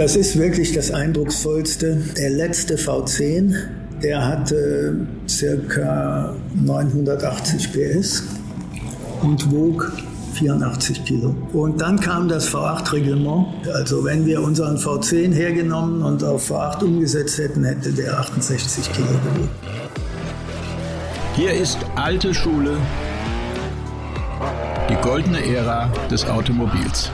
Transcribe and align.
Das 0.00 0.16
ist 0.16 0.38
wirklich 0.38 0.72
das 0.72 0.90
Eindrucksvollste. 0.90 2.02
Der 2.16 2.30
letzte 2.30 2.76
V10, 2.76 3.54
der 4.02 4.26
hatte 4.26 5.06
circa 5.28 6.34
980 6.54 7.70
PS 7.70 8.22
und 9.20 9.52
wog 9.52 9.92
84 10.32 11.04
Kilo. 11.04 11.34
Und 11.52 11.82
dann 11.82 12.00
kam 12.00 12.28
das 12.28 12.48
V8-Reglement. 12.48 13.68
Also 13.74 14.02
wenn 14.02 14.24
wir 14.24 14.40
unseren 14.40 14.78
V10 14.78 15.34
hergenommen 15.34 16.00
und 16.00 16.24
auf 16.24 16.50
V8 16.50 16.82
umgesetzt 16.82 17.36
hätten, 17.36 17.62
hätte 17.64 17.92
der 17.92 18.20
68 18.20 18.90
Kilo 18.94 19.06
gewogen. 19.06 19.50
Hier 21.36 21.52
ist 21.52 21.76
alte 21.96 22.32
Schule, 22.32 22.78
die 24.88 24.96
goldene 25.06 25.44
Ära 25.44 25.92
des 26.10 26.24
Automobils. 26.24 27.10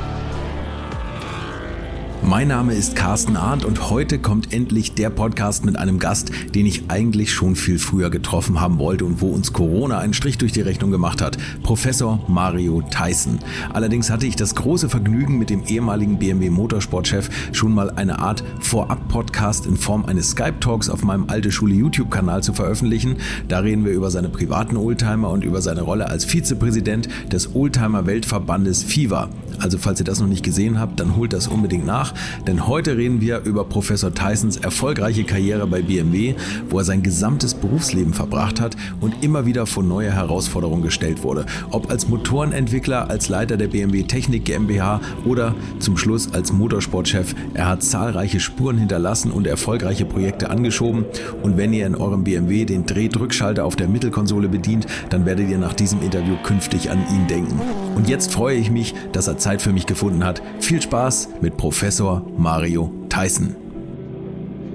Mein 2.26 2.48
Name 2.48 2.74
ist 2.74 2.96
Carsten 2.96 3.36
Arndt 3.36 3.64
und 3.64 3.88
heute 3.88 4.18
kommt 4.18 4.52
endlich 4.52 4.94
der 4.94 5.10
Podcast 5.10 5.64
mit 5.64 5.76
einem 5.76 6.00
Gast, 6.00 6.32
den 6.56 6.66
ich 6.66 6.90
eigentlich 6.90 7.32
schon 7.32 7.54
viel 7.54 7.78
früher 7.78 8.10
getroffen 8.10 8.60
haben 8.60 8.80
wollte 8.80 9.04
und 9.04 9.20
wo 9.20 9.28
uns 9.28 9.52
Corona 9.52 9.98
einen 9.98 10.12
Strich 10.12 10.36
durch 10.36 10.50
die 10.50 10.60
Rechnung 10.60 10.90
gemacht 10.90 11.22
hat. 11.22 11.38
Professor 11.62 12.24
Mario 12.26 12.82
Tyson. 12.90 13.38
Allerdings 13.72 14.10
hatte 14.10 14.26
ich 14.26 14.34
das 14.34 14.56
große 14.56 14.88
Vergnügen, 14.88 15.38
mit 15.38 15.50
dem 15.50 15.62
ehemaligen 15.66 16.18
BMW 16.18 16.50
Motorsportchef 16.50 17.30
schon 17.52 17.72
mal 17.72 17.90
eine 17.90 18.18
Art 18.18 18.42
Vorab-Podcast 18.58 19.64
in 19.64 19.76
Form 19.76 20.04
eines 20.04 20.30
Skype-Talks 20.30 20.90
auf 20.90 21.04
meinem 21.04 21.26
Alte 21.28 21.52
Schule 21.52 21.74
YouTube-Kanal 21.74 22.42
zu 22.42 22.54
veröffentlichen. 22.54 23.18
Da 23.46 23.60
reden 23.60 23.84
wir 23.84 23.92
über 23.92 24.10
seine 24.10 24.30
privaten 24.30 24.76
Oldtimer 24.76 25.30
und 25.30 25.44
über 25.44 25.62
seine 25.62 25.82
Rolle 25.82 26.08
als 26.08 26.24
Vizepräsident 26.24 27.08
des 27.30 27.54
Oldtimer-Weltverbandes 27.54 28.82
FIVA. 28.82 29.28
Also 29.60 29.78
falls 29.78 30.00
ihr 30.00 30.04
das 30.04 30.20
noch 30.20 30.28
nicht 30.28 30.44
gesehen 30.44 30.78
habt, 30.78 31.00
dann 31.00 31.16
holt 31.16 31.32
das 31.32 31.48
unbedingt 31.48 31.86
nach 31.86 32.14
denn 32.46 32.66
heute 32.66 32.96
reden 32.96 33.20
wir 33.20 33.42
über 33.44 33.64
Professor 33.64 34.14
Tysons 34.14 34.56
erfolgreiche 34.56 35.24
Karriere 35.24 35.66
bei 35.66 35.82
BMW, 35.82 36.34
wo 36.70 36.78
er 36.78 36.84
sein 36.84 37.02
gesamtes 37.02 37.54
Berufsleben 37.54 38.14
verbracht 38.14 38.60
hat 38.60 38.76
und 39.00 39.24
immer 39.24 39.46
wieder 39.46 39.66
vor 39.66 39.82
neue 39.82 40.12
Herausforderungen 40.12 40.82
gestellt 40.82 41.22
wurde. 41.22 41.46
Ob 41.70 41.90
als 41.90 42.08
Motorenentwickler, 42.08 43.10
als 43.10 43.28
Leiter 43.28 43.56
der 43.56 43.68
BMW 43.68 44.04
Technik 44.04 44.44
GmbH 44.44 45.00
oder 45.24 45.54
zum 45.78 45.96
Schluss 45.96 46.32
als 46.32 46.52
Motorsportchef. 46.52 47.34
Er 47.54 47.68
hat 47.68 47.82
zahlreiche 47.82 48.40
Spuren 48.40 48.78
hinterlassen 48.78 49.30
und 49.30 49.46
erfolgreiche 49.46 50.04
Projekte 50.04 50.50
angeschoben. 50.50 51.04
Und 51.42 51.56
wenn 51.56 51.72
ihr 51.72 51.86
in 51.86 51.96
eurem 51.96 52.24
BMW 52.24 52.64
den 52.64 52.86
Drehdrückschalter 52.86 53.64
auf 53.64 53.76
der 53.76 53.88
Mittelkonsole 53.88 54.48
bedient, 54.48 54.86
dann 55.10 55.26
werdet 55.26 55.48
ihr 55.48 55.58
nach 55.58 55.74
diesem 55.74 56.02
Interview 56.02 56.36
künftig 56.42 56.90
an 56.90 56.98
ihn 57.12 57.26
denken. 57.26 57.60
Und 57.94 58.08
jetzt 58.08 58.32
freue 58.32 58.56
ich 58.56 58.70
mich, 58.70 58.94
dass 59.12 59.26
er 59.26 59.38
Zeit 59.46 59.62
für 59.62 59.72
mich 59.72 59.86
gefunden 59.86 60.24
hat. 60.24 60.42
Viel 60.58 60.82
Spaß 60.82 61.28
mit 61.40 61.56
Professor 61.56 62.28
Mario 62.36 62.92
Tyson. 63.08 63.54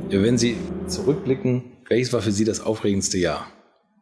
Wenn 0.09 0.37
Sie 0.37 0.55
zurückblicken, 0.87 1.63
welches 1.89 2.13
war 2.13 2.21
für 2.21 2.31
Sie 2.31 2.45
das 2.45 2.61
aufregendste 2.61 3.17
Jahr 3.17 3.47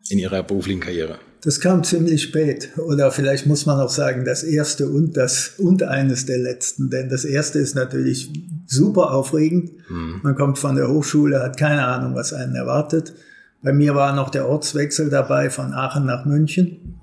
in 0.10 0.20
Ihrer 0.20 0.44
beruflichen 0.44 0.80
Karriere? 0.80 1.18
Das 1.42 1.60
kam 1.60 1.84
ziemlich 1.84 2.22
spät. 2.22 2.70
Oder 2.78 3.10
vielleicht 3.10 3.48
muss 3.48 3.66
man 3.66 3.80
auch 3.80 3.90
sagen, 3.90 4.26
das 4.26 4.44
erste 4.44 4.90
und 4.90 5.18
das 5.18 5.56
und 5.58 5.82
eines 5.82 6.28
der 6.28 6.38
letzten. 6.38 6.92
Denn 6.92 7.10
das 7.10 7.26
erste 7.26 7.58
ist 7.58 7.74
natürlich 7.74 8.30
super 8.68 9.12
aufregend. 9.12 9.72
Mhm. 9.90 10.20
Man 10.22 10.36
kommt 10.36 10.60
von 10.60 10.76
der 10.76 10.88
Hochschule, 10.88 11.42
hat 11.42 11.58
keine 11.58 11.88
Ahnung, 11.88 12.14
was 12.14 12.32
einen 12.32 12.54
erwartet. 12.54 13.16
Bei 13.64 13.74
mir 13.74 13.96
war 13.96 14.14
noch 14.14 14.30
der 14.30 14.48
Ortswechsel 14.48 15.10
dabei 15.10 15.50
von 15.50 15.74
Aachen 15.74 16.06
nach 16.06 16.26
München. 16.26 17.00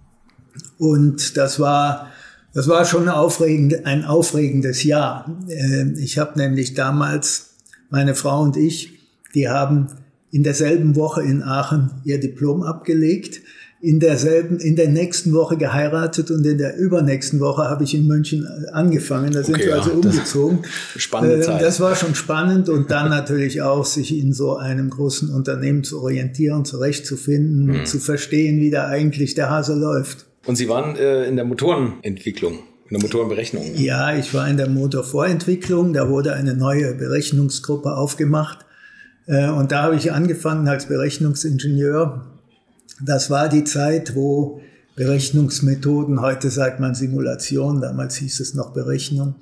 Und 0.79 1.37
das 1.37 1.59
war 1.59 2.13
das 2.57 2.69
war 2.69 2.87
schon 2.87 3.11
aufregend, 3.11 3.85
ein 3.85 4.07
aufregendes 4.07 4.83
Jahr. 4.83 5.31
Ähm, 5.51 5.95
ich 5.99 6.17
habe 6.17 6.39
nämlich 6.39 6.73
damals, 6.73 7.51
meine 7.91 8.15
Frau 8.15 8.41
und 8.41 8.57
ich, 8.57 8.95
die 9.35 9.51
haben 9.51 9.89
in 10.31 10.43
derselben 10.43 10.97
Woche 10.97 11.23
in 11.23 11.43
Aachen 11.43 11.91
ihr 12.05 12.19
Diplom 12.19 12.63
abgelegt, 12.63 13.43
in 13.83 14.01
derselben, 14.01 14.59
in 14.59 14.75
der 14.75 14.89
nächsten 14.89 15.35
Woche 15.35 15.59
geheiratet 15.59 16.31
und 16.31 16.47
in 16.47 16.57
der 16.57 16.79
übernächsten 16.79 17.41
Woche 17.41 17.65
habe 17.65 17.85
ich 17.85 17.95
in 17.95 18.07
München 18.07 18.47
angefangen. 18.73 19.33
Da 19.33 19.43
sind 19.43 19.57
okay, 19.57 19.67
wir 19.67 19.75
also 19.75 19.91
ja, 19.91 19.97
umgezogen. 19.97 20.59
Spannende 20.97 21.37
ähm, 21.37 21.43
Zeit. 21.43 21.61
Das 21.61 21.79
war 21.79 21.95
schon 21.95 22.15
spannend 22.15 22.71
und 22.71 22.91
dann 22.91 23.11
natürlich 23.11 23.61
auch, 23.61 23.85
sich 23.85 24.19
in 24.19 24.33
so 24.33 24.57
einem 24.57 24.89
großen 24.89 25.29
Unternehmen 25.29 25.85
zu 25.85 26.01
orientieren, 26.01 26.65
zurechtzufinden, 26.65 27.67
mhm. 27.67 27.85
zu 27.85 27.99
verstehen, 27.99 28.61
wie 28.61 28.71
da 28.71 28.87
eigentlich 28.87 29.35
der 29.35 29.51
Hase 29.51 29.75
läuft. 29.75 30.26
Und 30.47 30.57
Sie 30.57 30.69
waren 30.69 30.97
äh, 30.97 31.25
in 31.25 31.37
der 31.37 31.45
Motorenentwicklung, 31.45 32.53
in 32.55 32.91
der 32.91 33.01
Motorenberechnung. 33.01 33.75
Ja, 33.75 34.17
ich 34.17 34.33
war 34.33 34.49
in 34.49 34.57
der 34.57 34.69
Motorvorentwicklung. 34.69 35.93
Da 35.93 36.09
wurde 36.09 36.35
eine 36.35 36.55
neue 36.55 36.95
Berechnungsgruppe 36.95 37.97
aufgemacht. 37.97 38.65
Äh, 39.27 39.49
und 39.49 39.73
da 39.73 39.83
habe 39.83 39.97
ich 39.97 40.13
angefangen 40.13 40.69
als 40.69 40.87
Berechnungsingenieur. 40.87 42.27
Das 43.05 43.29
war 43.29 43.49
die 43.49 43.65
Zeit, 43.65 44.15
wo 44.15 44.61
Berechnungsmethoden, 44.95 46.23
heute 46.23 46.49
sagt 46.49 46.81
man 46.81 46.95
Simulation, 46.95 47.81
damals 47.81 48.17
hieß 48.17 48.41
es 48.41 48.55
noch 48.55 48.73
Berechnung, 48.73 49.35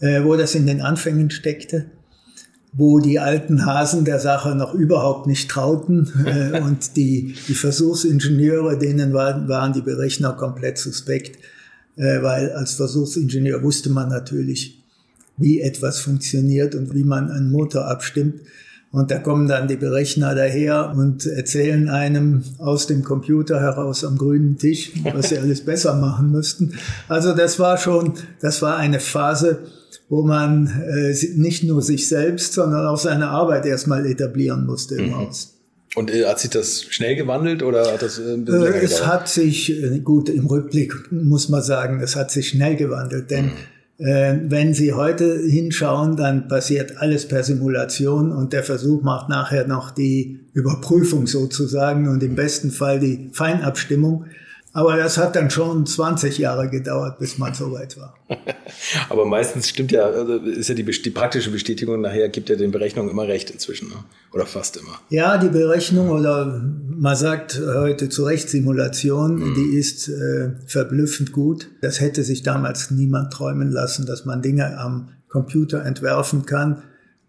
äh, 0.00 0.24
wo 0.24 0.34
das 0.36 0.54
in 0.54 0.66
den 0.66 0.80
Anfängen 0.80 1.30
steckte 1.30 1.86
wo 2.72 3.00
die 3.00 3.18
alten 3.18 3.66
Hasen 3.66 4.04
der 4.04 4.18
Sache 4.18 4.54
noch 4.54 4.72
überhaupt 4.72 5.26
nicht 5.26 5.50
trauten 5.50 6.10
äh, 6.26 6.60
und 6.60 6.96
die, 6.96 7.34
die 7.46 7.54
Versuchsingenieure, 7.54 8.78
denen 8.78 9.12
waren, 9.12 9.48
waren 9.48 9.72
die 9.72 9.82
Berechner 9.82 10.32
komplett 10.32 10.78
suspekt, 10.78 11.38
äh, 11.96 12.22
weil 12.22 12.52
als 12.52 12.72
Versuchsingenieur 12.72 13.62
wusste 13.62 13.90
man 13.90 14.08
natürlich, 14.08 14.82
wie 15.36 15.60
etwas 15.60 16.00
funktioniert 16.00 16.74
und 16.74 16.94
wie 16.94 17.04
man 17.04 17.30
einen 17.30 17.50
Motor 17.50 17.88
abstimmt. 17.88 18.40
Und 18.90 19.10
da 19.10 19.18
kommen 19.18 19.48
dann 19.48 19.68
die 19.68 19.76
Berechner 19.76 20.34
daher 20.34 20.92
und 20.94 21.24
erzählen 21.24 21.88
einem 21.88 22.44
aus 22.58 22.86
dem 22.86 23.02
Computer 23.02 23.58
heraus 23.58 24.04
am 24.04 24.18
grünen 24.18 24.58
Tisch, 24.58 24.92
was 25.14 25.30
sie 25.30 25.38
alles 25.40 25.64
besser 25.64 25.94
machen 25.94 26.30
müssten. 26.30 26.74
Also 27.08 27.34
das 27.34 27.58
war 27.58 27.78
schon, 27.78 28.12
das 28.40 28.60
war 28.60 28.76
eine 28.76 29.00
Phase, 29.00 29.60
wo 30.12 30.22
man 30.22 30.66
äh, 30.66 31.16
nicht 31.36 31.64
nur 31.64 31.80
sich 31.80 32.06
selbst, 32.06 32.52
sondern 32.52 32.86
auch 32.86 32.98
seine 32.98 33.28
Arbeit 33.28 33.64
erstmal 33.64 34.04
etablieren 34.04 34.66
musste 34.66 34.96
im 34.96 35.06
mhm. 35.06 35.16
Haus. 35.16 35.54
Und 35.94 36.10
äh, 36.10 36.26
hat 36.26 36.38
sich 36.38 36.50
das 36.50 36.82
schnell 36.82 37.16
gewandelt 37.16 37.62
oder 37.62 37.90
hat 37.90 38.02
das 38.02 38.18
äh, 38.18 38.34
ein 38.34 38.44
bisschen 38.44 38.60
länger 38.60 38.82
Es 38.82 39.06
hat 39.06 39.26
sich, 39.26 39.72
äh, 39.72 40.00
gut, 40.00 40.28
im 40.28 40.44
Rückblick 40.44 41.10
muss 41.10 41.48
man 41.48 41.62
sagen, 41.62 42.00
es 42.02 42.14
hat 42.14 42.30
sich 42.30 42.50
schnell 42.50 42.76
gewandelt, 42.76 43.30
denn 43.30 43.52
mhm. 43.96 44.06
äh, 44.06 44.38
wenn 44.50 44.74
Sie 44.74 44.92
heute 44.92 45.40
hinschauen, 45.46 46.14
dann 46.18 46.46
passiert 46.46 46.98
alles 46.98 47.26
per 47.26 47.42
Simulation 47.42 48.32
und 48.32 48.52
der 48.52 48.64
Versuch 48.64 49.02
macht 49.02 49.30
nachher 49.30 49.66
noch 49.66 49.92
die 49.92 50.40
Überprüfung 50.52 51.26
sozusagen 51.26 52.06
und 52.06 52.22
im 52.22 52.34
besten 52.34 52.70
Fall 52.70 53.00
die 53.00 53.30
Feinabstimmung. 53.32 54.26
Aber 54.74 54.96
das 54.96 55.18
hat 55.18 55.36
dann 55.36 55.50
schon 55.50 55.84
20 55.84 56.38
Jahre 56.38 56.70
gedauert, 56.70 57.18
bis 57.18 57.36
man 57.36 57.52
so 57.52 57.72
weit 57.72 57.98
war. 57.98 58.14
Aber 59.10 59.26
meistens 59.26 59.68
stimmt 59.68 59.92
ja, 59.92 60.04
also 60.06 60.36
ist 60.36 60.68
ja 60.68 60.74
die, 60.74 60.84
die, 60.84 61.10
praktische 61.10 61.50
Bestätigung 61.50 62.00
nachher 62.00 62.30
gibt 62.30 62.48
ja 62.48 62.56
den 62.56 62.70
Berechnungen 62.70 63.10
immer 63.10 63.28
recht 63.28 63.50
inzwischen, 63.50 63.88
ne? 63.88 63.96
oder 64.32 64.46
fast 64.46 64.78
immer. 64.78 64.98
Ja, 65.10 65.36
die 65.36 65.50
Berechnung 65.50 66.08
oder 66.08 66.62
man 66.88 67.16
sagt 67.16 67.60
heute 67.60 68.08
zu 68.08 68.24
Recht 68.24 68.48
Simulation, 68.48 69.50
mhm. 69.50 69.54
die 69.54 69.76
ist 69.76 70.08
äh, 70.08 70.52
verblüffend 70.66 71.32
gut. 71.32 71.68
Das 71.82 72.00
hätte 72.00 72.22
sich 72.22 72.42
damals 72.42 72.90
niemand 72.90 73.30
träumen 73.30 73.70
lassen, 73.70 74.06
dass 74.06 74.24
man 74.24 74.40
Dinge 74.40 74.78
am 74.78 75.10
Computer 75.28 75.84
entwerfen 75.84 76.46
kann 76.46 76.82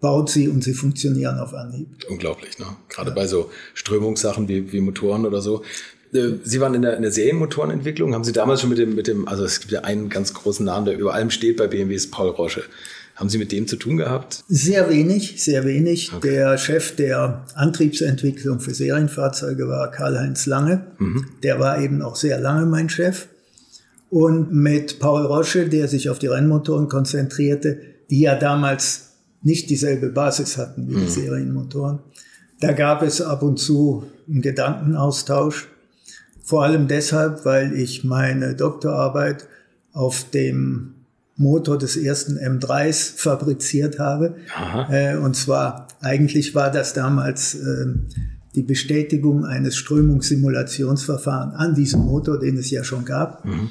baut 0.03 0.29
sie 0.29 0.49
und 0.49 0.65
sie 0.65 0.73
funktionieren 0.73 1.39
auf 1.39 1.53
Anhieb. 1.53 1.87
Unglaublich, 2.09 2.59
ne? 2.59 2.65
Gerade 2.89 3.11
ja. 3.11 3.15
bei 3.15 3.25
so 3.25 3.49
Strömungssachen 3.73 4.49
wie, 4.49 4.73
wie 4.73 4.81
Motoren 4.81 5.25
oder 5.25 5.41
so. 5.41 5.63
Äh, 6.13 6.39
Sie 6.43 6.59
waren 6.59 6.73
in 6.73 6.81
der, 6.81 6.95
in 6.95 7.01
der 7.01 7.11
Serienmotorenentwicklung. 7.11 8.13
Haben 8.13 8.23
Sie 8.23 8.33
damals 8.33 8.61
schon 8.61 8.69
mit 8.69 8.79
dem, 8.79 8.95
mit 8.95 9.07
dem, 9.07 9.27
also 9.27 9.43
es 9.43 9.59
gibt 9.59 9.71
ja 9.71 9.81
einen 9.81 10.09
ganz 10.09 10.33
großen 10.33 10.65
Namen, 10.65 10.85
der 10.85 10.97
über 10.97 11.13
allem 11.13 11.29
steht 11.29 11.57
bei 11.57 11.67
BMW, 11.67 11.95
ist 11.95 12.11
Paul 12.11 12.29
Rosche. 12.29 12.63
Haben 13.15 13.29
Sie 13.29 13.37
mit 13.37 13.51
dem 13.51 13.67
zu 13.67 13.75
tun 13.75 13.97
gehabt? 13.97 14.43
Sehr 14.47 14.89
wenig, 14.89 15.43
sehr 15.43 15.65
wenig. 15.65 16.11
Okay. 16.13 16.31
Der 16.31 16.57
Chef 16.57 16.95
der 16.95 17.45
Antriebsentwicklung 17.53 18.59
für 18.59 18.73
Serienfahrzeuge 18.73 19.67
war 19.67 19.91
Karl-Heinz 19.91 20.47
Lange. 20.47 20.87
Mhm. 20.97 21.25
Der 21.43 21.59
war 21.59 21.79
eben 21.79 22.01
auch 22.01 22.15
sehr 22.15 22.39
lange 22.39 22.65
mein 22.65 22.89
Chef. 22.89 23.27
Und 24.09 24.51
mit 24.51 24.99
Paul 24.99 25.25
Rosche, 25.25 25.69
der 25.69 25.87
sich 25.87 26.09
auf 26.09 26.17
die 26.17 26.27
Rennmotoren 26.27 26.87
konzentrierte, 26.87 27.81
die 28.09 28.21
ja 28.21 28.35
damals 28.35 29.13
nicht 29.43 29.69
dieselbe 29.69 30.09
Basis 30.09 30.57
hatten 30.57 30.89
wie 30.89 30.95
mhm. 30.95 31.05
die 31.05 31.11
Serienmotoren. 31.11 31.99
Da 32.61 32.71
gab 32.71 33.03
es 33.03 33.21
ab 33.21 33.43
und 33.43 33.57
zu 33.57 34.05
einen 34.27 34.41
Gedankenaustausch. 34.41 35.67
Vor 36.43 36.63
allem 36.63 36.87
deshalb, 36.87 37.45
weil 37.45 37.73
ich 37.73 38.03
meine 38.03 38.53
Doktorarbeit 38.53 39.47
auf 39.93 40.29
dem 40.31 40.95
Motor 41.35 41.77
des 41.77 41.95
ersten 41.97 42.37
M3s 42.37 43.17
fabriziert 43.17 43.97
habe. 43.97 44.35
Äh, 44.91 45.17
und 45.17 45.35
zwar, 45.35 45.87
eigentlich 46.01 46.53
war 46.53 46.69
das 46.69 46.93
damals 46.93 47.55
äh, 47.55 47.85
die 48.55 48.61
Bestätigung 48.61 49.45
eines 49.45 49.75
Strömungssimulationsverfahrens 49.77 51.55
an 51.55 51.73
diesem 51.73 52.01
Motor, 52.01 52.39
den 52.39 52.57
es 52.57 52.69
ja 52.69 52.83
schon 52.83 53.05
gab. 53.05 53.45
Mhm. 53.45 53.69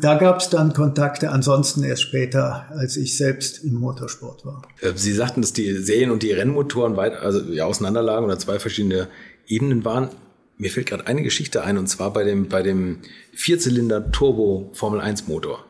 Da 0.00 0.16
gab 0.16 0.40
es 0.40 0.48
dann 0.48 0.74
Kontakte, 0.74 1.30
ansonsten 1.30 1.82
erst 1.82 2.02
später, 2.02 2.66
als 2.70 2.96
ich 2.96 3.16
selbst 3.16 3.64
im 3.64 3.74
Motorsport 3.74 4.44
war. 4.44 4.62
Äh, 4.80 4.92
Sie 4.94 5.12
sagten, 5.12 5.40
dass 5.40 5.52
die 5.52 5.72
Serien- 5.78 6.10
und 6.10 6.22
die 6.22 6.32
Rennmotoren 6.32 6.96
weit 6.96 7.14
also 7.14 7.40
ja, 7.52 7.64
auseinanderlagen 7.64 8.24
oder 8.24 8.38
zwei 8.38 8.58
verschiedene 8.58 9.08
Ebenen 9.46 9.84
waren. 9.84 10.10
Mir 10.58 10.70
fällt 10.70 10.86
gerade 10.86 11.06
eine 11.06 11.22
Geschichte 11.22 11.62
ein, 11.62 11.78
und 11.78 11.86
zwar 11.86 12.12
bei 12.12 12.24
dem, 12.24 12.48
bei 12.48 12.62
dem 12.62 12.98
Vierzylinder 13.32 14.10
Turbo 14.10 14.70
Formel 14.74 15.00
1 15.00 15.28
Motor. 15.28 15.64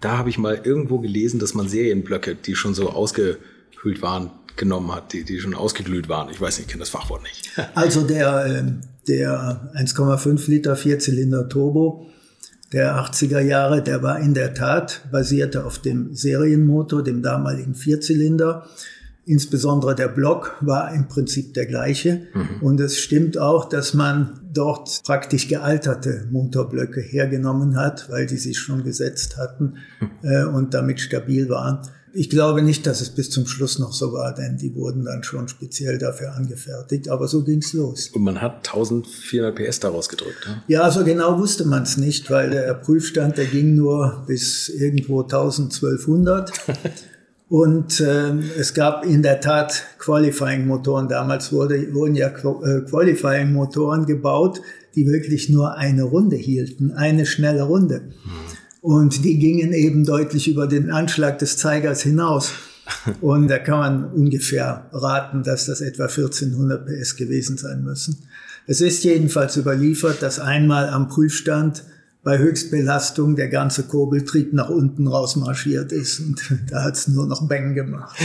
Da 0.00 0.18
habe 0.18 0.28
ich 0.28 0.36
mal 0.36 0.60
irgendwo 0.62 0.98
gelesen, 0.98 1.40
dass 1.40 1.54
man 1.54 1.66
Serienblöcke, 1.66 2.34
die 2.34 2.54
schon 2.54 2.74
so 2.74 2.90
ausgekühlt 2.90 4.02
waren, 4.02 4.30
genommen 4.56 4.94
hat, 4.94 5.14
die, 5.14 5.24
die 5.24 5.40
schon 5.40 5.54
ausgeglüht 5.54 6.08
waren. 6.10 6.30
Ich 6.30 6.40
weiß 6.40 6.58
nicht, 6.58 6.66
ich 6.66 6.72
kenne 6.72 6.80
das 6.80 6.90
Fachwort 6.90 7.22
nicht. 7.22 7.50
Also 7.74 8.02
der, 8.02 8.46
ähm, 8.46 8.80
der 9.08 9.72
1,5 9.74 10.48
Liter 10.50 10.76
Vierzylinder 10.76 11.48
Turbo 11.48 12.06
der 12.74 12.96
80er 12.96 13.40
Jahre, 13.40 13.82
der 13.82 14.02
war 14.02 14.18
in 14.18 14.34
der 14.34 14.52
Tat, 14.52 15.02
basierte 15.12 15.64
auf 15.64 15.78
dem 15.78 16.12
Serienmotor, 16.12 17.04
dem 17.04 17.22
damaligen 17.22 17.76
Vierzylinder. 17.76 18.66
Insbesondere 19.26 19.94
der 19.94 20.08
Block 20.08 20.56
war 20.60 20.92
im 20.92 21.08
Prinzip 21.08 21.54
der 21.54 21.66
gleiche. 21.66 22.26
Mhm. 22.34 22.48
Und 22.60 22.80
es 22.80 22.98
stimmt 22.98 23.38
auch, 23.38 23.68
dass 23.68 23.94
man 23.94 24.40
dort 24.52 25.02
praktisch 25.04 25.48
gealterte 25.48 26.28
Motorblöcke 26.30 27.00
hergenommen 27.00 27.76
hat, 27.76 28.10
weil 28.10 28.26
die 28.26 28.36
sich 28.36 28.58
schon 28.58 28.84
gesetzt 28.84 29.38
hatten 29.38 29.74
mhm. 30.00 30.28
äh, 30.28 30.44
und 30.44 30.74
damit 30.74 31.00
stabil 31.00 31.48
waren. 31.48 31.80
Ich 32.16 32.30
glaube 32.30 32.62
nicht, 32.62 32.86
dass 32.86 33.00
es 33.00 33.10
bis 33.10 33.30
zum 33.30 33.44
Schluss 33.46 33.80
noch 33.80 33.92
so 33.92 34.12
war, 34.12 34.32
denn 34.34 34.56
die 34.56 34.72
wurden 34.76 35.04
dann 35.04 35.24
schon 35.24 35.48
speziell 35.48 35.98
dafür 35.98 36.34
angefertigt, 36.34 37.08
aber 37.08 37.26
so 37.26 37.42
ging's 37.42 37.72
los. 37.72 38.10
Und 38.12 38.22
man 38.22 38.40
hat 38.40 38.68
1400 38.68 39.56
PS 39.56 39.80
daraus 39.80 40.08
gedrückt. 40.08 40.46
Ja, 40.68 40.82
ja 40.82 40.90
so 40.92 41.02
genau 41.02 41.40
wusste 41.40 41.64
man 41.64 41.82
es 41.82 41.96
nicht, 41.96 42.30
weil 42.30 42.50
der 42.50 42.72
Prüfstand, 42.74 43.36
der 43.36 43.46
ging 43.46 43.74
nur 43.74 44.22
bis 44.28 44.68
irgendwo 44.68 45.22
1200. 45.22 46.52
Und 47.48 48.00
äh, 48.00 48.30
es 48.58 48.72
gab 48.74 49.04
in 49.04 49.22
der 49.22 49.40
Tat 49.40 49.84
Qualifying-Motoren. 49.98 51.08
Damals 51.08 51.52
wurde, 51.52 51.92
wurden 51.94 52.14
ja 52.14 52.28
äh, 52.28 52.80
Qualifying-Motoren 52.80 54.06
gebaut, 54.06 54.60
die 54.94 55.06
wirklich 55.06 55.50
nur 55.50 55.76
eine 55.76 56.04
Runde 56.04 56.36
hielten, 56.36 56.92
eine 56.92 57.26
schnelle 57.26 57.64
Runde. 57.64 58.00
Mhm. 58.00 58.54
Und 58.80 59.24
die 59.24 59.38
gingen 59.38 59.72
eben 59.72 60.04
deutlich 60.04 60.48
über 60.48 60.66
den 60.66 60.90
Anschlag 60.90 61.38
des 61.38 61.56
Zeigers 61.56 62.02
hinaus. 62.02 62.52
Und 63.20 63.48
da 63.48 63.58
kann 63.58 63.78
man 63.78 64.04
ungefähr 64.12 64.88
raten, 64.92 65.42
dass 65.42 65.66
das 65.66 65.80
etwa 65.80 66.04
1400 66.04 66.86
PS 66.86 67.16
gewesen 67.16 67.56
sein 67.56 67.82
müssen. 67.82 68.18
Es 68.66 68.80
ist 68.80 69.04
jedenfalls 69.04 69.56
überliefert, 69.56 70.22
dass 70.22 70.38
einmal 70.38 70.88
am 70.88 71.08
Prüfstand 71.08 71.84
bei 72.24 72.38
Höchstbelastung 72.38 73.36
der 73.36 73.48
ganze 73.48 73.82
Kurbeltrieb 73.82 74.54
nach 74.54 74.70
unten 74.70 75.06
rausmarschiert 75.06 75.92
ist 75.92 76.20
und 76.20 76.40
da 76.70 76.82
hat 76.82 76.94
es 76.94 77.06
nur 77.06 77.26
noch 77.26 77.46
Bang 77.46 77.74
gemacht. 77.74 78.18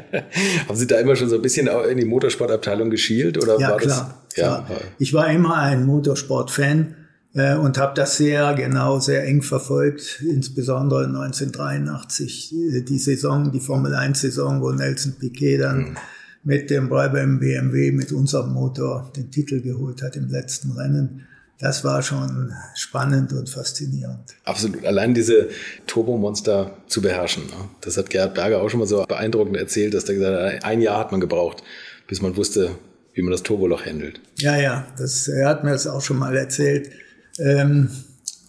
Haben 0.68 0.76
Sie 0.76 0.86
da 0.86 1.00
immer 1.00 1.16
schon 1.16 1.28
so 1.28 1.34
ein 1.34 1.42
bisschen 1.42 1.68
in 1.90 1.98
die 1.98 2.04
Motorsportabteilung 2.04 2.88
geschielt? 2.88 3.36
Oder 3.42 3.58
ja, 3.58 3.70
war 3.70 3.76
klar, 3.78 4.14
das? 4.28 4.36
Ja, 4.36 4.64
klar. 4.64 4.80
Ich 4.98 5.12
war 5.12 5.28
immer 5.30 5.56
ein 5.56 5.84
Motorsportfan 5.84 6.94
äh, 7.34 7.56
und 7.56 7.78
habe 7.78 7.94
das 7.94 8.16
sehr 8.16 8.54
genau, 8.54 9.00
sehr 9.00 9.24
eng 9.24 9.42
verfolgt, 9.42 10.22
insbesondere 10.22 11.06
1983 11.06 12.54
äh, 12.54 12.82
die 12.82 12.98
Saison, 12.98 13.50
die 13.50 13.60
Formel 13.60 13.94
1 13.94 14.20
Saison, 14.20 14.62
wo 14.62 14.70
Nelson 14.70 15.16
Piquet 15.18 15.58
dann 15.58 15.78
mhm. 15.78 15.96
mit 16.44 16.70
dem 16.70 16.88
beim 16.88 17.40
BMW 17.40 17.90
mit 17.90 18.12
unserem 18.12 18.52
Motor 18.52 19.10
den 19.16 19.32
Titel 19.32 19.60
geholt 19.60 20.00
hat 20.02 20.14
im 20.14 20.28
letzten 20.28 20.70
Rennen. 20.70 21.26
Das 21.58 21.84
war 21.84 22.02
schon 22.02 22.52
spannend 22.74 23.32
und 23.32 23.48
faszinierend. 23.48 24.34
Absolut. 24.44 24.84
Allein 24.84 25.14
diese 25.14 25.48
Turbomonster 25.86 26.72
zu 26.86 27.00
beherrschen. 27.00 27.46
Ne? 27.46 27.68
Das 27.80 27.96
hat 27.96 28.10
Gerhard 28.10 28.34
Berger 28.34 28.60
auch 28.60 28.68
schon 28.68 28.80
mal 28.80 28.86
so 28.86 29.04
beeindruckend 29.06 29.56
erzählt, 29.56 29.94
dass 29.94 30.04
er 30.04 30.16
gesagt 30.16 30.54
hat, 30.54 30.64
ein 30.64 30.82
Jahr 30.82 30.98
hat 30.98 31.12
man 31.12 31.20
gebraucht, 31.20 31.62
bis 32.08 32.20
man 32.20 32.36
wusste, 32.36 32.72
wie 33.14 33.22
man 33.22 33.32
das 33.32 33.42
Turboloch 33.42 33.86
handelt. 33.86 34.20
Ja, 34.36 34.56
ja, 34.56 34.86
das, 34.98 35.28
er 35.28 35.48
hat 35.48 35.64
mir 35.64 35.70
das 35.70 35.86
auch 35.86 36.02
schon 36.02 36.18
mal 36.18 36.36
erzählt. 36.36 36.90
Ähm, 37.38 37.88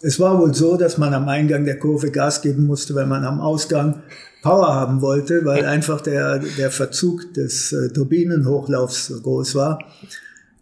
es 0.02 0.20
war 0.20 0.38
wohl 0.40 0.54
so, 0.54 0.76
dass 0.76 0.98
man 0.98 1.14
am 1.14 1.30
Eingang 1.30 1.66
der 1.66 1.80
Kurve 1.80 2.12
Gas 2.12 2.42
geben 2.42 2.68
musste, 2.68 2.94
wenn 2.94 3.08
man 3.08 3.24
am 3.24 3.40
Ausgang 3.40 4.04
Power 4.42 4.68
haben 4.68 5.02
wollte, 5.02 5.46
weil 5.46 5.66
einfach 5.66 6.02
der, 6.02 6.40
der 6.40 6.72
Verzug 6.72 7.34
des 7.34 7.72
äh, 7.72 7.90
Turbinenhochlaufs 7.90 9.08
so 9.08 9.22
groß 9.22 9.56
war. 9.56 9.80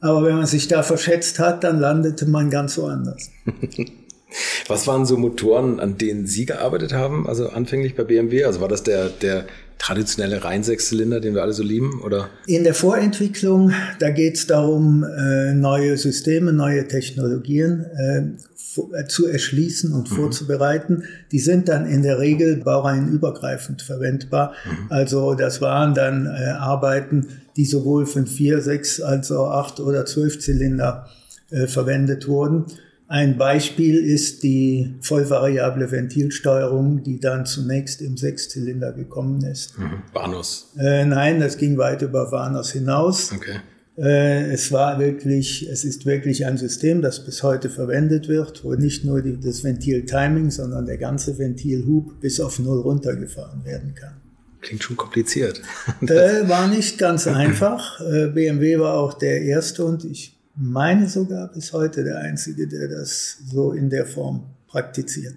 Aber 0.06 0.24
wenn 0.24 0.36
man 0.36 0.46
sich 0.46 0.68
da 0.68 0.84
verschätzt 0.84 1.40
hat, 1.40 1.64
dann 1.64 1.80
landete 1.80 2.28
man 2.28 2.52
ganz 2.52 2.78
woanders. 2.78 3.32
Was 4.68 4.86
waren 4.86 5.06
so 5.06 5.18
Motoren, 5.18 5.80
an 5.80 5.98
denen 5.98 6.28
Sie 6.28 6.46
gearbeitet 6.46 6.94
haben, 6.94 7.28
also 7.28 7.50
anfänglich 7.50 7.96
bei 7.96 8.04
BMW? 8.04 8.44
Also 8.44 8.62
war 8.62 8.68
das 8.68 8.84
der, 8.84 9.10
der 9.10 9.46
traditionelle 9.80 10.44
Reinsechszylinder, 10.44 11.22
den 11.22 11.34
wir 11.34 11.42
alle 11.42 11.54
so 11.54 11.64
lieben? 11.64 12.02
Oder? 12.04 12.30
In 12.46 12.64
der 12.64 12.76
Vorentwicklung, 12.76 13.72
da 13.98 14.12
geht 14.12 14.36
es 14.36 14.46
darum, 14.46 15.04
äh, 15.04 15.54
neue 15.54 15.98
Systeme, 15.98 16.54
neue 16.54 16.88
Technologien 16.88 17.86
äh, 17.98 19.06
zu 19.08 19.28
erschließen 19.28 19.92
und 19.92 20.12
mhm. 20.12 20.16
vorzubereiten. 20.16 21.04
Die 21.32 21.40
sind 21.40 21.68
dann 21.68 21.88
in 21.88 22.04
der 22.04 22.20
Regel 22.20 22.58
baureihenübergreifend 22.58 23.82
verwendbar. 23.82 24.54
Mhm. 24.66 24.92
Also 24.92 25.34
das 25.34 25.62
waren 25.62 25.96
dann 25.96 26.28
äh, 26.28 26.52
Arbeiten, 26.52 27.28
die 27.56 27.66
sowohl 27.66 28.06
für 28.06 28.26
vier, 28.26 28.62
sechs 28.62 29.02
als 29.02 29.32
auch 29.32 29.52
acht 29.52 29.80
oder 29.80 30.06
zwölf 30.06 30.40
Zylinder 30.40 31.08
äh, 31.52 31.68
verwendet 31.68 32.28
wurden. 32.28 32.66
Ein 33.08 33.38
Beispiel 33.38 33.98
ist 33.98 34.42
die 34.42 34.96
vollvariable 35.00 35.92
Ventilsteuerung, 35.92 37.04
die 37.04 37.20
dann 37.20 37.46
zunächst 37.46 38.02
im 38.02 38.18
Sechszylinder 38.18 38.94
gekommen 38.94 39.44
ist. 39.44 39.78
Mhm. 39.78 40.02
Vanos? 40.12 40.72
Äh, 40.80 41.06
nein, 41.06 41.40
das 41.40 41.58
ging 41.58 41.78
weit 41.78 42.02
über 42.02 42.32
Vanos 42.32 42.72
hinaus. 42.72 43.32
Okay. 43.32 43.60
Äh, 43.98 44.52
es 44.52 44.72
war 44.72 45.00
wirklich, 45.00 45.70
es 45.70 45.86
ist 45.86 46.06
wirklich 46.06 46.48
ein 46.48 46.58
System, 46.58 47.04
das 47.04 47.24
bis 47.24 47.44
heute 47.44 47.70
verwendet 47.70 48.28
wird, 48.28 48.64
wo 48.64 48.74
nicht 48.74 49.06
nur 49.06 49.22
die, 49.22 49.40
das 49.40 49.64
Ventil-Timing, 49.64 50.50
sondern 50.50 50.88
der 50.88 50.98
ganze 50.98 51.38
Ventilhub 51.38 52.20
bis 52.20 52.40
auf 52.42 52.58
Null 52.58 52.82
runtergefahren 52.82 53.64
werden 53.64 53.94
kann. 53.94 54.25
Klingt 54.66 54.84
schon 54.84 54.98
kompliziert. 54.98 55.62
äh, 56.02 56.50
war 56.50 56.68
nicht 56.68 56.98
ganz 56.98 57.28
einfach. 57.28 58.02
Äh, 58.02 58.30
BMW 58.30 58.80
war 58.80 58.96
auch 58.96 59.14
der 59.14 59.44
erste 59.44 59.86
und 59.86 60.04
ich 60.04 60.36
meine 60.56 61.08
sogar 61.08 61.50
bis 61.50 61.72
heute 61.72 62.04
der 62.04 62.18
Einzige, 62.18 62.68
der 62.68 62.88
das 62.88 63.38
so 63.52 63.74
in 63.74 63.92
der 63.92 64.08
Form 64.08 64.44
praktiziert. 64.68 65.36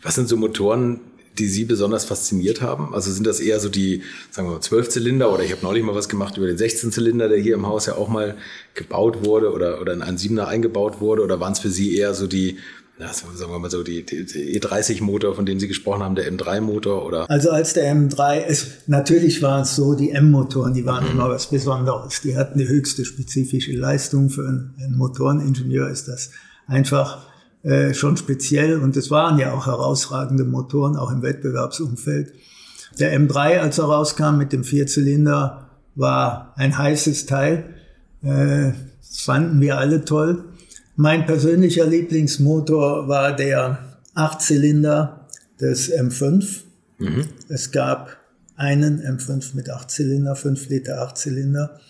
Was 0.00 0.14
sind 0.14 0.28
so 0.28 0.36
Motoren, 0.36 1.00
die 1.38 1.48
Sie 1.48 1.64
besonders 1.64 2.04
fasziniert 2.04 2.60
haben? 2.60 2.94
Also 2.94 3.10
sind 3.10 3.26
das 3.26 3.40
eher 3.40 3.58
so 3.58 3.68
die, 3.68 4.02
sagen 4.30 4.46
wir 4.46 4.52
mal, 4.52 4.60
Zwölfzylinder 4.60 5.32
oder 5.32 5.42
ich 5.42 5.50
habe 5.50 5.62
neulich 5.62 5.82
mal 5.82 5.96
was 5.96 6.08
gemacht 6.08 6.36
über 6.36 6.46
den 6.46 6.56
16-Zylinder, 6.56 7.28
der 7.28 7.38
hier 7.38 7.54
im 7.54 7.66
Haus 7.66 7.86
ja 7.86 7.96
auch 7.96 8.08
mal 8.08 8.36
gebaut 8.74 9.24
wurde 9.24 9.52
oder, 9.52 9.80
oder 9.80 9.92
in 9.92 10.02
einen 10.02 10.18
Siebener 10.18 10.46
eingebaut 10.46 11.00
wurde 11.00 11.22
oder 11.22 11.40
waren 11.40 11.54
es 11.54 11.58
für 11.58 11.70
Sie 11.70 11.96
eher 11.96 12.14
so 12.14 12.28
die 12.28 12.58
ja, 13.02 13.12
sagen 13.12 13.52
wir 13.52 13.58
mal 13.58 13.70
so, 13.70 13.82
die, 13.82 14.06
die, 14.06 14.24
die 14.24 14.60
E30-Motor, 14.60 15.34
von 15.34 15.44
dem 15.44 15.58
Sie 15.58 15.66
gesprochen 15.66 16.02
haben, 16.02 16.14
der 16.14 16.32
M3-Motor 16.32 17.04
oder? 17.04 17.28
Also 17.28 17.50
als 17.50 17.72
der 17.72 17.92
M3, 17.92 18.44
es, 18.46 18.66
natürlich 18.86 19.42
war 19.42 19.62
es 19.62 19.74
so, 19.74 19.94
die 19.94 20.12
M-Motoren, 20.12 20.72
die 20.72 20.86
waren 20.86 21.04
mhm. 21.04 21.12
immer 21.12 21.28
was 21.28 21.48
Besonderes. 21.48 22.20
Die 22.20 22.36
hatten 22.36 22.58
die 22.58 22.68
höchste 22.68 23.04
spezifische 23.04 23.72
Leistung. 23.72 24.30
Für 24.30 24.46
einen, 24.46 24.74
einen 24.78 24.96
Motoreningenieur 24.96 25.88
ist 25.88 26.06
das 26.06 26.30
einfach 26.68 27.26
äh, 27.64 27.92
schon 27.92 28.16
speziell 28.16 28.78
und 28.78 28.96
es 28.96 29.10
waren 29.10 29.38
ja 29.38 29.52
auch 29.52 29.66
herausragende 29.66 30.44
Motoren, 30.44 30.96
auch 30.96 31.10
im 31.10 31.22
Wettbewerbsumfeld. 31.22 32.32
Der 33.00 33.18
M3, 33.18 33.58
als 33.58 33.78
er 33.78 33.86
rauskam 33.86 34.36
mit 34.36 34.52
dem 34.52 34.62
Vierzylinder, 34.62 35.70
war 35.96 36.52
ein 36.56 36.78
heißes 36.78 37.26
Teil. 37.26 37.74
Äh, 38.22 38.72
das 39.00 39.20
fanden 39.24 39.60
wir 39.60 39.78
alle 39.78 40.04
toll. 40.04 40.44
Mein 40.96 41.24
persönlicher 41.24 41.86
Lieblingsmotor 41.86 43.08
war 43.08 43.34
der 43.34 43.78
Achtzylinder 44.14 45.26
des 45.58 45.90
M5. 45.90 46.60
Mhm. 46.98 47.24
Es 47.48 47.70
gab 47.70 48.16
einen 48.56 49.00
M5 49.00 49.54
mit 49.54 49.70
Achtzylinder, 49.70 50.36
5 50.36 50.68
Liter 50.68 51.00
Achtzylinder. 51.00 51.80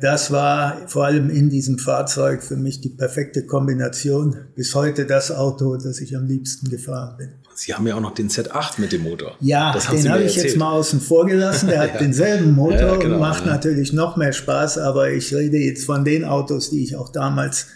Das 0.00 0.30
war 0.30 0.86
vor 0.86 1.06
allem 1.06 1.30
in 1.30 1.48
diesem 1.48 1.78
Fahrzeug 1.78 2.42
für 2.42 2.56
mich 2.56 2.80
die 2.80 2.90
perfekte 2.90 3.46
Kombination. 3.46 4.36
Bis 4.54 4.74
heute 4.74 5.06
das 5.06 5.30
Auto, 5.30 5.76
das 5.76 6.00
ich 6.00 6.14
am 6.14 6.26
liebsten 6.26 6.68
gefahren 6.68 7.16
bin. 7.16 7.28
Sie 7.54 7.74
haben 7.74 7.86
ja 7.86 7.94
auch 7.94 8.00
noch 8.00 8.14
den 8.14 8.28
Z8 8.28 8.80
mit 8.80 8.92
dem 8.92 9.02
Motor. 9.02 9.36
Ja, 9.40 9.76
den 9.90 10.10
habe 10.10 10.24
ich 10.24 10.36
jetzt 10.36 10.56
mal 10.56 10.72
außen 10.72 11.00
vor 11.00 11.26
gelassen. 11.26 11.68
Der 11.68 11.80
hat 11.82 11.94
ja. 11.94 11.98
denselben 12.00 12.52
Motor 12.52 12.80
ja, 12.80 12.96
genau, 12.96 13.14
und 13.14 13.20
macht 13.20 13.46
ja. 13.46 13.52
natürlich 13.52 13.92
noch 13.92 14.16
mehr 14.16 14.32
Spaß. 14.32 14.78
Aber 14.78 15.10
ich 15.10 15.34
rede 15.34 15.56
jetzt 15.56 15.84
von 15.84 16.04
den 16.04 16.24
Autos, 16.24 16.70
die 16.70 16.82
ich 16.82 16.96
auch 16.96 17.10
damals 17.10 17.68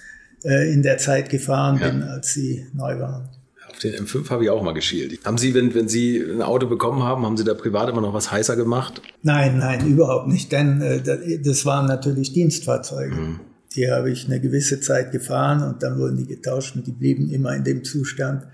äh, 0.46 0.72
in 0.72 0.82
der 0.82 0.98
Zeit 0.98 1.28
gefahren 1.28 1.78
bin, 1.78 2.02
als 2.02 2.32
sie 2.32 2.66
neu 2.72 2.98
waren. 3.00 3.28
Auf 3.68 3.78
den 3.80 3.94
M5 3.94 4.30
habe 4.30 4.44
ich 4.44 4.50
auch 4.50 4.62
mal 4.62 4.72
geschielt. 4.72 5.20
Haben 5.24 5.36
Sie, 5.36 5.52
wenn, 5.52 5.74
wenn 5.74 5.86
Sie 5.86 6.18
ein 6.18 6.40
Auto 6.40 6.66
bekommen 6.66 7.02
haben, 7.02 7.26
haben 7.26 7.36
Sie 7.36 7.44
da 7.44 7.52
privat 7.52 7.90
immer 7.90 8.00
noch 8.00 8.14
was 8.14 8.30
heißer 8.30 8.56
gemacht? 8.56 9.02
Nein, 9.22 9.58
nein, 9.58 9.86
überhaupt 9.86 10.28
nicht. 10.28 10.50
Denn 10.50 10.80
äh, 10.80 11.02
das 11.42 11.66
waren 11.66 11.86
natürlich 11.86 12.32
Dienstfahrzeuge. 12.32 13.14
Mhm. 13.14 13.40
Die 13.74 13.90
habe 13.90 14.10
ich 14.10 14.26
eine 14.26 14.40
gewisse 14.40 14.80
Zeit 14.80 15.12
gefahren 15.12 15.62
und 15.62 15.82
dann 15.82 15.98
wurden 15.98 16.16
die 16.16 16.26
getauscht 16.26 16.74
und 16.76 16.86
die 16.86 16.92
blieben 16.92 17.28
immer 17.28 17.54
in 17.54 17.64
dem 17.64 17.84
Zustand, 17.84 18.46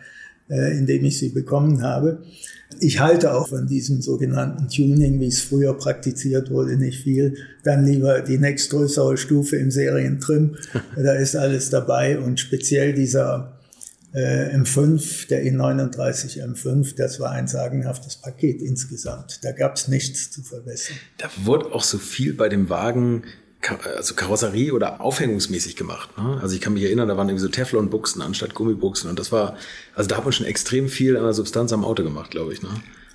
in 0.52 0.86
dem 0.86 1.04
ich 1.04 1.18
sie 1.18 1.30
bekommen 1.30 1.82
habe. 1.82 2.22
Ich 2.80 3.00
halte 3.00 3.34
auch 3.34 3.48
von 3.48 3.66
diesem 3.66 4.00
sogenannten 4.02 4.68
Tuning, 4.68 5.20
wie 5.20 5.26
es 5.26 5.40
früher 5.40 5.74
praktiziert 5.74 6.50
wurde, 6.50 6.76
nicht 6.76 7.02
viel. 7.02 7.36
Dann 7.64 7.84
lieber 7.84 8.22
die 8.22 8.38
nächstgrößere 8.38 9.16
Stufe 9.16 9.56
im 9.56 9.70
Serientrim. 9.70 10.56
da 10.96 11.12
ist 11.12 11.36
alles 11.36 11.70
dabei 11.70 12.18
und 12.18 12.40
speziell 12.40 12.94
dieser 12.94 13.58
äh, 14.14 14.54
M5, 14.54 15.28
der 15.28 15.44
E39 15.44 16.42
M5, 16.42 16.96
das 16.96 17.18
war 17.18 17.30
ein 17.30 17.48
sagenhaftes 17.48 18.16
Paket 18.16 18.60
insgesamt. 18.60 19.40
Da 19.42 19.52
gab 19.52 19.76
es 19.76 19.88
nichts 19.88 20.30
zu 20.30 20.42
verbessern. 20.42 20.96
Da 21.18 21.30
wurde 21.44 21.72
auch 21.72 21.82
so 21.82 21.98
viel 21.98 22.34
bei 22.34 22.48
dem 22.48 22.68
Wagen 22.68 23.22
also 23.96 24.14
Karosserie 24.14 24.72
oder 24.72 25.00
aufhängungsmäßig 25.00 25.76
gemacht. 25.76 26.10
Ne? 26.18 26.38
Also 26.42 26.54
ich 26.54 26.60
kann 26.60 26.74
mich 26.74 26.84
erinnern, 26.84 27.08
da 27.08 27.16
waren 27.16 27.28
irgendwie 27.28 27.44
so 27.44 27.48
Teflonbuchsen 27.48 28.22
anstatt 28.22 28.54
Gummibuchsen 28.54 29.08
und 29.08 29.18
das 29.18 29.32
war, 29.32 29.56
also 29.94 30.08
da 30.08 30.16
hat 30.16 30.24
man 30.24 30.32
schon 30.32 30.46
extrem 30.46 30.88
viel 30.88 31.16
an 31.16 31.24
der 31.24 31.32
Substanz 31.32 31.72
am 31.72 31.84
Auto 31.84 32.02
gemacht, 32.02 32.30
glaube 32.30 32.52
ich. 32.52 32.62
Ne? 32.62 32.68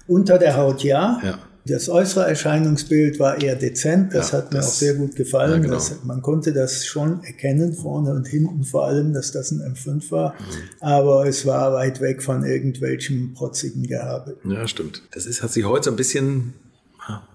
Unter 0.08 0.38
der 0.38 0.56
Haut 0.58 0.84
ja. 0.84 1.20
ja. 1.24 1.40
Das 1.66 1.90
äußere 1.90 2.26
Erscheinungsbild 2.26 3.20
war 3.20 3.42
eher 3.42 3.58
dezent, 3.58 4.14
das 4.14 4.32
ja, 4.32 4.38
hat 4.38 4.54
mir 4.54 4.60
das, 4.60 4.68
auch 4.70 4.74
sehr 4.74 4.94
gut 4.94 5.18
gefallen. 5.18 5.52
Ja, 5.52 5.60
genau. 5.60 5.74
das, 5.74 6.04
man 6.04 6.22
konnte 6.22 6.54
das 6.54 6.86
schon 6.86 7.22
erkennen, 7.26 7.74
vorne 7.74 8.14
und 8.14 8.26
hinten 8.26 8.64
vor 8.64 8.86
allem, 8.86 9.12
dass 9.12 9.34
das 9.34 9.52
ein 9.52 9.60
M5 9.60 10.10
war. 10.12 10.34
Mhm. 10.34 10.46
Aber 10.80 11.28
es 11.28 11.46
war 11.46 11.74
weit 11.74 12.00
weg 12.00 12.24
von 12.24 12.46
irgendwelchem 12.46 13.34
protzigen 13.34 13.84
Gehabe. 13.84 14.38
Ja, 14.46 14.66
stimmt. 14.66 15.02
Das 15.12 15.26
ist, 15.26 15.44
hat 15.44 15.52
sich 15.52 15.66
heute 15.66 15.86
so 15.86 15.92
ein 15.92 15.98
bisschen 15.98 16.54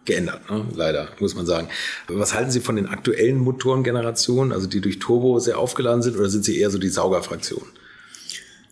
geändert, 0.04 0.50
ne? 0.50 0.64
leider, 0.74 1.08
muss 1.20 1.34
man 1.34 1.46
sagen. 1.46 1.68
Was 2.08 2.34
halten 2.34 2.50
Sie 2.50 2.60
von 2.60 2.76
den 2.76 2.86
aktuellen 2.86 3.38
Motorengenerationen, 3.38 4.52
also 4.52 4.66
die 4.66 4.80
durch 4.80 4.98
Turbo 4.98 5.38
sehr 5.38 5.58
aufgeladen 5.58 6.02
sind, 6.02 6.16
oder 6.16 6.28
sind 6.28 6.44
Sie 6.44 6.58
eher 6.58 6.70
so 6.70 6.78
die 6.78 6.88
Saugerfraktion? 6.88 7.64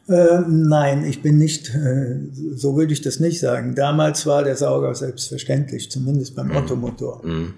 Äh, 0.08 0.40
nein, 0.48 1.04
ich 1.04 1.22
bin 1.22 1.38
nicht, 1.38 1.72
äh, 1.74 2.16
so 2.54 2.76
würde 2.76 2.92
ich 2.92 3.00
das 3.00 3.20
nicht 3.20 3.38
sagen. 3.38 3.74
Damals 3.76 4.26
war 4.26 4.42
der 4.42 4.56
Sauger 4.56 4.94
selbstverständlich, 4.94 5.90
zumindest 5.90 6.34
beim 6.34 6.48
mhm. 6.48 6.56
Ottomotor. 6.56 7.24
Mhm. 7.24 7.54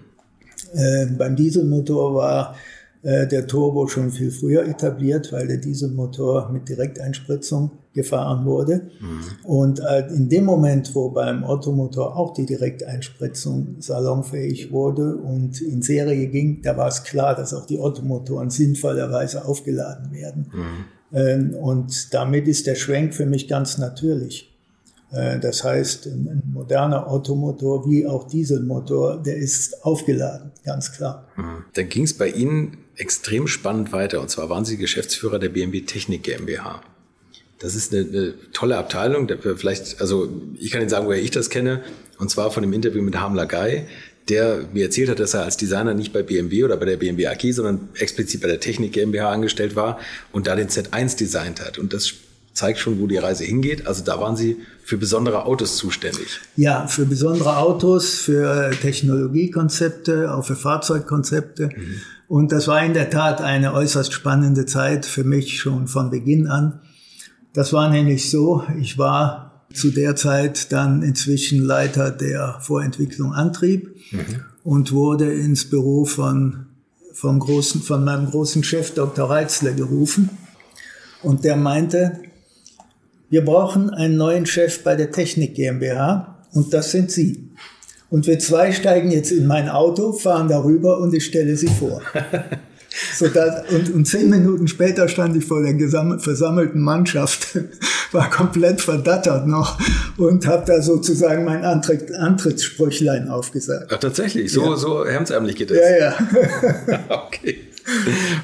Äh, 0.74 1.06
beim 1.06 1.36
Dieselmotor 1.36 2.14
war 2.14 2.56
der 3.04 3.48
Turbo 3.48 3.88
schon 3.88 4.10
viel 4.10 4.30
früher 4.30 4.64
etabliert, 4.64 5.32
weil 5.32 5.48
der 5.48 5.56
Dieselmotor 5.56 6.50
mit 6.52 6.68
Direkteinspritzung 6.68 7.72
gefahren 7.94 8.44
wurde. 8.44 8.90
Mhm. 9.00 9.20
Und 9.44 9.80
äh, 9.80 10.06
in 10.08 10.28
dem 10.28 10.44
Moment, 10.44 10.94
wo 10.94 11.10
beim 11.10 11.44
Ottomotor 11.44 12.16
auch 12.16 12.32
die 12.32 12.46
Direkteinspritzung 12.46 13.76
salonfähig 13.80 14.72
wurde 14.72 15.16
und 15.16 15.60
in 15.60 15.82
Serie 15.82 16.28
ging, 16.28 16.62
da 16.62 16.76
war 16.76 16.88
es 16.88 17.04
klar, 17.04 17.34
dass 17.34 17.52
auch 17.52 17.66
die 17.66 17.78
Ottomotoren 17.78 18.50
sinnvollerweise 18.50 19.44
aufgeladen 19.44 20.12
werden. 20.12 20.46
Mhm. 20.52 20.84
Ähm, 21.18 21.54
und 21.54 22.14
damit 22.14 22.48
ist 22.48 22.66
der 22.66 22.74
Schwenk 22.74 23.14
für 23.14 23.26
mich 23.26 23.46
ganz 23.46 23.76
natürlich. 23.76 24.50
Äh, 25.12 25.38
das 25.38 25.62
heißt, 25.62 26.06
ein 26.06 26.42
moderner 26.52 27.08
Automotor 27.08 27.88
wie 27.88 28.06
auch 28.06 28.26
Dieselmotor, 28.26 29.22
der 29.22 29.36
ist 29.36 29.84
aufgeladen, 29.84 30.52
ganz 30.64 30.92
klar. 30.92 31.26
Mhm. 31.36 31.64
Dann 31.74 31.88
ging 31.90 32.04
es 32.04 32.16
bei 32.16 32.28
Ihnen 32.28 32.78
extrem 33.02 33.46
spannend 33.46 33.92
weiter. 33.92 34.20
Und 34.20 34.30
zwar 34.30 34.48
waren 34.48 34.64
Sie 34.64 34.76
Geschäftsführer 34.78 35.38
der 35.38 35.50
BMW 35.50 35.82
Technik 35.82 36.22
GmbH. 36.22 36.82
Das 37.58 37.74
ist 37.74 37.92
eine, 37.92 38.06
eine 38.08 38.34
tolle 38.52 38.78
Abteilung. 38.78 39.28
Vielleicht, 39.56 40.00
also 40.00 40.32
ich 40.58 40.70
kann 40.70 40.80
Ihnen 40.80 40.90
sagen, 40.90 41.06
woher 41.06 41.22
ich 41.22 41.30
das 41.30 41.50
kenne. 41.50 41.82
Und 42.18 42.30
zwar 42.30 42.50
von 42.50 42.62
dem 42.62 42.72
Interview 42.72 43.02
mit 43.02 43.16
Harm 43.16 43.34
Lagai 43.34 43.86
der 44.28 44.64
mir 44.72 44.84
erzählt 44.84 45.08
hat, 45.08 45.18
dass 45.18 45.34
er 45.34 45.42
als 45.42 45.56
Designer 45.56 45.94
nicht 45.94 46.12
bei 46.12 46.22
BMW 46.22 46.64
oder 46.64 46.76
bei 46.76 46.86
der 46.86 46.96
BMW 46.96 47.26
AG, 47.26 47.52
sondern 47.52 47.88
explizit 47.94 48.40
bei 48.40 48.48
der 48.48 48.60
Technik 48.60 48.92
GmbH 48.92 49.30
angestellt 49.30 49.74
war 49.74 49.98
und 50.30 50.46
da 50.46 50.54
den 50.54 50.68
Z1 50.68 51.16
designt 51.16 51.60
hat. 51.60 51.78
Und 51.78 51.92
das 51.92 52.12
zeigt 52.54 52.78
schon, 52.78 53.00
wo 53.00 53.06
die 53.06 53.16
Reise 53.16 53.44
hingeht. 53.44 53.86
Also 53.86 54.04
da 54.04 54.20
waren 54.20 54.36
Sie 54.36 54.58
für 54.84 54.96
besondere 54.96 55.44
Autos 55.44 55.76
zuständig. 55.76 56.40
Ja, 56.56 56.86
für 56.86 57.06
besondere 57.06 57.56
Autos, 57.56 58.14
für 58.14 58.70
Technologiekonzepte, 58.80 60.32
auch 60.32 60.44
für 60.44 60.56
Fahrzeugkonzepte. 60.56 61.70
Mhm. 61.74 62.00
Und 62.32 62.50
das 62.50 62.66
war 62.66 62.82
in 62.82 62.94
der 62.94 63.10
Tat 63.10 63.42
eine 63.42 63.74
äußerst 63.74 64.10
spannende 64.10 64.64
Zeit 64.64 65.04
für 65.04 65.22
mich 65.22 65.60
schon 65.60 65.86
von 65.86 66.08
Beginn 66.08 66.46
an. 66.46 66.80
Das 67.52 67.74
war 67.74 67.90
nämlich 67.90 68.30
so, 68.30 68.64
ich 68.80 68.96
war 68.96 69.66
zu 69.74 69.90
der 69.90 70.16
Zeit 70.16 70.72
dann 70.72 71.02
inzwischen 71.02 71.62
Leiter 71.62 72.10
der 72.10 72.56
Vorentwicklung 72.62 73.34
Antrieb 73.34 73.94
mhm. 74.12 74.24
und 74.64 74.92
wurde 74.92 75.30
ins 75.30 75.68
Büro 75.68 76.06
von, 76.06 76.68
vom 77.12 77.38
großen, 77.38 77.82
von 77.82 78.02
meinem 78.02 78.30
großen 78.30 78.64
Chef 78.64 78.94
Dr. 78.94 79.28
Reitzler 79.28 79.72
gerufen. 79.72 80.30
Und 81.22 81.44
der 81.44 81.58
meinte, 81.58 82.18
wir 83.28 83.44
brauchen 83.44 83.90
einen 83.90 84.16
neuen 84.16 84.46
Chef 84.46 84.82
bei 84.82 84.96
der 84.96 85.10
Technik 85.10 85.54
GmbH 85.54 86.46
und 86.52 86.72
das 86.72 86.92
sind 86.92 87.10
Sie. 87.10 87.50
Und 88.12 88.26
wir 88.26 88.38
zwei 88.38 88.72
steigen 88.72 89.10
jetzt 89.10 89.32
in 89.32 89.46
mein 89.46 89.70
Auto, 89.70 90.12
fahren 90.12 90.46
darüber 90.46 90.98
und 90.98 91.14
ich 91.14 91.24
stelle 91.24 91.56
Sie 91.56 91.68
vor. 91.68 92.02
So 93.14 93.26
dass, 93.26 93.70
und, 93.70 93.94
und 93.94 94.04
zehn 94.04 94.28
Minuten 94.28 94.68
später 94.68 95.08
stand 95.08 95.34
ich 95.34 95.46
vor 95.46 95.62
der 95.62 95.74
versammelten 96.18 96.82
Mannschaft, 96.82 97.58
war 98.12 98.28
komplett 98.28 98.82
verdattert 98.82 99.46
noch 99.46 99.80
und 100.18 100.46
habe 100.46 100.64
da 100.66 100.82
sozusagen 100.82 101.46
mein 101.46 101.64
Antritt, 101.64 102.12
Antrittssprüchlein 102.12 103.30
aufgesagt. 103.30 103.90
Ach, 103.90 103.98
tatsächlich, 103.98 104.52
so, 104.52 104.66
ja. 104.66 104.76
so 104.76 105.06
hemdsärmlich 105.06 105.56
geht 105.56 105.70
das. 105.70 105.78
Ja, 105.78 105.96
ja. 105.98 107.00
okay. 107.24 107.60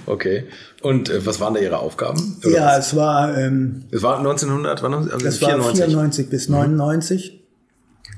Okay. 0.06 0.44
Und 0.80 1.10
äh, 1.10 1.26
was 1.26 1.40
waren 1.40 1.52
da 1.52 1.60
Ihre 1.60 1.76
Aufgaben? 1.76 2.38
Oder 2.42 2.54
ja, 2.54 2.66
was? 2.68 2.86
es 2.86 2.96
war. 2.96 3.36
Ähm, 3.36 3.84
es 3.90 4.02
war 4.02 4.16
1900, 4.16 4.82
wann 4.82 4.94
haben 4.94 5.04
Sie? 5.04 5.12
Also 5.12 5.30
94. 5.30 5.66
war 5.66 5.74
94 5.74 6.30
bis 6.30 6.48
99. 6.48 7.32
Mhm. 7.32 7.38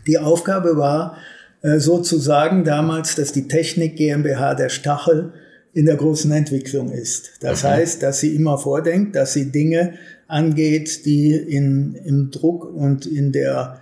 Die 0.06 0.18
Aufgabe 0.18 0.76
war 0.76 1.16
sozusagen 1.62 2.64
damals, 2.64 3.14
dass 3.16 3.32
die 3.32 3.48
Technik 3.48 3.96
GmbH 3.96 4.54
der 4.54 4.68
Stachel 4.68 5.32
in 5.72 5.86
der 5.86 5.96
großen 5.96 6.30
Entwicklung 6.32 6.90
ist. 6.90 7.30
Das 7.40 7.64
okay. 7.64 7.74
heißt, 7.74 8.02
dass 8.02 8.20
sie 8.20 8.34
immer 8.34 8.58
vordenkt, 8.58 9.14
dass 9.14 9.34
sie 9.34 9.52
Dinge 9.52 9.94
angeht, 10.26 11.04
die 11.06 11.34
in, 11.34 11.94
im 11.94 12.30
Druck 12.30 12.64
und 12.64 13.06
in 13.06 13.32
der 13.32 13.80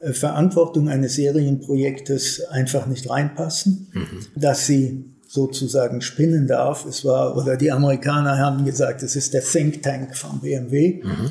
äh, 0.00 0.12
Verantwortung 0.12 0.88
eines 0.88 1.14
Serienprojektes 1.14 2.44
einfach 2.50 2.86
nicht 2.86 3.08
reinpassen, 3.08 3.88
mhm. 3.92 4.26
dass 4.40 4.66
sie 4.66 5.04
sozusagen 5.26 6.00
spinnen 6.00 6.46
darf. 6.46 6.84
Es 6.84 7.04
war, 7.04 7.36
oder 7.36 7.56
die 7.56 7.72
Amerikaner 7.72 8.38
haben 8.38 8.64
gesagt, 8.64 9.02
es 9.02 9.16
ist 9.16 9.34
der 9.34 9.42
Think 9.42 9.82
Tank 9.82 10.16
von 10.16 10.40
BMW. 10.40 11.02
Mhm. 11.02 11.30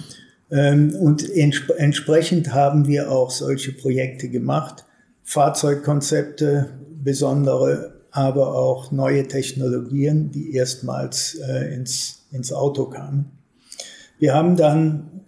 Ähm, 0.51 0.95
und 0.95 1.29
entsp 1.29 1.71
entsprechend 1.77 2.53
haben 2.53 2.87
wir 2.87 3.11
auch 3.11 3.31
solche 3.31 3.71
Projekte 3.71 4.27
gemacht. 4.29 4.85
Fahrzeugkonzepte, 5.23 6.69
besondere 7.03 7.93
aber 8.11 8.55
auch 8.55 8.91
neue 8.91 9.27
Technologien, 9.27 10.31
die 10.31 10.53
erstmals 10.53 11.35
äh, 11.35 11.73
ins, 11.73 12.25
ins 12.31 12.53
Auto 12.53 12.85
kamen. 12.85 13.31
Wir 14.19 14.35
haben 14.35 14.55
dann, 14.55 15.21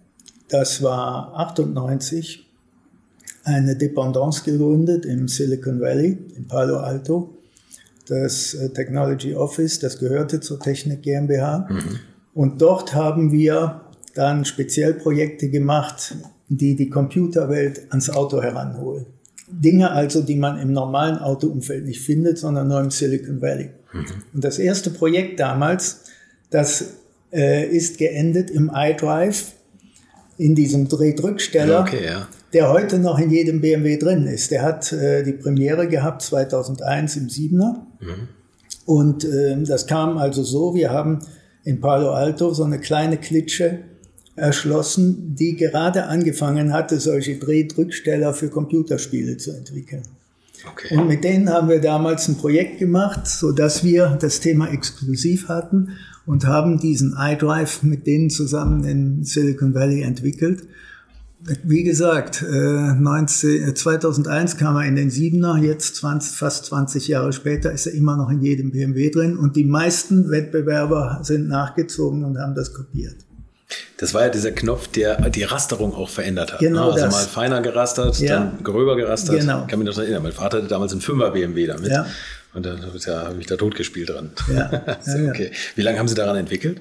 das 0.48 0.82
war 0.82 1.34
98, 1.34 2.46
eine 3.42 3.76
Dependance 3.76 4.44
gegründet 4.44 5.04
im 5.04 5.26
Silicon 5.26 5.80
Valley, 5.80 6.16
in 6.36 6.46
Palo 6.46 6.78
Alto. 6.78 7.36
Das 8.08 8.54
äh, 8.54 8.70
Technology 8.70 9.34
Office, 9.34 9.80
das 9.80 9.98
gehörte 9.98 10.40
zur 10.40 10.60
Technik 10.60 11.02
GmbH. 11.02 11.66
Mhm. 11.68 11.98
Und 12.34 12.62
dort 12.62 12.94
haben 12.94 13.32
wir 13.32 13.80
dann 14.14 14.44
speziell 14.44 14.94
Projekte 14.94 15.50
gemacht, 15.50 16.14
die 16.48 16.76
die 16.76 16.88
Computerwelt 16.88 17.90
ans 17.90 18.10
Auto 18.10 18.40
heranholen. 18.40 19.06
Dinge 19.48 19.90
also, 19.90 20.22
die 20.22 20.36
man 20.36 20.58
im 20.58 20.72
normalen 20.72 21.18
Autoumfeld 21.18 21.84
nicht 21.84 22.00
findet, 22.00 22.38
sondern 22.38 22.68
nur 22.68 22.80
im 22.80 22.90
Silicon 22.90 23.40
Valley. 23.40 23.70
Mhm. 23.92 24.04
Und 24.34 24.44
das 24.44 24.58
erste 24.58 24.90
Projekt 24.90 25.38
damals, 25.38 26.04
das 26.50 26.94
äh, 27.32 27.66
ist 27.68 27.98
geendet 27.98 28.50
im 28.50 28.70
iDrive, 28.74 29.52
in 30.38 30.54
diesem 30.54 30.88
Drehdrücksteller, 30.88 31.80
okay, 31.80 32.04
ja. 32.04 32.28
der 32.52 32.70
heute 32.70 32.98
noch 32.98 33.18
in 33.18 33.30
jedem 33.30 33.60
BMW 33.60 33.96
drin 33.96 34.26
ist. 34.26 34.50
Der 34.50 34.62
hat 34.62 34.92
äh, 34.92 35.22
die 35.22 35.32
Premiere 35.32 35.88
gehabt 35.88 36.22
2001 36.22 37.16
im 37.16 37.28
7er. 37.28 37.76
Mhm. 38.00 38.28
Und 38.84 39.24
äh, 39.24 39.56
das 39.62 39.86
kam 39.86 40.18
also 40.18 40.42
so, 40.42 40.74
wir 40.74 40.90
haben 40.90 41.20
in 41.64 41.80
Palo 41.80 42.10
Alto 42.10 42.52
so 42.52 42.64
eine 42.64 42.78
kleine 42.78 43.16
Klitsche 43.16 43.80
erschlossen, 44.36 45.34
die 45.34 45.56
gerade 45.56 46.06
angefangen 46.06 46.72
hatte, 46.72 47.00
solche 47.00 47.38
Drehdrücksteller 47.38 48.34
für 48.34 48.48
Computerspiele 48.48 49.38
zu 49.38 49.52
entwickeln. 49.52 50.02
Okay. 50.70 50.96
Und 50.96 51.08
mit 51.08 51.24
denen 51.24 51.48
haben 51.50 51.68
wir 51.68 51.80
damals 51.80 52.28
ein 52.28 52.36
Projekt 52.36 52.78
gemacht, 52.78 53.26
so 53.26 53.52
dass 53.52 53.84
wir 53.84 54.16
das 54.20 54.40
Thema 54.40 54.70
exklusiv 54.70 55.48
hatten 55.48 55.90
und 56.26 56.46
haben 56.46 56.78
diesen 56.78 57.14
iDrive 57.18 57.82
mit 57.82 58.06
denen 58.06 58.30
zusammen 58.30 58.84
in 58.84 59.24
Silicon 59.24 59.74
Valley 59.74 60.02
entwickelt. 60.02 60.64
Wie 61.62 61.84
gesagt, 61.84 62.44
19, 62.48 63.68
äh, 63.68 63.74
2001 63.74 64.54
äh, 64.54 64.56
kam 64.56 64.76
er 64.76 64.86
in 64.86 64.96
den 64.96 65.10
Siebener, 65.10 65.58
jetzt 65.58 65.94
20, 65.96 66.36
fast 66.36 66.64
20 66.66 67.06
Jahre 67.08 67.32
später 67.32 67.70
ist 67.70 67.86
er 67.86 67.92
immer 67.92 68.16
noch 68.16 68.30
in 68.30 68.42
jedem 68.42 68.72
BMW 68.72 69.10
drin 69.10 69.36
und 69.36 69.54
die 69.54 69.64
meisten 69.64 70.30
Wettbewerber 70.30 71.20
sind 71.22 71.46
nachgezogen 71.46 72.24
und 72.24 72.38
haben 72.38 72.54
das 72.54 72.72
kopiert. 72.72 73.25
Das 73.98 74.14
war 74.14 74.22
ja 74.22 74.28
dieser 74.28 74.52
Knopf, 74.52 74.88
der 74.88 75.28
die 75.30 75.42
Rasterung 75.42 75.94
auch 75.94 76.08
verändert 76.08 76.52
hat. 76.52 76.60
Genau 76.60 76.86
ne? 76.86 76.92
Also 76.92 77.04
das. 77.06 77.14
mal 77.14 77.24
feiner 77.24 77.60
gerastert, 77.62 78.18
Ja. 78.18 78.36
dann 78.36 78.62
gröber 78.62 78.96
gerastert. 78.96 79.40
Genau. 79.40 79.62
Ich 79.62 79.68
kann 79.68 79.78
mich 79.78 79.88
noch 79.88 79.98
erinnern, 79.98 80.22
mein 80.22 80.32
Vater 80.32 80.58
hatte 80.58 80.68
damals 80.68 80.92
einen 80.92 81.00
5er 81.00 81.30
BMW 81.30 81.66
damit. 81.66 81.90
Ja. 81.90 82.06
Und 82.54 82.64
da 82.64 82.74
ja, 82.74 83.26
habe 83.26 83.38
ich 83.40 83.46
da 83.46 83.56
totgespielt 83.56 84.10
dran. 84.10 84.30
Ja. 84.52 84.70
so, 85.02 85.18
okay. 85.28 85.50
Wie 85.74 85.82
lange 85.82 85.98
haben 85.98 86.08
Sie 86.08 86.14
daran 86.14 86.36
entwickelt? 86.36 86.80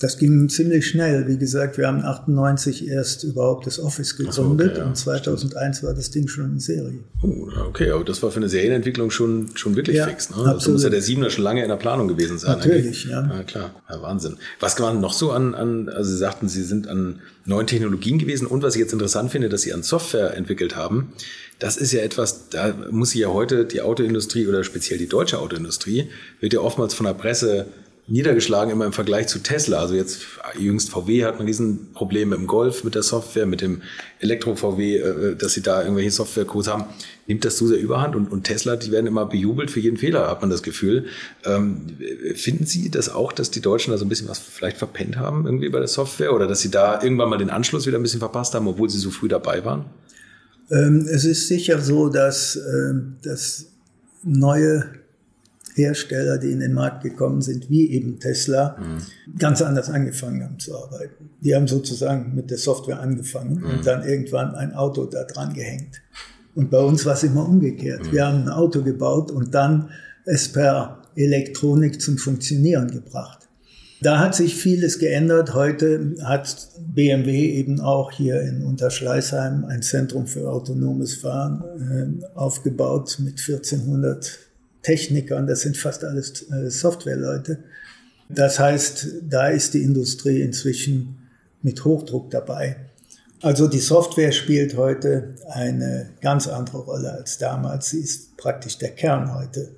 Das 0.00 0.16
ging 0.16 0.48
ziemlich 0.48 0.88
schnell. 0.88 1.28
Wie 1.28 1.36
gesagt, 1.36 1.76
wir 1.76 1.86
haben 1.86 2.02
98 2.02 2.88
erst 2.88 3.22
überhaupt 3.22 3.66
das 3.66 3.78
Office 3.78 4.16
gegründet 4.16 4.70
okay, 4.70 4.78
ja. 4.78 4.86
und 4.86 4.96
2001 4.96 5.82
war 5.82 5.92
das 5.92 6.10
Ding 6.10 6.26
schon 6.26 6.52
in 6.52 6.58
Serie. 6.58 7.00
Oh, 7.22 7.48
okay, 7.68 7.90
aber 7.90 8.02
das 8.02 8.22
war 8.22 8.30
für 8.30 8.38
eine 8.38 8.48
Serienentwicklung 8.48 9.10
schon, 9.10 9.50
schon 9.56 9.76
wirklich 9.76 9.98
Ja, 9.98 10.06
fix. 10.06 10.30
Ne? 10.30 10.36
Also 10.36 10.50
absolut. 10.52 10.76
muss 10.76 10.84
ja 10.84 10.90
der 10.90 11.02
Siebener 11.02 11.28
schon 11.28 11.44
lange 11.44 11.62
in 11.62 11.68
der 11.68 11.76
Planung 11.76 12.08
gewesen 12.08 12.38
sein. 12.38 12.56
Natürlich, 12.56 12.86
eigentlich. 12.86 13.04
ja. 13.04 13.30
Ja, 13.30 13.42
klar. 13.42 13.74
Ja, 13.90 14.00
Wahnsinn. 14.00 14.36
Was 14.58 14.80
waren 14.80 15.02
noch 15.02 15.12
so 15.12 15.32
an, 15.32 15.54
an, 15.54 15.90
also 15.90 16.10
Sie 16.10 16.16
sagten, 16.16 16.48
Sie 16.48 16.62
sind 16.62 16.88
an 16.88 17.20
neuen 17.44 17.66
Technologien 17.66 18.18
gewesen 18.18 18.46
und 18.46 18.62
was 18.62 18.76
ich 18.76 18.80
jetzt 18.80 18.94
interessant 18.94 19.30
finde, 19.30 19.50
dass 19.50 19.60
Sie 19.62 19.74
an 19.74 19.82
Software 19.82 20.34
entwickelt 20.34 20.76
haben. 20.76 21.12
Das 21.58 21.76
ist 21.76 21.92
ja 21.92 22.00
etwas, 22.00 22.48
da 22.48 22.74
muss 22.90 23.10
sich 23.10 23.20
ja 23.20 23.28
heute 23.28 23.66
die 23.66 23.82
Autoindustrie 23.82 24.46
oder 24.46 24.64
speziell 24.64 24.98
die 24.98 25.08
deutsche 25.08 25.38
Autoindustrie, 25.38 26.08
wird 26.40 26.54
ja 26.54 26.60
oftmals 26.60 26.94
von 26.94 27.04
der 27.04 27.12
Presse 27.12 27.66
niedergeschlagen 28.10 28.72
immer 28.72 28.84
im 28.86 28.92
Vergleich 28.92 29.28
zu 29.28 29.38
Tesla. 29.38 29.78
Also 29.78 29.94
jetzt 29.94 30.22
jüngst 30.58 30.90
VW 30.90 31.24
hat 31.24 31.38
ein 31.38 31.46
Riesenproblem 31.46 32.32
dem 32.32 32.46
Golf, 32.46 32.82
mit 32.82 32.96
der 32.96 33.04
Software, 33.04 33.46
mit 33.46 33.60
dem 33.60 33.82
Elektro-VW, 34.18 34.96
äh, 34.96 35.36
dass 35.36 35.54
sie 35.54 35.62
da 35.62 35.82
irgendwelche 35.82 36.10
Softwarecodes 36.10 36.68
haben. 36.68 36.84
Nimmt 37.28 37.44
das 37.44 37.56
zu 37.56 37.68
sehr 37.68 37.78
überhand 37.78 38.16
und, 38.16 38.32
und 38.32 38.44
Tesla, 38.44 38.74
die 38.74 38.90
werden 38.90 39.06
immer 39.06 39.26
bejubelt 39.26 39.70
für 39.70 39.78
jeden 39.78 39.96
Fehler, 39.96 40.28
hat 40.28 40.40
man 40.40 40.50
das 40.50 40.64
Gefühl. 40.64 41.06
Ähm, 41.44 41.96
finden 42.34 42.66
Sie 42.66 42.90
das 42.90 43.08
auch, 43.08 43.32
dass 43.32 43.52
die 43.52 43.60
Deutschen 43.60 43.92
da 43.92 43.98
so 43.98 44.04
ein 44.04 44.08
bisschen 44.08 44.28
was 44.28 44.40
vielleicht 44.40 44.76
verpennt 44.76 45.16
haben 45.16 45.46
irgendwie 45.46 45.68
bei 45.68 45.78
der 45.78 45.88
Software 45.88 46.34
oder 46.34 46.48
dass 46.48 46.60
sie 46.60 46.70
da 46.70 47.00
irgendwann 47.00 47.30
mal 47.30 47.38
den 47.38 47.50
Anschluss 47.50 47.86
wieder 47.86 47.98
ein 47.98 48.02
bisschen 48.02 48.20
verpasst 48.20 48.54
haben, 48.54 48.66
obwohl 48.66 48.90
sie 48.90 48.98
so 48.98 49.10
früh 49.10 49.28
dabei 49.28 49.64
waren? 49.64 49.84
Ähm, 50.70 51.06
es 51.08 51.24
ist 51.24 51.46
sicher 51.46 51.80
so, 51.80 52.08
dass, 52.08 52.56
ähm, 52.56 53.16
dass 53.22 53.66
neue 54.24 54.99
Hersteller, 55.80 56.38
die 56.38 56.50
in 56.50 56.60
den 56.60 56.72
Markt 56.72 57.02
gekommen 57.02 57.42
sind, 57.42 57.70
wie 57.70 57.90
eben 57.90 58.18
Tesla, 58.18 58.76
ganz 59.38 59.62
anders 59.62 59.90
angefangen 59.90 60.42
haben 60.44 60.58
zu 60.58 60.76
arbeiten. 60.76 61.30
Die 61.40 61.54
haben 61.54 61.68
sozusagen 61.68 62.34
mit 62.34 62.50
der 62.50 62.58
Software 62.58 63.00
angefangen 63.00 63.62
und 63.62 63.86
dann 63.86 64.04
irgendwann 64.04 64.54
ein 64.54 64.74
Auto 64.74 65.06
da 65.06 65.24
dran 65.24 65.52
gehängt. 65.52 66.00
Und 66.54 66.70
bei 66.70 66.80
uns 66.80 67.06
war 67.06 67.14
es 67.14 67.22
immer 67.22 67.48
umgekehrt. 67.48 68.12
Wir 68.12 68.26
haben 68.26 68.42
ein 68.42 68.48
Auto 68.48 68.82
gebaut 68.82 69.30
und 69.30 69.54
dann 69.54 69.90
es 70.24 70.48
per 70.48 71.02
Elektronik 71.16 72.00
zum 72.00 72.18
Funktionieren 72.18 72.90
gebracht. 72.90 73.48
Da 74.02 74.18
hat 74.18 74.34
sich 74.34 74.54
vieles 74.54 74.98
geändert. 74.98 75.52
Heute 75.52 76.14
hat 76.22 76.68
BMW 76.94 77.52
eben 77.52 77.80
auch 77.80 78.10
hier 78.10 78.40
in 78.40 78.62
Unterschleißheim 78.62 79.66
ein 79.66 79.82
Zentrum 79.82 80.26
für 80.26 80.50
autonomes 80.50 81.16
Fahren 81.16 82.22
äh, 82.22 82.24
aufgebaut 82.34 83.18
mit 83.22 83.38
1400 83.38 84.38
Technikern. 84.82 85.46
Das 85.46 85.60
sind 85.60 85.76
fast 85.76 86.04
alles 86.04 86.50
äh, 86.50 86.70
Softwareleute. 86.70 87.58
Das 88.28 88.58
heißt, 88.58 89.06
da 89.28 89.48
ist 89.48 89.74
die 89.74 89.82
Industrie 89.82 90.40
inzwischen 90.40 91.28
mit 91.62 91.84
Hochdruck 91.84 92.30
dabei. 92.30 92.76
Also 93.42 93.66
die 93.66 93.78
Software 93.80 94.32
spielt 94.32 94.76
heute 94.76 95.34
eine 95.48 96.10
ganz 96.20 96.46
andere 96.46 96.78
Rolle 96.78 97.12
als 97.12 97.38
damals. 97.38 97.90
Sie 97.90 98.00
ist 98.00 98.36
praktisch 98.36 98.78
der 98.78 98.90
Kern 98.90 99.34
heute 99.34 99.70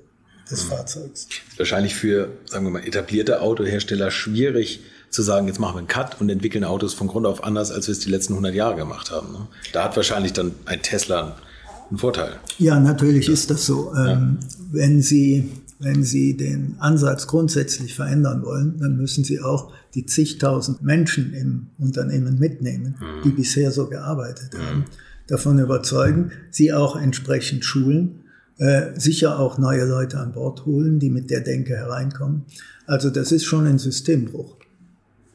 des 0.51 0.65
Fahrzeugs. 0.65 1.29
Ist 1.51 1.59
wahrscheinlich 1.59 1.95
für, 1.95 2.29
sagen 2.47 2.67
wir 2.67 2.71
mal, 2.71 2.87
etablierte 2.87 3.41
Autohersteller 3.41 4.11
schwierig 4.11 4.81
zu 5.11 5.23
sagen, 5.23 5.47
jetzt 5.47 5.61
machen 5.61 5.75
wir 5.75 5.79
einen 5.79 5.89
Cut 5.89 6.21
und 6.21 6.31
entwickeln 6.31 6.65
Autos 6.65 6.95
von 6.95 7.07
Grund 7.07 7.27
auf 7.27 7.45
anders, 7.45 7.71
als 7.71 7.87
wir 7.87 7.93
es 7.93 8.01
die 8.01 8.11
letzten 8.11 8.33
100 8.33 8.55
Jahre 8.55 8.77
gemacht 8.77 9.11
haben. 9.11 9.33
Ne? 9.33 9.47
Da 9.73 9.85
hat 9.85 9.97
wahrscheinlich 9.97 10.33
dann 10.33 10.55
ein 10.65 10.83
Tesla 10.83 11.37
einen 11.93 11.99
Vorteil. 11.99 12.33
Ja, 12.59 12.81
natürlich 12.81 13.29
ist 13.29 13.51
das 13.51 13.67
so. 13.67 13.95
Ähm, 13.95 14.39
wenn, 14.71 15.03
Sie, 15.03 15.51
wenn 15.79 16.03
Sie 16.03 16.37
den 16.37 16.77
Ansatz 16.79 17.27
grundsätzlich 17.27 17.95
verändern 17.95 18.43
wollen, 18.43 18.79
dann 18.79 18.97
müssen 18.97 19.25
Sie 19.25 19.41
auch 19.41 19.73
die 19.95 20.07
zigtausend 20.07 20.83
Menschen 20.83 21.35
im 21.35 21.67
Unternehmen 21.79 22.39
mitnehmen, 22.39 22.97
die 23.25 23.31
bisher 23.31 23.71
so 23.71 23.89
gearbeitet 23.89 24.59
haben, 24.59 24.87
davon 25.27 25.59
überzeugen, 25.59 26.33
sie 26.51 26.73
auch 26.73 26.97
entsprechend 26.97 27.65
schulen, 27.65 28.23
äh, 28.57 28.99
sicher 28.99 29.39
auch 29.39 29.59
neue 29.59 29.85
Leute 29.85 30.19
an 30.19 30.33
Bord 30.33 30.65
holen, 30.65 30.99
die 30.99 31.11
mit 31.11 31.31
der 31.31 31.41
Denke 31.41 31.77
hereinkommen. 31.77 32.47
Also 32.87 33.11
das 33.11 33.33
ist 33.33 33.45
schon 33.45 33.67
ein 33.67 33.79
Systembruch. 33.79 34.57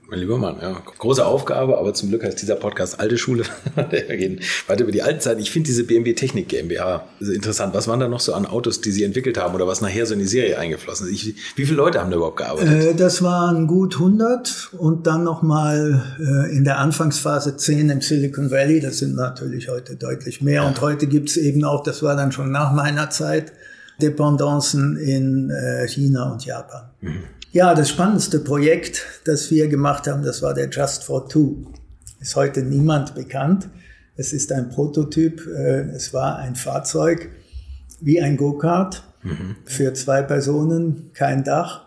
Mein 0.09 0.19
lieber 0.19 0.37
Mann, 0.37 0.55
ja. 0.61 0.81
Große 0.99 1.25
Aufgabe, 1.25 1.77
aber 1.77 1.93
zum 1.93 2.07
Glück 2.07 2.23
heißt 2.23 2.41
dieser 2.41 2.55
Podcast 2.55 2.97
Alte 2.97 3.17
Schule. 3.17 3.43
Wir 3.75 4.15
gehen 4.15 4.39
weiter 4.67 4.83
über 4.83 4.93
die 4.93 5.01
alte 5.01 5.19
Zeit. 5.19 5.37
Ich 5.39 5.51
finde 5.51 5.67
diese 5.67 5.83
BMW 5.83 6.13
Technik 6.13 6.47
GmbH 6.47 7.05
interessant. 7.19 7.73
Was 7.73 7.89
waren 7.89 7.99
da 7.99 8.07
noch 8.07 8.21
so 8.21 8.33
an 8.33 8.45
Autos, 8.45 8.79
die 8.79 8.91
Sie 8.91 9.03
entwickelt 9.03 9.37
haben 9.37 9.53
oder 9.53 9.67
was 9.67 9.81
nachher 9.81 10.05
so 10.05 10.13
in 10.13 10.19
die 10.19 10.27
Serie 10.27 10.57
eingeflossen 10.57 11.07
ist? 11.07 11.13
Ich, 11.13 11.35
wie 11.57 11.65
viele 11.65 11.75
Leute 11.75 11.99
haben 11.99 12.09
da 12.09 12.15
überhaupt 12.15 12.37
gearbeitet? 12.37 12.85
Äh, 12.85 12.95
das 12.95 13.21
waren 13.21 13.67
gut 13.67 13.95
100 13.95 14.69
und 14.77 15.07
dann 15.07 15.25
nochmal 15.25 16.01
äh, 16.19 16.55
in 16.55 16.63
der 16.63 16.79
Anfangsphase 16.79 17.57
10 17.57 17.89
im 17.89 17.99
Silicon 17.99 18.49
Valley. 18.49 18.79
Das 18.79 18.99
sind 18.99 19.15
natürlich 19.15 19.67
heute 19.67 19.97
deutlich 19.97 20.41
mehr. 20.41 20.65
Und 20.65 20.79
heute 20.79 21.07
gibt's 21.07 21.35
eben 21.35 21.65
auch, 21.65 21.83
das 21.83 22.01
war 22.01 22.15
dann 22.15 22.31
schon 22.31 22.49
nach 22.49 22.71
meiner 22.71 23.09
Zeit, 23.09 23.51
Dependancen 24.01 24.95
in 24.95 25.49
äh, 25.49 25.85
China 25.87 26.31
und 26.31 26.45
Japan. 26.45 26.83
Ja, 27.57 27.73
das 27.73 27.89
spannendste 27.89 28.37
Projekt, 28.39 29.03
das 29.25 29.49
wir 29.49 29.67
gemacht 29.67 30.05
haben, 30.05 30.21
das 30.21 30.43
war 30.43 30.53
der 30.53 30.69
Just 30.69 31.03
for 31.03 31.27
Two. 31.27 31.55
Ist 32.19 32.35
heute 32.35 32.61
niemand 32.61 33.15
bekannt. 33.15 33.67
Es 34.15 34.31
ist 34.31 34.51
ein 34.51 34.69
Prototyp. 34.69 35.41
äh, 35.47 35.89
Es 35.89 36.13
war 36.13 36.37
ein 36.37 36.53
Fahrzeug 36.55 37.29
wie 37.99 38.21
ein 38.21 38.37
Go-Kart 38.37 39.01
für 39.65 39.91
zwei 39.95 40.21
Personen, 40.21 41.09
kein 41.15 41.43
Dach, 41.43 41.81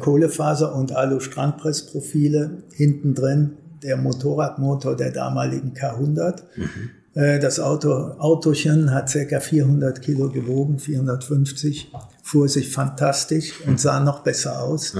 Kohlefaser 0.00 0.74
und 0.74 0.90
Alu-Strandpressprofile. 0.90 2.64
Hinten 2.74 3.14
drin 3.14 3.52
der 3.84 3.98
Motorradmotor 3.98 4.96
der 4.96 5.12
damaligen 5.12 5.74
K100. 5.74 6.42
Äh, 7.14 7.38
Das 7.38 7.60
Auto, 7.60 7.92
Autochen 8.18 8.90
hat 8.92 9.10
circa 9.10 9.38
400 9.38 10.02
Kilo 10.02 10.28
gewogen, 10.28 10.80
450, 10.80 11.92
fuhr 12.28 12.48
sich 12.48 12.70
fantastisch 12.70 13.54
und 13.66 13.80
sah 13.80 14.00
noch 14.00 14.20
besser 14.20 14.60
aus. 14.60 14.94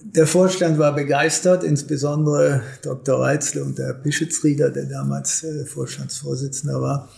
Der 0.00 0.26
Vorstand 0.26 0.76
war 0.78 0.92
begeistert, 0.92 1.62
insbesondere 1.62 2.62
Dr. 2.82 3.20
Reitzle 3.20 3.62
und 3.62 3.78
der 3.78 3.94
Bischitzrieder, 3.94 4.70
der 4.70 4.86
damals 4.86 5.44
äh, 5.44 5.64
Vorstandsvorsitzender 5.64 6.82
war. 6.82 7.08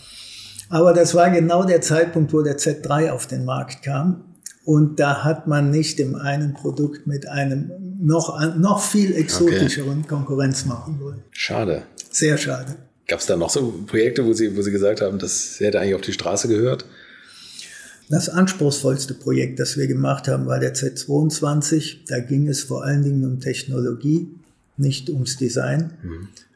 Aber 0.69 0.93
das 0.93 1.15
war 1.15 1.31
genau 1.31 1.63
der 1.63 1.81
Zeitpunkt, 1.81 2.33
wo 2.33 2.43
der 2.43 2.59
Z3 2.59 3.09
auf 3.09 3.25
den 3.25 3.45
Markt 3.45 3.83
kam. 3.83 4.23
Und 4.63 4.99
da 4.99 5.23
hat 5.23 5.47
man 5.47 5.71
nicht 5.71 5.97
dem 5.97 6.15
einen 6.15 6.53
Produkt 6.53 7.07
mit 7.07 7.27
einem 7.27 7.71
noch, 7.99 8.39
noch 8.55 8.81
viel 8.81 9.15
exotischeren 9.15 10.05
Konkurrenz 10.07 10.65
machen 10.65 10.99
wollen. 10.99 11.23
Schade. 11.31 11.83
Sehr 12.11 12.37
schade. 12.37 12.75
Gab 13.07 13.19
es 13.19 13.25
da 13.25 13.35
noch 13.35 13.49
so 13.49 13.83
Projekte, 13.87 14.25
wo 14.25 14.33
Sie, 14.33 14.55
wo 14.55 14.61
Sie 14.61 14.71
gesagt 14.71 15.01
haben, 15.01 15.17
das 15.17 15.59
hätte 15.59 15.79
eigentlich 15.79 15.95
auf 15.95 16.01
die 16.01 16.13
Straße 16.13 16.47
gehört? 16.47 16.85
Das 18.09 18.29
anspruchsvollste 18.29 19.15
Projekt, 19.15 19.59
das 19.59 19.77
wir 19.77 19.87
gemacht 19.87 20.27
haben, 20.27 20.45
war 20.45 20.59
der 20.59 20.75
Z22. 20.75 21.97
Da 22.07 22.19
ging 22.19 22.47
es 22.47 22.61
vor 22.61 22.83
allen 22.83 23.03
Dingen 23.03 23.25
um 23.25 23.39
Technologie, 23.39 24.27
nicht 24.77 25.09
ums 25.09 25.37
Design. 25.37 25.91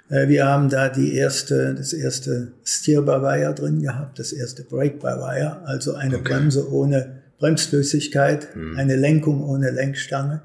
Äh, 0.09 0.27
Wir 0.27 0.45
haben 0.45 0.69
da 0.69 0.89
die 0.89 1.13
erste, 1.15 1.73
das 1.73 1.93
erste 1.93 2.51
Steer-by-Wire 2.63 3.55
drin 3.55 3.81
gehabt, 3.81 4.19
das 4.19 4.31
erste 4.31 4.63
Brake-by-Wire, 4.63 5.61
also 5.65 5.93
eine 5.95 6.19
Bremse 6.19 6.71
ohne 6.71 7.21
Bremsflüssigkeit, 7.39 8.49
eine 8.77 8.95
Lenkung 8.95 9.43
ohne 9.43 9.71
Lenkstange 9.71 10.41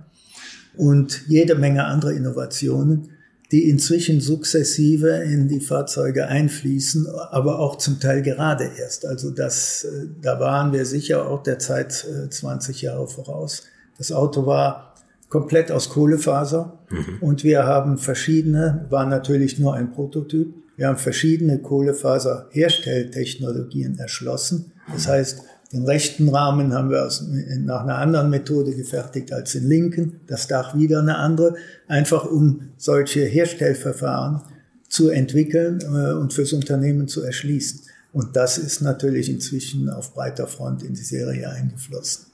und 0.76 1.22
jede 1.26 1.54
Menge 1.56 1.84
andere 1.84 2.14
Innovationen, 2.14 3.10
die 3.54 3.70
inzwischen 3.70 4.20
sukzessive 4.20 5.22
in 5.22 5.46
die 5.46 5.60
Fahrzeuge 5.60 6.26
einfließen, 6.26 7.06
aber 7.30 7.60
auch 7.60 7.78
zum 7.78 8.00
Teil 8.00 8.20
gerade 8.20 8.68
erst. 8.76 9.06
Also 9.06 9.30
das, 9.30 9.84
äh, 9.84 10.08
da 10.20 10.40
waren 10.40 10.72
wir 10.72 10.84
sicher 10.84 11.28
auch 11.28 11.44
der 11.44 11.60
Zeit 11.60 12.04
äh, 12.04 12.28
20 12.28 12.82
Jahre 12.82 13.06
voraus. 13.06 13.62
Das 13.96 14.10
Auto 14.10 14.44
war 14.44 14.96
komplett 15.28 15.70
aus 15.70 15.90
Kohlefaser 15.90 16.80
und 17.20 17.44
wir 17.44 17.64
haben 17.64 17.96
verschiedene, 17.96 18.86
war 18.90 19.06
natürlich 19.06 19.60
nur 19.60 19.74
ein 19.74 19.92
Prototyp, 19.92 20.52
wir 20.76 20.88
haben 20.88 20.98
verschiedene 20.98 21.60
Kohlefaser-Herstelltechnologien 21.60 24.00
erschlossen. 24.00 24.72
Das 24.92 25.06
heißt, 25.06 25.42
den 25.74 25.84
rechten 25.84 26.28
Rahmen 26.28 26.72
haben 26.72 26.90
wir 26.90 27.04
aus, 27.04 27.24
nach 27.58 27.80
einer 27.80 27.98
anderen 27.98 28.30
Methode 28.30 28.74
gefertigt 28.74 29.32
als 29.32 29.52
den 29.52 29.68
linken, 29.68 30.20
das 30.28 30.46
Dach 30.46 30.76
wieder 30.76 31.00
eine 31.00 31.16
andere, 31.18 31.56
einfach 31.88 32.24
um 32.24 32.70
solche 32.76 33.24
Herstellverfahren 33.24 34.42
zu 34.88 35.10
entwickeln 35.10 35.80
äh, 35.80 36.12
und 36.12 36.32
fürs 36.32 36.52
Unternehmen 36.52 37.08
zu 37.08 37.22
erschließen. 37.22 37.80
Und 38.12 38.36
das 38.36 38.56
ist 38.56 38.82
natürlich 38.82 39.28
inzwischen 39.28 39.90
auf 39.90 40.14
breiter 40.14 40.46
Front 40.46 40.84
in 40.84 40.94
die 40.94 41.02
Serie 41.02 41.50
eingeflossen. 41.50 42.26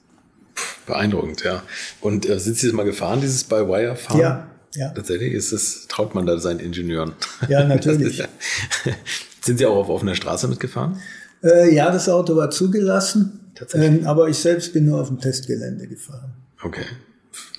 Beeindruckend, 0.85 1.43
ja. 1.43 1.63
Und 1.99 2.29
äh, 2.29 2.39
sind 2.39 2.57
Sie 2.57 2.67
das 2.67 2.75
mal 2.75 2.83
gefahren, 2.83 3.21
dieses 3.21 3.43
By-Wire-Fahren? 3.45 4.19
Ja, 4.19 4.47
Ja. 4.75 4.89
Tatsächlich 4.89 5.33
ist 5.33 5.51
es, 5.51 5.87
traut 5.87 6.13
man 6.13 6.27
da 6.27 6.37
seinen 6.37 6.59
Ingenieuren. 6.59 7.13
Ja, 7.49 7.63
natürlich. 7.63 8.23
Sind 9.41 9.57
Sie 9.57 9.65
auch 9.65 9.75
auf 9.75 9.89
offener 9.89 10.13
Straße 10.13 10.47
mitgefahren? 10.47 10.99
Äh, 11.43 11.73
ja, 11.73 11.91
das 11.91 12.09
Auto 12.09 12.35
war 12.35 12.49
zugelassen. 12.51 13.39
Ähm, 13.73 14.05
aber 14.05 14.29
ich 14.29 14.37
selbst 14.37 14.73
bin 14.73 14.85
nur 14.85 15.01
auf 15.01 15.07
dem 15.07 15.19
Testgelände 15.19 15.87
gefahren. 15.87 16.33
Okay. 16.63 16.85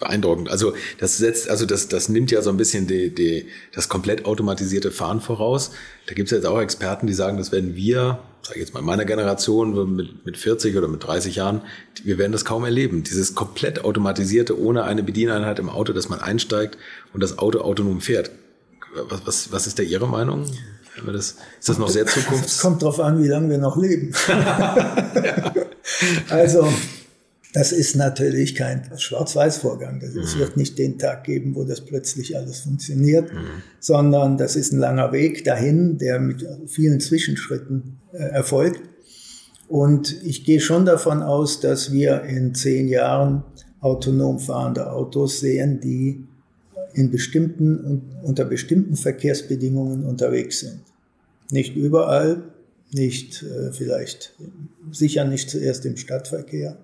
Beeindruckend. 0.00 0.50
Also 0.50 0.74
das 0.98 1.16
setzt, 1.18 1.48
also 1.48 1.64
das, 1.64 1.88
das 1.88 2.08
nimmt 2.08 2.30
ja 2.30 2.42
so 2.42 2.50
ein 2.50 2.56
bisschen 2.56 2.86
die, 2.86 3.14
die, 3.14 3.46
das 3.72 3.88
komplett 3.88 4.26
automatisierte 4.26 4.90
Fahren 4.90 5.20
voraus. 5.20 5.70
Da 6.06 6.14
gibt 6.14 6.26
es 6.26 6.36
jetzt 6.36 6.46
auch 6.46 6.60
Experten, 6.60 7.06
die 7.06 7.14
sagen, 7.14 7.38
das 7.38 7.52
werden 7.52 7.74
wir, 7.74 8.18
sage 8.42 8.58
ich 8.58 8.66
jetzt 8.66 8.74
mal, 8.74 8.80
in 8.80 8.86
meiner 8.86 9.04
Generation 9.04 9.94
mit, 9.96 10.26
mit 10.26 10.36
40 10.36 10.76
oder 10.76 10.88
mit 10.88 11.04
30 11.04 11.36
Jahren, 11.36 11.62
wir 12.04 12.18
werden 12.18 12.32
das 12.32 12.44
kaum 12.44 12.64
erleben. 12.64 13.02
Dieses 13.02 13.34
komplett 13.34 13.84
automatisierte, 13.84 14.60
ohne 14.60 14.84
eine 14.84 15.02
Bedieneinheit 15.02 15.58
im 15.58 15.70
Auto, 15.70 15.92
dass 15.92 16.08
man 16.08 16.20
einsteigt 16.20 16.76
und 17.14 17.22
das 17.22 17.38
Auto 17.38 17.60
autonom 17.60 18.00
fährt. 18.00 18.30
Was, 19.08 19.26
was, 19.26 19.52
was 19.52 19.66
ist 19.66 19.78
da 19.78 19.82
Ihre 19.82 20.08
Meinung? 20.08 20.44
Das, 21.06 21.36
ist 21.58 21.68
das 21.68 21.78
noch 21.78 21.88
sehr 21.88 22.06
zukunfts... 22.06 22.56
Es 22.56 22.58
kommt 22.60 22.82
drauf 22.82 23.00
an, 23.00 23.22
wie 23.22 23.28
lange 23.28 23.48
wir 23.50 23.58
noch 23.58 23.76
leben. 23.76 24.12
ja. 24.28 25.54
Also 26.28 26.68
das 27.52 27.72
ist 27.72 27.96
natürlich 27.96 28.54
kein 28.54 28.90
Schwarz-Weiß-Vorgang. 28.96 30.00
Es 30.00 30.34
mhm. 30.34 30.38
wird 30.38 30.56
nicht 30.56 30.78
den 30.78 30.98
Tag 30.98 31.24
geben, 31.24 31.54
wo 31.54 31.64
das 31.64 31.82
plötzlich 31.82 32.36
alles 32.36 32.60
funktioniert, 32.60 33.32
mhm. 33.32 33.62
sondern 33.78 34.38
das 34.38 34.56
ist 34.56 34.72
ein 34.72 34.78
langer 34.78 35.12
Weg 35.12 35.44
dahin, 35.44 35.98
der 35.98 36.18
mit 36.18 36.46
vielen 36.66 37.00
Zwischenschritten 37.00 37.98
äh, 38.12 38.18
erfolgt. 38.18 38.80
Und 39.68 40.22
ich 40.24 40.44
gehe 40.44 40.60
schon 40.60 40.86
davon 40.86 41.22
aus, 41.22 41.60
dass 41.60 41.92
wir 41.92 42.22
in 42.22 42.54
zehn 42.54 42.88
Jahren 42.88 43.44
autonom 43.80 44.38
fahrende 44.38 44.90
Autos 44.90 45.40
sehen, 45.40 45.80
die 45.80 46.24
in 46.94 47.10
bestimmten, 47.10 48.02
unter 48.22 48.44
bestimmten 48.44 48.96
Verkehrsbedingungen 48.96 50.04
unterwegs 50.04 50.60
sind. 50.60 50.80
Nicht 51.50 51.76
überall, 51.76 52.42
nicht 52.92 53.42
äh, 53.42 53.72
vielleicht, 53.72 54.34
sicher 54.90 55.24
nicht 55.24 55.50
zuerst 55.50 55.86
im 55.86 55.96
Stadtverkehr, 55.96 56.76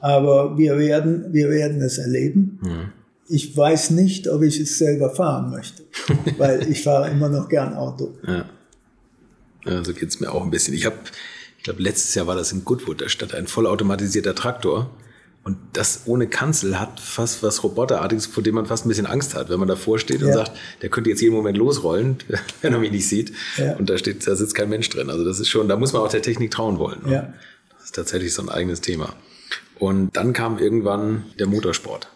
aber 0.00 0.58
wir 0.58 0.78
werden, 0.78 1.32
wir 1.32 1.48
werden 1.48 1.80
es 1.80 1.98
erleben. 1.98 2.58
Mhm. 2.62 2.92
Ich 3.28 3.56
weiß 3.56 3.90
nicht, 3.90 4.28
ob 4.28 4.42
ich 4.42 4.60
es 4.60 4.76
selber 4.76 5.14
fahren 5.14 5.50
möchte, 5.50 5.82
weil 6.36 6.68
ich 6.70 6.82
fahre 6.82 7.10
immer 7.10 7.28
noch 7.28 7.48
gern 7.48 7.74
Auto. 7.74 8.14
Ja, 8.26 8.44
ja 9.64 9.84
so 9.84 9.94
geht 9.94 10.10
es 10.10 10.20
mir 10.20 10.30
auch 10.30 10.44
ein 10.44 10.50
bisschen. 10.50 10.74
Ich 10.74 10.84
habe, 10.84 10.96
ich 11.56 11.64
glaube, 11.64 11.82
letztes 11.82 12.14
Jahr 12.14 12.26
war 12.26 12.36
das 12.36 12.52
in 12.52 12.64
Goodwood, 12.64 13.00
da 13.00 13.08
stand 13.08 13.34
ein 13.34 13.46
vollautomatisierter 13.46 14.34
Traktor. 14.34 14.90
Und 15.44 15.58
das 15.74 16.02
ohne 16.06 16.26
Kanzel 16.26 16.80
hat 16.80 16.98
fast 16.98 17.42
was 17.42 17.62
Roboterartiges, 17.62 18.24
vor 18.24 18.42
dem 18.42 18.54
man 18.54 18.64
fast 18.64 18.86
ein 18.86 18.88
bisschen 18.88 19.04
Angst 19.04 19.34
hat, 19.34 19.50
wenn 19.50 19.58
man 19.58 19.68
davor 19.68 19.98
steht 19.98 20.22
ja. 20.22 20.26
und 20.26 20.32
sagt, 20.32 20.52
der 20.80 20.88
könnte 20.88 21.10
jetzt 21.10 21.20
jeden 21.20 21.34
Moment 21.34 21.58
losrollen, 21.58 22.16
wenn 22.62 22.72
er 22.72 22.78
mich 22.78 22.90
nicht 22.90 23.06
sieht. 23.06 23.32
Ja. 23.58 23.76
Und 23.76 23.90
da 23.90 23.98
steht, 23.98 24.26
da 24.26 24.34
sitzt 24.36 24.54
kein 24.54 24.70
Mensch 24.70 24.88
drin. 24.88 25.10
Also 25.10 25.22
das 25.22 25.40
ist 25.40 25.48
schon, 25.48 25.68
da 25.68 25.76
muss 25.76 25.92
man 25.92 26.00
auch 26.00 26.08
der 26.08 26.22
Technik 26.22 26.50
trauen 26.50 26.78
wollen. 26.78 27.00
Ja. 27.06 27.34
Das 27.76 27.84
ist 27.84 27.94
tatsächlich 27.94 28.32
so 28.32 28.40
ein 28.40 28.48
eigenes 28.48 28.80
Thema. 28.80 29.14
Und 29.78 30.16
dann 30.16 30.32
kam 30.32 30.58
irgendwann 30.58 31.24
der 31.38 31.46
Motorsport. 31.46 32.08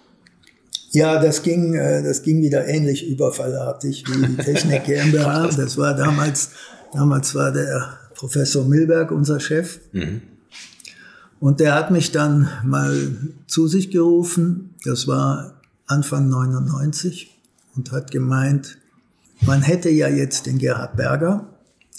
Ja, 0.92 1.20
das 1.20 1.42
ging, 1.42 1.74
äh, 1.74 2.02
das 2.02 2.22
ging 2.22 2.40
wieder 2.40 2.66
ähnlich 2.66 3.06
überfallartig 3.06 4.04
wie 4.08 4.26
die 4.26 4.36
Technik 4.36 4.84
GmbH. 4.84 5.50
Das 5.56 5.76
war 5.76 5.94
damals, 5.94 6.50
damals 6.94 7.34
war 7.34 7.52
der 7.52 7.98
Professor 8.14 8.64
Milberg 8.64 9.10
unser 9.10 9.38
Chef. 9.38 9.80
Mhm. 9.92 10.22
Und 11.40 11.60
der 11.60 11.74
hat 11.74 11.90
mich 11.90 12.10
dann 12.10 12.48
mal 12.64 13.16
zu 13.46 13.68
sich 13.68 13.90
gerufen. 13.90 14.74
Das 14.84 15.06
war 15.06 15.60
Anfang 15.86 16.28
99 16.28 17.36
und 17.76 17.92
hat 17.92 18.10
gemeint, 18.10 18.78
man 19.42 19.62
hätte 19.62 19.88
ja 19.88 20.08
jetzt 20.08 20.46
den 20.46 20.58
Gerhard 20.58 20.96
Berger 20.96 21.46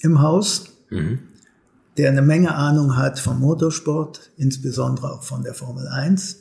im 0.02 0.22
Haus. 0.22 0.66
Mhm 0.90 1.20
der 2.00 2.10
eine 2.10 2.22
Menge 2.22 2.56
Ahnung 2.56 2.96
hat 2.96 3.20
vom 3.20 3.42
Motorsport, 3.42 4.32
insbesondere 4.38 5.12
auch 5.12 5.24
von 5.24 5.44
der 5.44 5.54
Formel 5.54 5.86
1, 5.90 6.38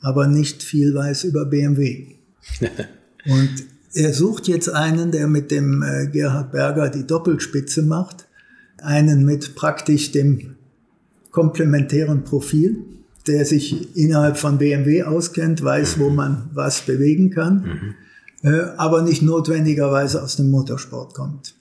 aber 0.00 0.26
nicht 0.28 0.62
viel 0.62 0.94
weiß 0.94 1.24
über 1.24 1.44
BMW. 1.44 2.14
Und 3.26 3.50
er 3.92 4.14
sucht 4.14 4.48
jetzt 4.48 4.70
einen, 4.70 5.12
der 5.12 5.26
mit 5.26 5.50
dem 5.50 5.82
äh, 5.82 6.06
Gerhard 6.06 6.52
Berger 6.52 6.88
die 6.88 7.06
Doppelspitze 7.06 7.82
macht, 7.82 8.26
einen 8.78 9.26
mit 9.26 9.56
praktisch 9.56 10.12
dem 10.12 10.55
komplementären 11.36 12.24
Profil, 12.24 12.82
der 13.26 13.44
sich 13.44 13.94
innerhalb 13.94 14.38
von 14.38 14.56
BMW 14.56 15.02
auskennt, 15.02 15.62
weiß, 15.62 15.98
wo 15.98 16.08
man 16.08 16.48
was 16.54 16.80
bewegen 16.80 17.28
kann, 17.28 17.94
mhm. 18.42 18.50
äh, 18.50 18.62
aber 18.78 19.02
nicht 19.02 19.20
notwendigerweise 19.20 20.22
aus 20.22 20.36
dem 20.36 20.50
Motorsport 20.50 21.12
kommt. 21.12 21.54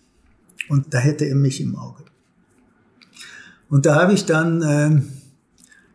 Und 0.69 0.93
da 0.93 0.99
hätte 0.99 1.25
er 1.25 1.35
mich 1.35 1.59
im 1.59 1.75
Auge. 1.75 2.05
Und 3.67 3.85
da 3.85 3.95
habe 3.95 4.13
ich 4.13 4.23
dann, 4.23 4.61
äh, 4.61 5.01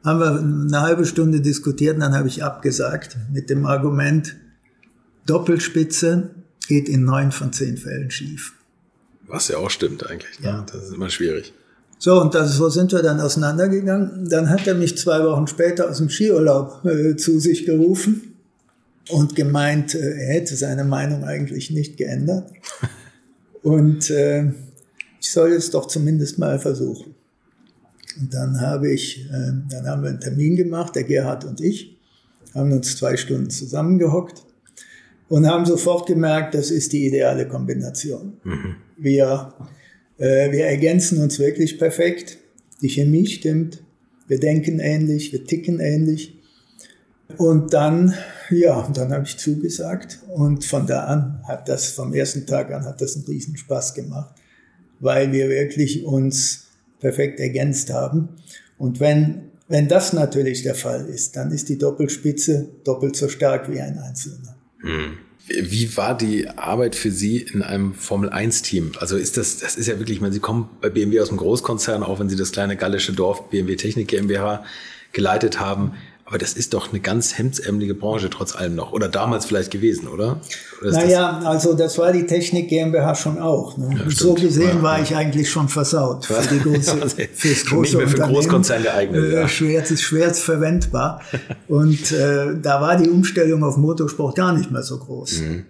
haben 0.04 0.20
wir 0.20 0.40
eine 0.40 0.82
halbe 0.82 1.06
Stunde 1.06 1.40
diskutiert 1.40 1.94
und 1.94 2.00
dann 2.00 2.14
habe 2.14 2.28
ich 2.28 2.44
abgesagt 2.44 3.16
mit 3.32 3.48
dem 3.48 3.64
Argument, 3.64 4.36
Doppelspitze 5.24 6.28
geht 6.68 6.86
in 6.86 7.04
neun 7.04 7.32
von 7.32 7.50
zehn 7.54 7.78
Fällen 7.78 8.10
schief. 8.10 8.52
Was 9.26 9.48
ja 9.48 9.56
auch 9.56 9.70
stimmt 9.70 10.06
eigentlich. 10.06 10.38
Ne? 10.40 10.48
Ja. 10.48 10.66
Das 10.70 10.84
ist 10.84 10.92
immer 10.92 11.08
schwierig. 11.08 11.54
So, 12.02 12.18
und 12.18 12.34
das, 12.34 12.54
so 12.54 12.70
sind 12.70 12.92
wir 12.92 13.02
dann 13.02 13.20
auseinandergegangen. 13.20 14.26
Dann 14.26 14.48
hat 14.48 14.66
er 14.66 14.74
mich 14.74 14.96
zwei 14.96 15.22
Wochen 15.22 15.46
später 15.46 15.90
aus 15.90 15.98
dem 15.98 16.08
Skiurlaub 16.08 16.82
äh, 16.86 17.14
zu 17.16 17.38
sich 17.38 17.66
gerufen 17.66 18.36
und 19.10 19.36
gemeint, 19.36 19.94
äh, 19.94 19.98
er 19.98 20.34
hätte 20.34 20.56
seine 20.56 20.84
Meinung 20.84 21.24
eigentlich 21.24 21.70
nicht 21.70 21.98
geändert. 21.98 22.50
und 23.62 24.08
äh, 24.08 24.46
ich 25.20 25.30
soll 25.30 25.52
es 25.52 25.70
doch 25.70 25.88
zumindest 25.88 26.38
mal 26.38 26.58
versuchen. 26.58 27.14
Und 28.18 28.32
dann 28.32 28.58
habe 28.62 28.90
ich, 28.90 29.26
äh, 29.26 29.52
dann 29.68 29.86
haben 29.86 30.02
wir 30.02 30.08
einen 30.08 30.20
Termin 30.20 30.56
gemacht, 30.56 30.96
der 30.96 31.04
Gerhard 31.04 31.44
und 31.44 31.60
ich, 31.60 31.98
haben 32.54 32.72
uns 32.72 32.96
zwei 32.96 33.18
Stunden 33.18 33.50
zusammengehockt 33.50 34.42
und 35.28 35.46
haben 35.46 35.66
sofort 35.66 36.06
gemerkt, 36.06 36.54
das 36.54 36.70
ist 36.70 36.94
die 36.94 37.06
ideale 37.06 37.46
Kombination. 37.46 38.38
Mhm. 38.42 38.76
Wir, 38.96 39.52
äh, 40.20 40.52
wir 40.52 40.66
ergänzen 40.66 41.20
uns 41.20 41.38
wirklich 41.38 41.78
perfekt. 41.78 42.38
Die 42.82 42.88
Chemie 42.88 43.26
stimmt. 43.26 43.82
Wir 44.28 44.38
denken 44.38 44.78
ähnlich, 44.78 45.32
wir 45.32 45.44
ticken 45.44 45.80
ähnlich. 45.80 46.38
Und 47.36 47.72
dann, 47.72 48.14
ja, 48.50 48.88
dann 48.94 49.12
habe 49.12 49.24
ich 49.24 49.38
zugesagt. 49.38 50.20
Und 50.28 50.64
von 50.64 50.86
da 50.86 51.04
an 51.04 51.40
hat 51.48 51.68
das, 51.68 51.90
vom 51.90 52.12
ersten 52.12 52.46
Tag 52.46 52.70
an 52.72 52.84
hat 52.84 53.00
das 53.00 53.16
einen 53.16 53.24
riesen 53.24 53.56
Spaß 53.56 53.94
gemacht, 53.94 54.34
weil 55.00 55.32
wir 55.32 55.48
wirklich 55.48 56.04
uns 56.04 56.66
perfekt 57.00 57.40
ergänzt 57.40 57.90
haben. 57.90 58.28
Und 58.78 59.00
wenn, 59.00 59.50
wenn 59.68 59.88
das 59.88 60.12
natürlich 60.12 60.62
der 60.62 60.74
Fall 60.74 61.06
ist, 61.06 61.36
dann 61.36 61.50
ist 61.50 61.68
die 61.68 61.78
Doppelspitze 61.78 62.68
doppelt 62.84 63.16
so 63.16 63.28
stark 63.28 63.70
wie 63.72 63.80
ein 63.80 63.98
Einzelner. 63.98 64.56
Hm. 64.82 65.18
Wie 65.58 65.96
war 65.96 66.16
die 66.16 66.48
Arbeit 66.48 66.94
für 66.94 67.10
Sie 67.10 67.38
in 67.38 67.62
einem 67.62 67.94
Formel-1-Team? 67.94 68.92
Also 69.00 69.16
ist 69.16 69.36
das, 69.36 69.58
das 69.58 69.76
ist 69.76 69.88
ja 69.88 69.98
wirklich, 69.98 70.18
ich 70.18 70.20
meine, 70.20 70.32
Sie 70.32 70.40
kommen 70.40 70.68
bei 70.80 70.90
BMW 70.90 71.20
aus 71.20 71.28
dem 71.28 71.38
Großkonzern, 71.38 72.02
auch 72.02 72.20
wenn 72.20 72.28
Sie 72.28 72.36
das 72.36 72.52
kleine 72.52 72.76
gallische 72.76 73.12
Dorf 73.12 73.50
BMW 73.50 73.74
Technik 73.74 74.08
GmbH 74.08 74.64
geleitet 75.12 75.58
haben. 75.58 75.94
Aber 76.30 76.38
das 76.38 76.52
ist 76.52 76.74
doch 76.74 76.90
eine 76.90 77.00
ganz 77.00 77.36
hemdsärmelige 77.36 77.96
Branche 77.96 78.30
trotz 78.30 78.54
allem 78.54 78.76
noch. 78.76 78.92
Oder 78.92 79.08
damals 79.08 79.46
vielleicht 79.46 79.72
gewesen, 79.72 80.06
oder? 80.06 80.40
oder 80.80 80.92
naja, 80.92 81.40
also 81.44 81.74
das 81.74 81.98
war 81.98 82.12
die 82.12 82.24
Technik 82.24 82.68
GmbH 82.68 83.16
schon 83.16 83.40
auch. 83.40 83.76
Ne? 83.76 83.98
Ja, 83.98 84.08
so 84.08 84.34
gesehen 84.34 84.76
ja, 84.76 84.82
war 84.82 84.98
ja. 84.98 85.02
ich 85.02 85.16
eigentlich 85.16 85.50
schon 85.50 85.68
versaut 85.68 86.26
für 86.26 86.40
die 86.54 86.60
große, 86.62 86.98
fürs 87.34 87.66
große 87.66 87.80
Nicht 87.80 87.96
mehr 87.96 88.08
für 88.08 88.32
Großkonzern 88.32 88.84
geeignet. 88.84 89.32
Äh, 89.32 89.48
schwer, 89.48 89.82
ist 89.82 90.02
schwer 90.02 90.32
verwendbar. 90.32 91.20
Und 91.66 92.12
äh, 92.12 92.54
da 92.62 92.80
war 92.80 92.96
die 92.96 93.10
Umstellung 93.10 93.64
auf 93.64 93.76
Motorsport 93.76 94.36
gar 94.36 94.56
nicht 94.56 94.70
mehr 94.70 94.84
so 94.84 94.98
groß. 94.98 95.40
Mhm. 95.40 95.64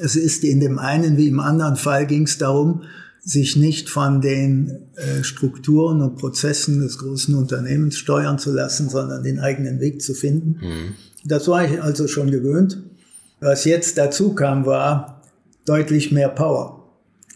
Es 0.00 0.16
ist 0.16 0.44
in 0.44 0.60
dem 0.60 0.78
einen 0.78 1.16
wie 1.16 1.28
im 1.28 1.40
anderen 1.40 1.76
Fall 1.76 2.06
ging 2.06 2.24
es 2.24 2.36
darum, 2.36 2.82
sich 3.24 3.56
nicht 3.56 3.88
von 3.88 4.20
den 4.20 4.80
äh, 4.96 5.24
Strukturen 5.24 6.02
und 6.02 6.16
Prozessen 6.16 6.80
des 6.80 6.98
großen 6.98 7.34
Unternehmens 7.34 7.96
steuern 7.96 8.38
zu 8.38 8.52
lassen, 8.52 8.90
sondern 8.90 9.22
den 9.22 9.40
eigenen 9.40 9.80
Weg 9.80 10.02
zu 10.02 10.12
finden. 10.12 10.58
Mhm. 10.60 10.94
Das 11.24 11.48
war 11.48 11.64
ich 11.64 11.82
also 11.82 12.06
schon 12.06 12.30
gewöhnt. 12.30 12.82
Was 13.40 13.64
jetzt 13.64 13.96
dazu 13.96 14.34
kam, 14.34 14.66
war 14.66 15.22
deutlich 15.64 16.12
mehr 16.12 16.28
Power. 16.28 16.84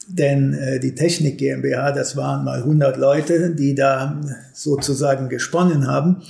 Denn 0.09 0.55
äh, 0.55 0.79
die 0.79 0.95
Technik 0.95 1.39
GmbH, 1.39 1.93
das 1.93 2.17
waren 2.17 2.45
mal 2.45 2.63
100 2.63 2.97
Leute, 2.97 3.55
die 3.55 3.75
da 3.75 4.21
sozusagen 4.53 5.29
gesponnen 5.29 5.87
haben. 5.87 6.23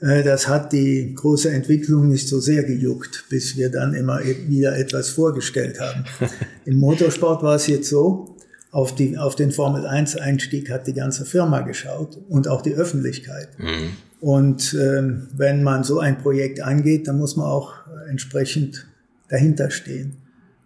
Äh, 0.00 0.22
das 0.22 0.48
hat 0.48 0.72
die 0.72 1.14
große 1.14 1.50
Entwicklung 1.50 2.08
nicht 2.08 2.28
so 2.28 2.40
sehr 2.40 2.64
gejuckt, 2.64 3.24
bis 3.28 3.56
wir 3.56 3.70
dann 3.70 3.94
immer 3.94 4.22
e-, 4.22 4.48
wieder 4.48 4.76
etwas 4.76 5.10
vorgestellt 5.10 5.80
haben. 5.80 6.04
Im 6.64 6.76
Motorsport 6.76 7.42
war 7.42 7.56
es 7.56 7.66
jetzt 7.66 7.88
so, 7.88 8.36
auf, 8.70 8.94
die, 8.94 9.16
auf 9.16 9.36
den 9.36 9.50
Formel-1-Einstieg 9.50 10.70
hat 10.70 10.86
die 10.86 10.94
ganze 10.94 11.24
Firma 11.24 11.60
geschaut 11.62 12.18
und 12.28 12.48
auch 12.48 12.62
die 12.62 12.74
Öffentlichkeit. 12.74 13.48
Mhm. 13.58 13.96
Und 14.20 14.74
ähm, 14.74 15.28
wenn 15.36 15.62
man 15.62 15.84
so 15.84 16.00
ein 16.00 16.18
Projekt 16.18 16.60
angeht, 16.60 17.08
dann 17.08 17.18
muss 17.18 17.36
man 17.36 17.46
auch 17.46 17.74
entsprechend 18.08 18.86
dahinter 19.28 19.70
stehen. 19.70 20.16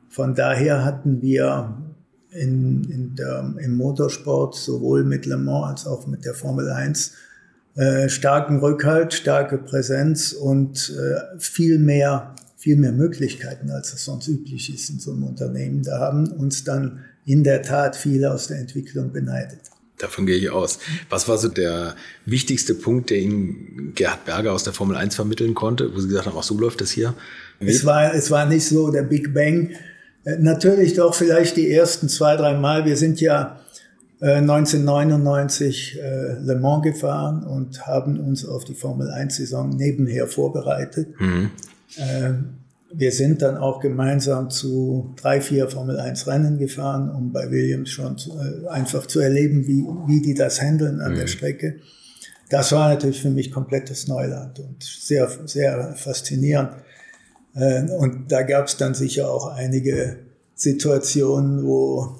Von 0.09 0.35
daher 0.35 0.85
hatten 0.85 1.23
wir 1.23 1.77
in, 2.31 2.85
in 2.91 3.15
der, 3.15 3.55
im 3.59 3.77
Motorsport 3.77 4.55
sowohl 4.55 5.05
mit 5.05 5.27
Le 5.27 5.37
Mans 5.37 5.71
als 5.71 5.87
auch 5.87 6.07
mit 6.07 6.25
der 6.25 6.35
Formel 6.35 6.71
1 6.71 7.13
äh, 7.75 8.09
starken 8.09 8.59
Rückhalt, 8.59 9.15
starke 9.15 9.59
Präsenz 9.59 10.33
und 10.33 10.95
äh, 10.99 11.39
viel 11.39 11.79
mehr 11.79 12.35
viel 12.63 12.77
mehr 12.77 12.93
Möglichkeiten, 12.93 13.73
als 13.73 13.93
es 13.93 14.05
sonst 14.05 14.29
üblich 14.29 14.73
ist 14.73 14.89
in 14.89 15.01
so 15.01 15.11
einem 15.11 15.25
Unternehmen. 15.25 15.83
Da 15.83 15.99
haben 15.99 16.29
uns 16.29 16.63
dann 16.63 17.01
in 17.25 17.45
der 17.45 17.63
Tat 17.63 17.97
viele 17.97 18.33
aus 18.33 18.49
der 18.49 18.59
Entwicklung 18.59 19.13
beneidet. 19.13 19.61
Davon 19.99 20.27
gehe 20.27 20.37
ich 20.37 20.51
aus. 20.51 20.81
Was 21.11 21.29
war 21.29 21.39
so 21.39 21.49
der 21.49 21.95
wichtigste 22.27 22.75
Punkt, 22.75 23.11
der 23.11 23.19
Ihnen 23.19 23.93
Gerhard 23.95 24.25
Berger 24.25 24.53
aus 24.53 24.65
der 24.65 24.73
Formel 24.73 24.97
1 24.97 25.15
vermitteln 25.15 25.55
konnte, 25.55 25.95
wo 25.95 26.01
Sie 26.01 26.09
gesagt 26.09 26.27
haben, 26.27 26.37
ach 26.37 26.43
so 26.43 26.59
läuft 26.59 26.81
das 26.81 26.91
hier? 26.91 27.15
Es 27.61 27.85
war, 27.85 28.13
es 28.13 28.31
war 28.31 28.47
nicht 28.47 28.67
so 28.67 28.91
der 28.91 29.03
Big 29.03 29.33
Bang. 29.33 29.71
Äh, 30.25 30.39
natürlich 30.39 30.95
doch 30.95 31.15
vielleicht 31.15 31.57
die 31.57 31.71
ersten 31.71 32.09
zwei, 32.09 32.37
drei 32.37 32.55
Mal. 32.55 32.85
Wir 32.85 32.97
sind 32.97 33.21
ja 33.21 33.61
1999 34.23 35.99
äh, 35.99 36.01
äh, 36.01 36.39
Le 36.41 36.57
Mans 36.57 36.85
gefahren 36.85 37.43
und 37.43 37.87
haben 37.87 38.21
uns 38.21 38.47
auf 38.47 38.65
die 38.65 38.75
Formel 38.75 39.11
1 39.11 39.37
Saison 39.37 39.71
nebenher 39.71 40.29
vorbereitet. 40.29 41.09
Mhm. 41.21 41.51
Wir 42.95 43.13
sind 43.13 43.43
dann 43.43 43.57
auch 43.57 43.81
gemeinsam 43.81 44.51
zu 44.51 45.15
drei, 45.17 45.41
vier 45.41 45.69
Formel 45.69 45.99
1 45.99 46.27
Rennen 46.27 46.59
gefahren, 46.59 47.11
um 47.11 47.33
bei 47.33 47.51
Williams 47.51 47.91
schon 47.91 48.19
zu, 48.19 48.33
äh, 48.39 48.69
einfach 48.69 49.07
zu 49.07 49.21
erleben, 49.21 49.67
wie, 49.67 49.85
wie 50.07 50.21
die 50.21 50.35
das 50.35 50.61
handeln 50.61 51.01
an 51.01 51.13
mhm. 51.13 51.17
der 51.17 51.27
Strecke. 51.27 51.77
Das 52.51 52.71
war 52.73 52.91
natürlich 52.91 53.23
für 53.23 53.31
mich 53.31 53.51
komplettes 53.51 54.09
Neuland 54.09 54.59
und 54.61 54.83
sehr, 54.83 55.31
sehr 55.47 55.95
faszinierend. 55.97 56.71
Äh, 57.55 57.85
und 57.91 58.31
da 58.31 58.43
gab 58.43 58.67
es 58.67 58.77
dann 58.77 58.95
sicher 58.95 59.31
auch 59.31 59.47
einige 59.47 60.19
Situationen, 60.55 61.65
wo, 61.65 62.17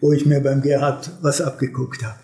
wo 0.00 0.12
ich 0.12 0.26
mir 0.26 0.40
beim 0.40 0.62
Gerhard 0.62 1.10
was 1.22 1.40
abgeguckt 1.40 2.04
habe. 2.04 2.23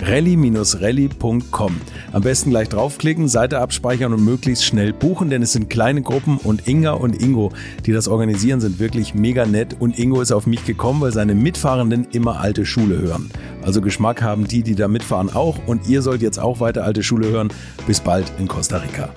rally-rally.com. 0.00 1.80
Am 2.12 2.22
besten 2.22 2.50
gleich 2.50 2.68
draufklicken, 2.68 3.28
Seite 3.28 3.58
abspeichern 3.58 4.12
und 4.12 4.24
möglichst 4.24 4.64
schnell 4.64 4.92
buchen, 4.92 5.30
denn 5.30 5.42
es 5.42 5.52
sind 5.52 5.70
kleine 5.70 6.02
Gruppen 6.02 6.38
und 6.38 6.68
Inga 6.68 6.92
und 6.92 7.20
Ingo, 7.22 7.52
die 7.84 7.92
das 7.92 8.08
organisieren, 8.08 8.60
sind 8.60 8.78
wirklich 8.78 9.14
mega 9.14 9.46
nett 9.46 9.76
und 9.78 9.98
Ingo 9.98 10.20
ist 10.20 10.32
auf 10.32 10.46
mich 10.46 10.64
gekommen, 10.64 11.00
weil 11.00 11.12
seine 11.12 11.34
Mitfahrenden 11.34 12.06
immer 12.12 12.40
alte 12.40 12.66
Schule 12.66 12.98
hören. 12.98 13.30
Also 13.62 13.80
Geschmack 13.80 14.22
haben 14.22 14.46
die, 14.46 14.62
die 14.62 14.74
da 14.74 14.88
mitfahren 14.88 15.34
auch 15.34 15.58
und 15.66 15.88
ihr 15.88 16.02
sollt 16.02 16.22
jetzt 16.22 16.38
auch 16.38 16.60
weiter 16.60 16.84
alte 16.84 17.02
Schule 17.02 17.28
hören. 17.28 17.48
Bis 17.86 18.00
bald 18.00 18.32
in 18.38 18.48
Costa 18.48 18.78
Rica. 18.78 19.10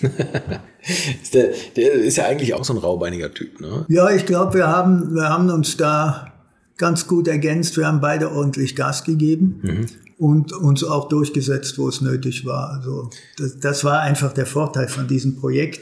der, 1.32 1.48
der, 1.76 1.92
ist 1.92 2.16
ja 2.16 2.26
eigentlich 2.26 2.54
auch 2.54 2.64
so 2.64 2.74
ein 2.74 2.78
raubeiniger 2.78 3.32
Typ, 3.32 3.60
ne? 3.60 3.86
Ja, 3.88 4.10
ich 4.10 4.26
glaube, 4.26 4.54
wir 4.54 4.66
haben, 4.66 5.14
wir 5.14 5.28
haben 5.28 5.48
uns 5.50 5.76
da 5.76 6.33
ganz 6.76 7.06
gut 7.06 7.28
ergänzt. 7.28 7.76
Wir 7.76 7.86
haben 7.86 8.00
beide 8.00 8.32
ordentlich 8.32 8.76
Gas 8.76 9.04
gegeben 9.04 9.60
mhm. 9.62 9.86
und 10.18 10.52
uns 10.52 10.84
auch 10.84 11.08
durchgesetzt, 11.08 11.78
wo 11.78 11.88
es 11.88 12.00
nötig 12.00 12.44
war. 12.44 12.70
Also 12.70 13.10
das, 13.38 13.58
das 13.58 13.84
war 13.84 14.00
einfach 14.00 14.32
der 14.32 14.46
Vorteil 14.46 14.88
von 14.88 15.06
diesem 15.06 15.36
Projekt. 15.36 15.80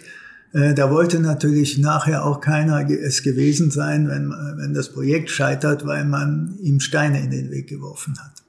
Äh, 0.52 0.74
da 0.74 0.90
wollte 0.90 1.18
natürlich 1.18 1.78
nachher 1.78 2.24
auch 2.24 2.40
keiner 2.40 2.88
es 2.88 3.22
gewesen 3.22 3.70
sein, 3.70 4.08
wenn, 4.08 4.30
wenn 4.30 4.74
das 4.74 4.90
Projekt 4.90 5.30
scheitert, 5.30 5.86
weil 5.86 6.04
man 6.04 6.58
ihm 6.62 6.80
Steine 6.80 7.20
in 7.22 7.30
den 7.30 7.50
Weg 7.50 7.68
geworfen 7.68 8.14
hat. 8.18 8.42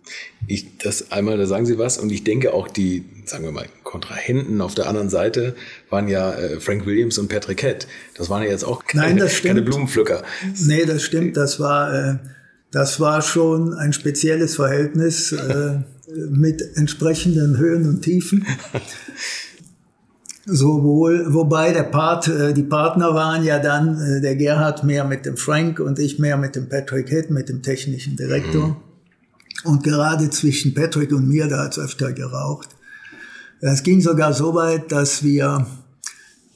Ich, 0.47 0.77
das 0.79 1.11
einmal, 1.11 1.37
da 1.37 1.45
sagen 1.45 1.65
Sie 1.65 1.77
was, 1.77 1.97
und 1.97 2.11
ich 2.11 2.23
denke 2.23 2.53
auch 2.53 2.67
die, 2.67 3.05
sagen 3.25 3.45
wir 3.45 3.51
mal, 3.51 3.67
Kontrahenten 3.83 4.59
auf 4.59 4.75
der 4.75 4.87
anderen 4.87 5.09
Seite 5.09 5.55
waren 5.89 6.07
ja 6.09 6.33
äh, 6.33 6.59
Frank 6.59 6.85
Williams 6.85 7.17
und 7.17 7.29
Patrick 7.29 7.61
Head. 7.61 7.87
Das 8.15 8.29
waren 8.29 8.43
ja 8.43 8.49
jetzt 8.49 8.65
auch 8.65 8.85
keine, 8.85 9.23
Nein, 9.23 9.31
keine 9.41 9.61
Blumenpflücker. 9.61 10.23
Nee, 10.65 10.85
das 10.85 11.03
stimmt. 11.03 11.37
Das 11.37 11.59
war, 11.59 11.93
äh, 11.93 12.15
das 12.71 12.99
war 12.99 13.21
schon 13.21 13.73
ein 13.73 13.93
spezielles 13.93 14.55
Verhältnis 14.55 15.31
äh, 15.31 15.79
mit 16.29 16.61
entsprechenden 16.75 17.57
Höhen 17.57 17.87
und 17.87 18.01
Tiefen. 18.01 18.45
Sowohl, 20.45 21.34
wobei 21.34 21.71
der 21.71 21.84
Part, 21.84 22.27
äh, 22.27 22.53
die 22.53 22.63
Partner 22.63 23.13
waren 23.13 23.45
ja 23.45 23.60
dann 23.60 23.99
äh, 23.99 24.21
der 24.21 24.36
Gerhard 24.36 24.84
mehr 24.84 25.06
mit 25.06 25.25
dem 25.25 25.38
Frank 25.38 25.79
und 25.79 25.99
ich 25.99 26.19
mehr 26.19 26.36
mit 26.36 26.58
dem 26.58 26.67
Patrick 26.67 27.10
Head, 27.10 27.29
mit 27.29 27.47
dem 27.47 27.62
technischen 27.62 28.17
Direktor. 28.17 28.67
Mhm. 28.67 28.75
Und 29.63 29.84
gerade 29.84 30.29
zwischen 30.29 30.73
Patrick 30.73 31.13
und 31.13 31.29
mir, 31.29 31.47
da 31.47 31.63
hat 31.63 31.77
es 31.77 31.79
öfter 31.79 32.12
geraucht. 32.12 32.69
Es 33.62 33.84
ging 33.84 34.01
sogar 34.01 34.34
so 34.34 34.53
weit, 34.56 34.91
dass 34.91 35.23
wir, 35.23 35.65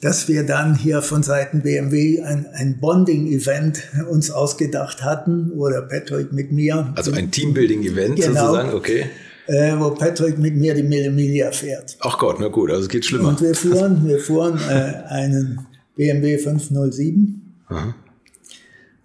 dass 0.02 0.28
wir 0.28 0.44
dann 0.44 0.74
hier 0.74 1.00
von 1.00 1.22
Seiten 1.22 1.62
BMW 1.62 2.20
ein, 2.20 2.46
ein 2.52 2.80
Bonding-Event 2.80 3.82
uns 4.10 4.30
ausgedacht 4.30 5.02
hatten, 5.02 5.52
oder 5.52 5.80
Patrick 5.80 6.34
mit 6.34 6.52
mir. 6.52 6.92
Also 6.94 7.12
ein 7.12 7.30
Teambuilding-Event 7.30 8.16
genau, 8.16 8.40
sozusagen, 8.40 8.74
okay. 8.74 9.06
Äh, 9.48 9.74
wo 9.78 9.90
Patrick 9.90 10.38
mit 10.38 10.54
mir 10.56 10.74
die 10.74 10.82
Mille 10.82 11.52
fährt. 11.52 11.96
Ach 12.00 12.18
Gott, 12.18 12.36
na 12.38 12.48
gut, 12.48 12.70
also 12.70 12.82
es 12.82 12.88
geht 12.88 13.04
schlimmer. 13.04 13.30
Und 13.30 13.40
wir 13.40 13.54
fuhren, 13.54 14.06
wir 14.06 14.20
fuhren 14.20 14.58
äh, 14.68 15.02
einen 15.08 15.66
BMW 15.96 16.38
507. 16.38 17.56
Aha 17.68 17.94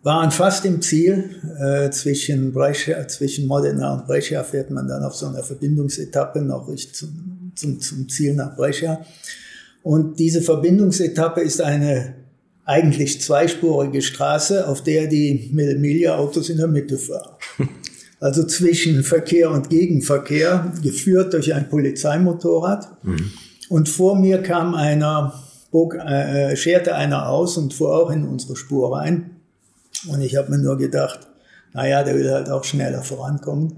waren 0.03 0.32
fast 0.32 0.65
im 0.65 0.82
Ziel. 0.82 1.29
Äh, 1.60 1.89
zwischen, 1.89 2.53
Brescia, 2.53 3.08
zwischen 3.08 3.47
Modena 3.47 3.93
und 3.93 4.06
Brescia 4.06 4.43
fährt 4.43 4.69
man 4.69 4.88
dann 4.88 5.03
auf 5.03 5.15
so 5.15 5.27
einer 5.27 5.43
Verbindungsetappe 5.43 6.41
noch 6.41 6.73
zum, 6.75 7.51
zum, 7.56 7.79
zum 7.79 8.10
Ziel 8.10 8.36
nach 8.36 8.56
Brescia. 8.56 9.03
Und 9.82 10.19
diese 10.19 10.41
Verbindungsetappe 10.41 11.41
ist 11.41 11.62
eine 11.62 12.15
eigentlich 12.65 13.21
zweispurige 13.21 14.01
Straße, 14.01 14.67
auf 14.67 14.84
der 14.84 15.08
die 15.08 15.49
Mille-Miglia-Autos 15.51 16.49
in 16.49 16.58
der 16.58 16.67
Mitte 16.67 16.97
fahren. 16.97 17.36
Also 18.24 18.46
zwischen 18.46 19.04
Verkehr 19.04 19.52
und 19.52 19.70
Gegenverkehr, 19.70 20.72
geführt 20.82 21.34
durch 21.34 21.54
ein 21.54 21.68
Polizeimotorrad. 21.68 23.04
Mhm. 23.04 23.34
Und 23.68 23.90
vor 23.90 24.18
mir 24.18 24.42
kam 24.42 24.76
einer 24.76 25.34
bog, 25.72 25.96
äh, 25.96 26.56
scherte 26.56 26.96
einer 26.96 27.28
aus 27.28 27.58
und 27.58 27.74
fuhr 27.74 27.94
auch 27.94 28.10
in 28.12 28.26
unsere 28.26 28.56
Spur 28.56 28.96
rein. 28.96 29.32
Und 30.08 30.22
ich 30.22 30.38
habe 30.38 30.52
mir 30.52 30.60
nur 30.60 30.78
gedacht, 30.78 31.20
naja, 31.74 32.02
der 32.02 32.16
will 32.16 32.32
halt 32.32 32.50
auch 32.50 32.64
schneller 32.64 33.02
vorankommen. 33.02 33.74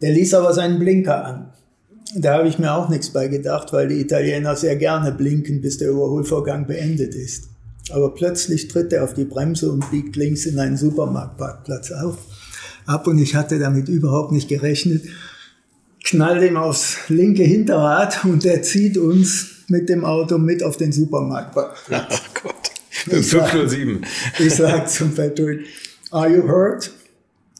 Der 0.00 0.12
ließ 0.12 0.32
aber 0.32 0.54
seinen 0.54 0.78
Blinker 0.78 1.22
an. 1.22 1.52
Da 2.16 2.38
habe 2.38 2.48
ich 2.48 2.58
mir 2.58 2.72
auch 2.72 2.88
nichts 2.88 3.10
bei 3.10 3.28
gedacht, 3.28 3.70
weil 3.74 3.88
die 3.88 4.00
Italiener 4.00 4.56
sehr 4.56 4.76
gerne 4.76 5.12
blinken, 5.12 5.60
bis 5.60 5.76
der 5.76 5.90
Überholvorgang 5.90 6.66
beendet 6.66 7.14
ist. 7.14 7.50
Aber 7.90 8.14
plötzlich 8.14 8.68
tritt 8.68 8.94
er 8.94 9.04
auf 9.04 9.12
die 9.12 9.24
Bremse 9.26 9.70
und 9.70 9.90
biegt 9.90 10.16
links 10.16 10.46
in 10.46 10.58
einen 10.58 10.78
Supermarktparkplatz 10.78 11.92
auf. 11.92 12.16
Ab 12.90 13.06
und 13.06 13.20
ich 13.20 13.36
hatte 13.36 13.60
damit 13.60 13.88
überhaupt 13.88 14.32
nicht 14.32 14.48
gerechnet. 14.48 15.04
Knallt 16.02 16.42
ihm 16.42 16.56
aufs 16.56 16.96
linke 17.08 17.44
Hinterrad 17.44 18.24
und 18.24 18.44
er 18.44 18.62
zieht 18.62 18.98
uns 18.98 19.64
mit 19.68 19.88
dem 19.88 20.04
Auto 20.04 20.38
mit 20.38 20.64
auf 20.64 20.76
den 20.76 20.90
Supermarktparkplatz. 20.90 22.20
Ach 22.34 22.42
Gott. 22.42 22.70
507. 22.90 24.04
Ich 24.40 24.56
sag 24.56 24.90
zum 24.90 25.14
Patrick, 25.14 25.66
are 26.10 26.28
you 26.28 26.42
hurt? 26.42 26.90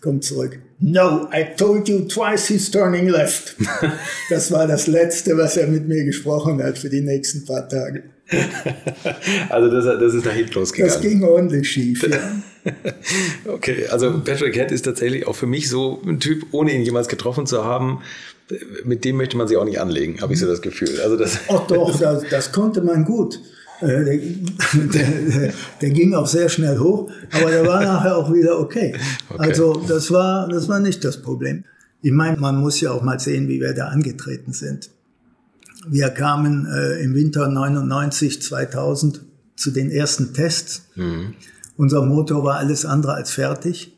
Kommt 0.00 0.24
zurück. 0.24 0.58
No, 0.80 1.28
I 1.32 1.54
told 1.56 1.88
you 1.88 2.00
twice 2.00 2.48
he's 2.48 2.68
turning 2.68 3.08
left. 3.08 3.54
Das 4.30 4.50
war 4.50 4.66
das 4.66 4.88
Letzte, 4.88 5.38
was 5.38 5.56
er 5.56 5.68
mit 5.68 5.86
mir 5.86 6.04
gesprochen 6.04 6.60
hat 6.60 6.76
für 6.76 6.90
die 6.90 7.02
nächsten 7.02 7.44
paar 7.44 7.68
Tage. 7.68 8.02
Also 9.48 9.70
das, 9.70 9.84
das 9.84 10.14
ist 10.14 10.24
nach 10.24 10.32
hinten 10.32 10.54
losgegangen. 10.54 10.92
Das 10.92 11.02
ging 11.02 11.22
ordentlich 11.24 11.68
schief, 11.68 12.02
ja. 12.08 12.18
Okay, 13.46 13.86
also 13.90 14.20
Patrick 14.20 14.54
Head 14.54 14.70
ist 14.70 14.82
tatsächlich 14.82 15.26
auch 15.26 15.34
für 15.34 15.46
mich 15.46 15.68
so 15.68 16.00
ein 16.06 16.20
Typ, 16.20 16.46
ohne 16.52 16.72
ihn 16.72 16.82
jemals 16.82 17.08
getroffen 17.08 17.46
zu 17.46 17.64
haben, 17.64 18.00
mit 18.84 19.04
dem 19.04 19.16
möchte 19.16 19.36
man 19.36 19.48
sich 19.48 19.56
auch 19.56 19.64
nicht 19.64 19.80
anlegen, 19.80 20.20
habe 20.20 20.32
ich 20.32 20.40
so 20.40 20.46
das 20.46 20.60
Gefühl. 20.60 21.00
Also 21.02 21.16
das 21.16 21.38
Ach 21.48 21.66
doch, 21.66 21.98
das, 21.98 22.24
das 22.30 22.52
konnte 22.52 22.82
man 22.82 23.04
gut. 23.04 23.40
Äh, 23.80 23.86
Der, 23.86 25.04
der, 25.04 25.52
der 25.80 25.90
ging 25.90 26.14
auch 26.14 26.26
sehr 26.26 26.48
schnell 26.48 26.78
hoch, 26.78 27.10
aber 27.32 27.50
der 27.50 27.66
war 27.66 27.82
nachher 27.82 28.16
auch 28.16 28.32
wieder 28.32 28.58
okay. 28.58 28.94
Okay. 29.30 29.38
Also 29.38 29.82
das 29.88 30.10
war, 30.10 30.48
das 30.48 30.68
war 30.68 30.80
nicht 30.80 31.02
das 31.04 31.22
Problem. 31.22 31.64
Ich 32.02 32.12
meine, 32.12 32.36
man 32.38 32.56
muss 32.56 32.80
ja 32.80 32.90
auch 32.92 33.02
mal 33.02 33.18
sehen, 33.18 33.48
wie 33.48 33.60
wir 33.60 33.72
da 33.72 33.86
angetreten 33.86 34.52
sind. 34.52 34.90
Wir 35.88 36.10
kamen 36.10 36.66
äh, 36.66 37.02
im 37.02 37.14
Winter 37.14 37.48
99, 37.48 38.42
2000 38.42 39.22
zu 39.56 39.70
den 39.70 39.90
ersten 39.90 40.34
Tests. 40.34 40.82
Unser 41.76 42.04
Motor 42.04 42.44
war 42.44 42.58
alles 42.58 42.84
andere 42.84 43.14
als 43.14 43.30
fertig. 43.30 43.96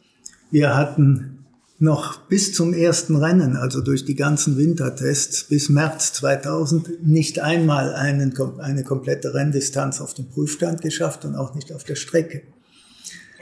Wir 0.50 0.76
hatten 0.76 1.38
noch 1.82 2.20
bis 2.28 2.54
zum 2.54 2.74
ersten 2.74 3.16
Rennen, 3.16 3.56
also 3.56 3.80
durch 3.80 4.04
die 4.04 4.14
ganzen 4.14 4.56
Wintertests 4.56 5.44
bis 5.44 5.68
März 5.68 6.12
2000, 6.12 7.04
nicht 7.04 7.40
einmal 7.40 7.92
einen, 7.94 8.32
eine 8.60 8.84
komplette 8.84 9.34
Renndistanz 9.34 10.00
auf 10.00 10.14
dem 10.14 10.28
Prüfstand 10.28 10.80
geschafft 10.80 11.24
und 11.24 11.34
auch 11.34 11.56
nicht 11.56 11.72
auf 11.72 11.82
der 11.82 11.96
Strecke. 11.96 12.42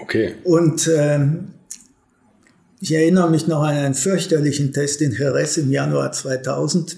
okay. 0.00 0.36
Und 0.44 0.90
ähm, 0.96 1.48
ich 2.80 2.92
erinnere 2.94 3.30
mich 3.30 3.46
noch 3.46 3.62
an 3.62 3.74
einen 3.74 3.94
fürchterlichen 3.94 4.72
Test 4.72 5.02
in 5.02 5.12
Jerez 5.12 5.58
im 5.58 5.70
Januar 5.70 6.12
2000. 6.12 6.96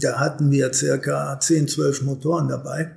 Da 0.00 0.18
hatten 0.18 0.50
wir 0.50 0.72
circa 0.72 1.38
10, 1.38 1.68
12 1.68 2.02
Motoren 2.02 2.48
dabei. 2.48 2.92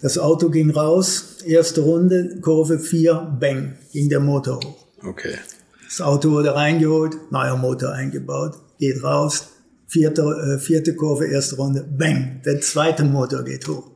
Das 0.00 0.18
Auto 0.18 0.50
ging 0.50 0.70
raus, 0.70 1.38
erste 1.44 1.80
Runde, 1.80 2.38
Kurve 2.40 2.78
4, 2.78 3.36
bang, 3.40 3.78
ging 3.92 4.08
der 4.08 4.20
Motor 4.20 4.60
hoch. 4.62 4.86
Okay. 5.02 5.36
Das 5.84 6.00
Auto 6.00 6.30
wurde 6.30 6.54
reingeholt, 6.54 7.16
neuer 7.30 7.56
Motor 7.56 7.92
eingebaut, 7.92 8.56
geht 8.78 9.02
raus, 9.02 9.48
vierte, 9.86 10.22
äh, 10.22 10.58
vierte 10.58 10.94
Kurve, 10.94 11.26
erste 11.26 11.56
Runde, 11.56 11.82
bang, 11.82 12.42
der 12.44 12.60
zweite 12.60 13.04
Motor 13.04 13.42
geht 13.44 13.66
hoch. 13.68 13.90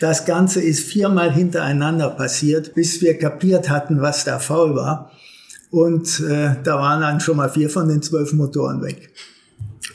Das 0.00 0.24
Ganze 0.24 0.60
ist 0.60 0.80
viermal 0.80 1.32
hintereinander 1.32 2.10
passiert, 2.10 2.74
bis 2.74 3.00
wir 3.00 3.18
kapiert 3.18 3.68
hatten, 3.70 4.00
was 4.00 4.24
da 4.24 4.38
faul 4.38 4.74
war. 4.74 5.10
Und 5.70 6.20
äh, 6.20 6.56
da 6.64 6.78
waren 6.78 7.00
dann 7.00 7.20
schon 7.20 7.36
mal 7.36 7.48
vier 7.48 7.70
von 7.70 7.88
den 7.88 8.02
zwölf 8.02 8.32
Motoren 8.32 8.82
weg. 8.82 9.10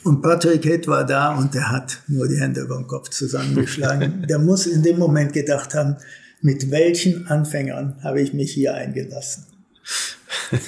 Und 0.06 0.22
Patrick 0.22 0.62
Head 0.62 0.86
war 0.86 1.04
da 1.04 1.36
und 1.36 1.52
der 1.52 1.68
hat 1.68 2.00
nur 2.06 2.28
die 2.28 2.38
Hände 2.38 2.60
über 2.60 2.76
den 2.76 2.86
Kopf 2.86 3.10
zusammengeschlagen. 3.10 4.24
der 4.28 4.38
muss 4.38 4.66
in 4.66 4.84
dem 4.84 5.00
Moment 5.00 5.32
gedacht 5.32 5.74
haben, 5.74 5.96
mit 6.40 6.70
welchen 6.70 7.26
Anfängern 7.26 7.96
habe 8.04 8.20
ich 8.20 8.32
mich 8.32 8.52
hier 8.52 8.74
eingelassen. 8.74 9.46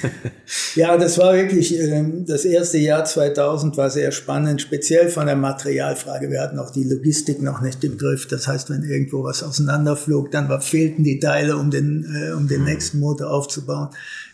Ja, 0.75 0.97
das 0.97 1.19
war 1.19 1.35
wirklich, 1.35 1.77
ähm, 1.77 2.25
das 2.25 2.45
erste 2.45 2.79
Jahr 2.79 3.05
2000 3.05 3.77
war 3.77 3.91
sehr 3.91 4.13
spannend, 4.13 4.61
speziell 4.61 5.09
von 5.09 5.27
der 5.27 5.35
Materialfrage. 5.35 6.31
Wir 6.31 6.41
hatten 6.41 6.59
auch 6.59 6.71
die 6.71 6.85
Logistik 6.85 7.43
noch 7.43 7.61
nicht 7.61 7.83
im 7.83 7.99
Griff. 7.99 8.29
Das 8.29 8.47
heißt, 8.47 8.71
wenn 8.71 8.85
irgendwo 8.85 9.25
was 9.25 9.43
auseinanderflog, 9.43 10.31
dann 10.31 10.49
war, 10.49 10.61
fehlten 10.61 11.03
die 11.03 11.19
Teile, 11.19 11.57
um 11.57 11.71
den, 11.71 12.05
äh, 12.05 12.33
um 12.33 12.47
den 12.47 12.65
nächsten 12.65 13.01
Motor 13.01 13.31
aufzubauen. 13.31 13.89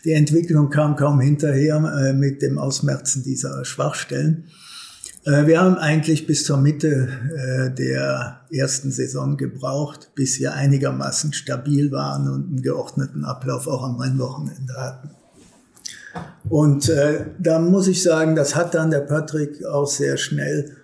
Die 0.05 0.13
Entwicklung 0.13 0.69
kam 0.69 0.97
kaum 0.97 1.21
hinterher 1.21 1.77
äh, 1.99 2.13
mit 2.13 2.43
dem 2.43 2.59
Ausmerzen 2.59 3.23
dieser 3.23 3.65
Schwachstellen. 3.65 4.45
Äh, 5.25 5.47
Wir 5.47 5.61
haben 5.61 5.77
eigentlich 5.77 6.27
bis 6.27 6.45
zur 6.45 6.59
Mitte 6.59 7.09
äh, 7.35 7.75
der 7.75 8.41
ersten 8.51 8.91
Saison 8.91 9.37
gebraucht, 9.37 10.11
bis 10.15 10.39
wir 10.39 10.55
einigermaßen 10.55 11.33
stabil 11.33 11.91
waren 11.93 12.29
und 12.29 12.49
einen 12.49 12.63
geordneten 12.63 13.25
Ablauf 13.25 13.67
auch 13.67 13.83
am 13.83 13.97
Rennwochenende 13.97 14.75
hatten. 14.75 15.11
Und 16.49 16.89
äh, 16.89 17.27
da 17.39 17.59
muss 17.59 17.89
ich 17.89 18.03
sagen, 18.03 18.37
das 18.37 18.55
hat 18.55 18.75
dann 18.75 18.91
der 18.91 19.01
Patrick 19.01 19.65
auch 19.65 19.87
sehr 19.87 20.17
schnell 20.17 20.77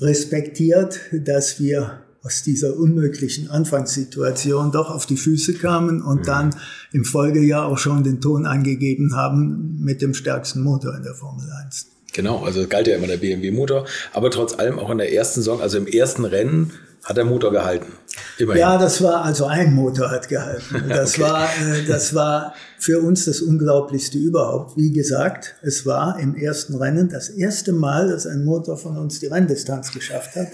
respektiert, 0.00 1.00
dass 1.12 1.58
wir 1.58 2.02
aus 2.22 2.42
dieser 2.42 2.76
unmöglichen 2.76 3.50
Anfangssituation 3.50 4.72
doch 4.72 4.90
auf 4.90 5.06
die 5.06 5.16
Füße 5.16 5.54
kamen 5.54 6.02
und 6.02 6.28
dann 6.28 6.54
im 6.92 7.06
Folgejahr 7.06 7.66
auch 7.66 7.78
schon 7.78 8.04
den 8.04 8.20
Ton 8.20 8.44
angegeben 8.44 9.16
haben 9.16 9.80
mit 9.80 10.02
dem 10.02 10.12
stärksten 10.12 10.62
Motor 10.62 10.94
in 10.96 11.02
der 11.02 11.14
Formel 11.14 11.48
1. 11.64 11.86
Genau, 12.12 12.44
also 12.44 12.66
galt 12.66 12.86
ja 12.88 12.96
immer 12.96 13.06
der 13.06 13.18
BMW-Motor, 13.18 13.86
aber 14.12 14.30
trotz 14.30 14.58
allem 14.58 14.78
auch 14.78 14.90
in 14.90 14.98
der 14.98 15.12
ersten 15.12 15.40
Saison, 15.40 15.60
also 15.60 15.78
im 15.78 15.86
ersten 15.86 16.24
Rennen, 16.24 16.72
hat 17.04 17.16
der 17.16 17.24
Motor 17.24 17.50
gehalten. 17.50 17.92
Immerhin. 18.38 18.60
Ja, 18.60 18.76
das 18.76 19.00
war 19.02 19.24
also 19.24 19.46
ein 19.46 19.72
Motor 19.74 20.10
hat 20.10 20.28
gehalten. 20.28 20.84
Das 20.88 21.14
Okay. 21.14 21.22
war, 21.22 21.44
äh, 21.44 21.84
das 21.86 22.14
war 22.14 22.54
für 22.78 23.00
uns 23.00 23.24
das 23.24 23.40
Unglaublichste 23.40 24.18
überhaupt. 24.18 24.76
Wie 24.76 24.90
gesagt, 24.92 25.54
es 25.62 25.86
war 25.86 26.18
im 26.20 26.36
ersten 26.36 26.74
Rennen 26.74 27.08
das 27.08 27.30
erste 27.30 27.72
Mal, 27.72 28.08
dass 28.10 28.26
ein 28.26 28.44
Motor 28.44 28.76
von 28.76 28.98
uns 28.98 29.18
die 29.20 29.26
Renndistanz 29.28 29.92
geschafft 29.92 30.36
hat. 30.36 30.48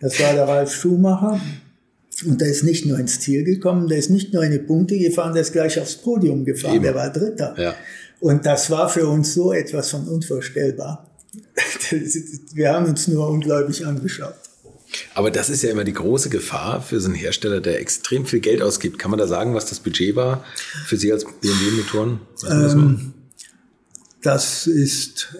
Das 0.00 0.20
war 0.20 0.34
der 0.34 0.46
Ralf 0.46 0.74
Schumacher. 0.74 1.40
Und 2.26 2.40
der 2.40 2.48
ist 2.48 2.64
nicht 2.64 2.84
nur 2.84 2.98
ins 2.98 3.20
Ziel 3.20 3.44
gekommen, 3.44 3.86
der 3.88 3.98
ist 3.98 4.10
nicht 4.10 4.34
nur 4.34 4.42
in 4.42 4.50
die 4.50 4.58
Punkte 4.58 4.98
gefahren, 4.98 5.32
der 5.34 5.42
ist 5.42 5.52
gleich 5.52 5.78
aufs 5.80 5.96
Podium 5.96 6.44
gefahren, 6.44 6.74
Eben. 6.74 6.82
der 6.84 6.94
war 6.96 7.10
Dritter. 7.12 7.54
Ja. 7.56 7.74
Und 8.20 8.46
das 8.46 8.70
war 8.70 8.88
für 8.88 9.06
uns 9.06 9.34
so 9.34 9.52
etwas 9.52 9.90
von 9.90 10.08
unvorstellbar. 10.08 11.08
Wir 12.52 12.72
haben 12.72 12.86
uns 12.86 13.08
nur 13.08 13.28
ungläubig 13.28 13.86
angeschaut. 13.86 14.34
Aber 15.14 15.30
das 15.30 15.50
ist 15.50 15.62
ja 15.62 15.70
immer 15.70 15.84
die 15.84 15.92
große 15.92 16.30
Gefahr 16.30 16.80
für 16.80 17.00
so 17.00 17.08
einen 17.08 17.14
Hersteller, 17.14 17.60
der 17.60 17.80
extrem 17.80 18.24
viel 18.26 18.40
Geld 18.40 18.62
ausgibt. 18.62 18.98
Kann 18.98 19.10
man 19.10 19.18
da 19.18 19.26
sagen, 19.26 19.54
was 19.54 19.66
das 19.66 19.80
Budget 19.80 20.16
war 20.16 20.44
für 20.86 20.96
Sie 20.96 21.12
als 21.12 21.24
BMW-Motoren? 21.24 22.20
Ähm, 22.48 23.12
das 24.22 24.66
ist, 24.66 25.36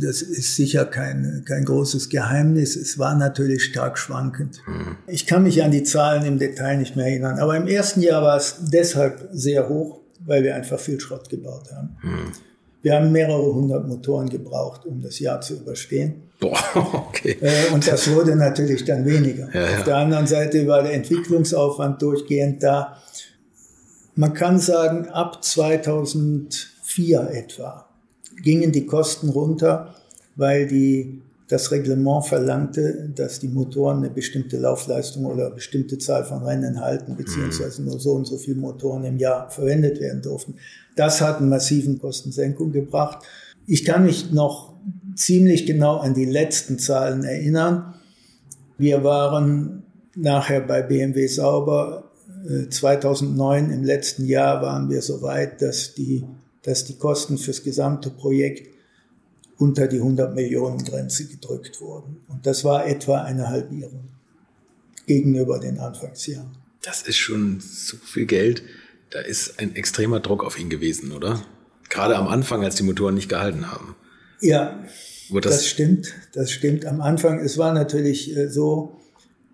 das 0.00 0.22
ist 0.22 0.56
sicher 0.56 0.86
kein, 0.86 1.44
kein 1.46 1.64
großes 1.64 2.08
Geheimnis. 2.08 2.76
Es 2.76 2.98
war 2.98 3.14
natürlich 3.14 3.64
stark 3.64 3.98
schwankend. 3.98 4.62
Ich 5.06 5.26
kann 5.26 5.42
mich 5.42 5.62
an 5.62 5.70
die 5.70 5.82
Zahlen 5.82 6.24
im 6.24 6.38
Detail 6.38 6.78
nicht 6.78 6.96
mehr 6.96 7.06
erinnern. 7.06 7.38
Aber 7.38 7.56
im 7.56 7.66
ersten 7.66 8.00
Jahr 8.00 8.22
war 8.22 8.36
es 8.36 8.56
deshalb 8.60 9.28
sehr 9.32 9.68
hoch, 9.68 10.00
weil 10.24 10.42
wir 10.42 10.54
einfach 10.54 10.78
viel 10.78 10.98
Schrott 11.00 11.28
gebaut 11.28 11.72
haben. 11.72 11.96
Wir 12.82 12.94
haben 12.94 13.10
mehrere 13.10 13.52
hundert 13.52 13.88
Motoren 13.88 14.28
gebraucht, 14.28 14.86
um 14.86 15.02
das 15.02 15.18
Jahr 15.18 15.40
zu 15.40 15.54
überstehen. 15.54 16.22
Boah, 16.38 16.56
okay. 17.08 17.36
Äh, 17.40 17.72
Und 17.72 17.86
das 17.86 18.10
wurde 18.12 18.36
natürlich 18.36 18.84
dann 18.84 19.04
weniger. 19.04 19.48
Ja, 19.52 19.70
ja. 19.70 19.78
Auf 19.78 19.84
der 19.84 19.96
anderen 19.96 20.26
Seite 20.26 20.66
war 20.66 20.82
der 20.82 20.92
Entwicklungsaufwand 20.92 22.00
durchgehend 22.00 22.62
da. 22.62 22.96
Man 24.14 24.34
kann 24.34 24.58
sagen, 24.58 25.08
ab 25.08 25.42
2004 25.42 27.30
etwa 27.32 27.88
gingen 28.42 28.72
die 28.72 28.86
Kosten 28.86 29.30
runter, 29.30 29.94
weil 30.36 30.66
die, 30.66 31.22
das 31.48 31.70
Reglement 31.70 32.26
verlangte, 32.26 33.08
dass 33.14 33.38
die 33.38 33.48
Motoren 33.48 33.98
eine 33.98 34.10
bestimmte 34.10 34.58
Laufleistung 34.58 35.26
oder 35.26 35.46
eine 35.46 35.54
bestimmte 35.54 35.96
Zahl 35.98 36.24
von 36.24 36.42
Rennen 36.42 36.80
halten, 36.80 37.16
beziehungsweise 37.16 37.82
nur 37.82 38.00
so 38.00 38.12
und 38.12 38.26
so 38.26 38.36
viele 38.36 38.56
Motoren 38.56 39.04
im 39.04 39.16
Jahr 39.16 39.48
verwendet 39.50 40.00
werden 40.00 40.22
durften. 40.22 40.56
Das 40.96 41.20
hat 41.20 41.38
einen 41.38 41.48
massiven 41.48 41.98
Kostensenkung 42.00 42.72
gebracht. 42.72 43.24
Ich 43.66 43.84
kann 43.84 44.04
mich 44.04 44.32
noch 44.32 44.74
ziemlich 45.14 45.66
genau 45.66 45.98
an 45.98 46.14
die 46.14 46.24
letzten 46.24 46.78
Zahlen 46.78 47.22
erinnern. 47.22 47.94
Wir 48.76 49.04
waren 49.04 49.84
nachher 50.16 50.60
bei 50.60 50.82
BMW 50.82 51.26
Sauber. 51.28 52.10
äh, 52.48 52.68
2009 52.68 53.70
im 53.70 53.84
letzten 53.84 54.26
Jahr 54.26 54.62
waren 54.62 54.90
wir 54.90 55.00
so 55.00 55.22
weit, 55.22 55.62
dass 55.62 55.94
die, 55.94 56.24
dass 56.62 56.84
die 56.84 56.96
Kosten 56.96 57.38
fürs 57.38 57.62
gesamte 57.62 58.10
Projekt 58.10 58.75
unter 59.58 59.86
die 59.86 59.98
100 59.98 60.34
Millionen 60.34 60.84
Grenze 60.84 61.26
gedrückt 61.26 61.80
wurden. 61.80 62.18
Und 62.28 62.46
das 62.46 62.64
war 62.64 62.86
etwa 62.86 63.22
eine 63.22 63.48
Halbierung. 63.48 64.10
gegenüber 65.06 65.60
den 65.60 65.78
Anfangsjahren. 65.78 66.50
Das 66.82 67.02
ist 67.02 67.16
schon 67.16 67.60
so 67.60 67.96
viel 67.96 68.26
Geld. 68.26 68.64
Da 69.10 69.20
ist 69.20 69.60
ein 69.60 69.76
extremer 69.76 70.18
Druck 70.18 70.44
auf 70.44 70.58
ihn 70.58 70.68
gewesen, 70.68 71.12
oder? 71.12 71.42
Gerade 71.88 72.16
am 72.16 72.26
Anfang, 72.26 72.64
als 72.64 72.74
die 72.74 72.82
Motoren 72.82 73.14
nicht 73.14 73.28
gehalten 73.28 73.70
haben. 73.70 73.94
Ja, 74.40 74.84
das, 75.30 75.42
das, 75.42 75.68
stimmt. 75.68 76.12
Das 76.32 76.50
stimmt. 76.50 76.86
Am 76.86 77.00
Anfang, 77.00 77.38
es 77.38 77.56
war 77.56 77.72
natürlich 77.72 78.36
äh, 78.36 78.48
so, 78.48 79.00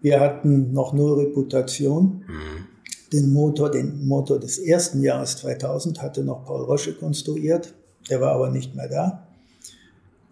wir 0.00 0.20
hatten 0.20 0.72
noch 0.72 0.92
null 0.92 1.20
Reputation. 1.20 2.24
Mhm. 2.26 2.66
Den 3.12 3.32
Motor, 3.32 3.70
den 3.70 4.06
Motor 4.06 4.40
des 4.40 4.58
ersten 4.58 5.02
Jahres 5.02 5.36
2000 5.36 6.00
hatte 6.00 6.24
noch 6.24 6.46
Paul 6.46 6.64
Rosche 6.64 6.94
konstruiert. 6.94 7.74
Der 8.08 8.20
war 8.20 8.32
aber 8.32 8.50
nicht 8.50 8.74
mehr 8.74 8.88
da. 8.88 9.28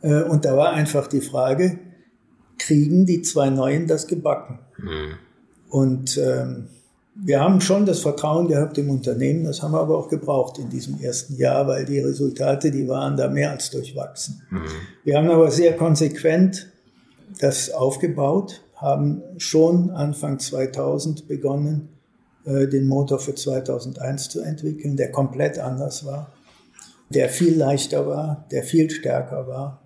Äh, 0.03 0.23
und 0.23 0.45
da 0.45 0.57
war 0.57 0.73
einfach 0.73 1.07
die 1.07 1.21
Frage, 1.21 1.79
kriegen 2.59 3.07
die 3.07 3.23
zwei 3.23 3.51
Neuen 3.51 3.87
das 3.87 4.07
gebacken? 4.07 4.59
Mhm. 4.79 5.15
Und 5.69 6.19
ähm, 6.19 6.69
wir 7.15 7.41
haben 7.41 7.61
schon 7.61 7.87
das 7.87 8.01
Vertrauen 8.01 8.49
gehabt 8.49 8.79
im 8.79 8.91
Unternehmen, 8.91 9.45
das 9.45 9.63
haben 9.63 9.73
wir 9.73 9.81
aber 9.81 9.99
auch 9.99 10.09
gebraucht 10.09 10.59
in 10.59 10.71
diesem 10.71 11.01
ersten 11.01 11.37
Jahr, 11.37 11.67
weil 11.67 11.85
die 11.85 11.99
Resultate, 11.99 12.71
die 12.71 12.89
waren 12.89 13.17
da 13.17 13.29
mehr 13.29 13.51
als 13.51 13.71
durchwachsen. 13.71 14.43
Mhm. 14.51 14.63
Wir 15.05 15.19
haben 15.19 15.31
aber 15.31 15.51
sehr 15.51 15.77
konsequent 15.77 16.71
das 17.39 17.71
aufgebaut, 17.71 18.63
haben 18.75 19.23
schon 19.37 19.91
Anfang 19.91 20.39
2000 20.39 21.29
begonnen, 21.29 21.89
äh, 22.45 22.67
den 22.67 22.87
Motor 22.87 23.19
für 23.19 23.35
2001 23.35 24.31
zu 24.31 24.41
entwickeln, 24.41 24.97
der 24.97 25.13
komplett 25.13 25.59
anders 25.59 26.07
war, 26.07 26.33
der 27.11 27.29
viel 27.29 27.57
leichter 27.57 28.07
war, 28.07 28.47
der 28.51 28.63
viel 28.63 28.91
stärker 28.91 29.47
war, 29.47 29.81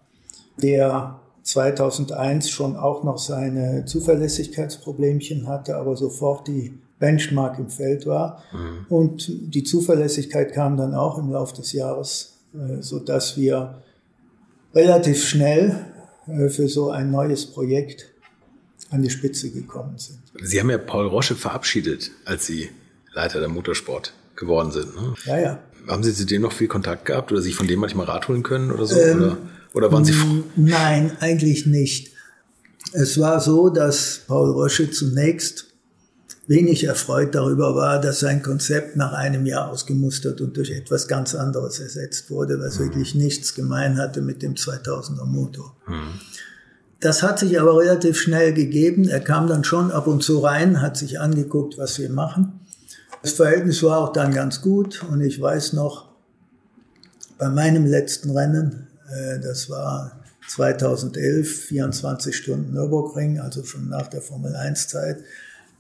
der 0.63 1.21
2001 1.43 2.51
schon 2.51 2.77
auch 2.77 3.05
noch 3.05 3.19
seine 3.19 3.85
Zuverlässigkeitsproblemchen 3.85 5.47
hatte, 5.47 5.77
aber 5.77 5.97
sofort 5.97 6.49
die 6.49 6.79
Benchmark 6.99 7.59
im 7.59 7.69
Feld 7.69 8.07
war. 8.07 8.43
Mhm. 8.53 8.87
Und 8.89 9.55
die 9.55 9.63
Zuverlässigkeit 9.63 10.53
kam 10.53 10.77
dann 10.77 10.95
auch 10.95 11.19
im 11.19 11.31
Laufe 11.31 11.55
des 11.57 11.73
Jahres, 11.73 12.39
äh, 12.55 12.81
so 12.81 12.99
dass 12.99 13.37
wir 13.37 13.83
relativ 14.75 15.23
schnell 15.25 15.85
äh, 16.27 16.49
für 16.49 16.69
so 16.69 16.91
ein 16.91 17.11
neues 17.11 17.47
Projekt 17.47 18.11
an 18.91 19.03
die 19.03 19.11
Spitze 19.11 19.51
gekommen 19.51 19.99
sind. 19.99 20.21
Sie 20.43 20.59
haben 20.59 20.71
ja 20.71 20.79
Paul 20.79 21.07
Rosche 21.07 21.35
verabschiedet, 21.35 22.11
als 22.25 22.47
Sie 22.47 22.71
Leiter 23.13 23.41
der 23.41 23.49
Motorsport 23.49 24.15
geworden 24.37 24.73
sind. 24.73 24.95
Ne? 24.95 25.15
Ja, 25.27 25.39
ja. 25.39 25.59
Haben 25.87 26.03
Sie 26.03 26.15
zu 26.15 26.25
dem 26.25 26.43
noch 26.43 26.53
viel 26.53 26.69
Kontakt 26.69 27.05
gehabt 27.05 27.31
oder 27.31 27.43
sich 27.43 27.55
von 27.55 27.69
dem 27.69 27.81
manchmal 27.81 28.07
Rat 28.07 28.29
holen 28.29 28.43
können 28.43 28.73
oder 28.73 28.87
so? 28.87 28.99
Ähm, 28.99 29.19
oder, 29.19 29.37
oder 29.75 29.93
waren 29.93 30.05
Sie 30.05 30.15
Nein, 30.57 31.13
eigentlich 31.21 31.67
nicht. 31.67 32.13
Es 32.93 33.19
war 33.19 33.41
so, 33.41 33.69
dass 33.71 34.21
Paul 34.27 34.51
Rosche 34.51 34.91
zunächst 34.91 35.67
wenig 36.47 36.85
erfreut 36.85 37.35
darüber 37.35 37.75
war, 37.75 38.01
dass 38.01 38.21
sein 38.21 38.43
Konzept 38.43 38.97
nach 38.97 39.13
einem 39.13 39.47
Jahr 39.47 39.71
ausgemustert 39.71 40.41
und 40.41 40.57
durch 40.57 40.71
etwas 40.71 41.09
ganz 41.09 41.35
anderes 41.35 41.81
ersetzt 41.81 42.31
wurde, 42.31 42.61
was 42.61 42.79
mhm. 42.79 42.85
wirklich 42.85 43.15
nichts 43.15 43.55
gemein 43.55 43.99
hatte 43.99 44.21
mit 44.21 44.43
dem 44.43 44.55
2000er 44.55 45.25
Motor. 45.25 45.75
Mhm. 45.87 46.21
Das 47.01 47.23
hat 47.23 47.39
sich 47.39 47.61
aber 47.61 47.79
relativ 47.79 48.19
schnell 48.19 48.55
gegeben. 48.55 49.09
Er 49.09 49.21
kam 49.21 49.47
dann 49.47 49.65
schon 49.65 49.91
ab 49.91 50.07
und 50.07 50.23
zu 50.23 50.39
rein, 50.39 50.81
hat 50.81 50.97
sich 50.97 51.21
angeguckt, 51.21 51.77
was 51.77 51.99
wir 51.99 52.11
machen. 52.11 52.61
Das 53.23 53.33
Verhältnis 53.33 53.83
war 53.83 53.99
auch 53.99 54.13
dann 54.13 54.33
ganz 54.33 54.61
gut 54.61 55.03
und 55.11 55.21
ich 55.21 55.41
weiß 55.41 55.73
noch, 55.73 56.09
bei 57.39 57.49
meinem 57.49 57.85
letzten 57.85 58.31
Rennen, 58.31 58.84
das 59.43 59.69
war 59.71 60.21
2011, 60.49 61.67
24 61.67 62.37
Stunden 62.37 62.73
Nürburgring, 62.73 63.41
also 63.41 63.65
schon 63.65 63.89
nach 63.89 64.09
der 64.09 64.23
Formel 64.23 64.55
1 64.55 64.89
Zeit, 64.89 65.19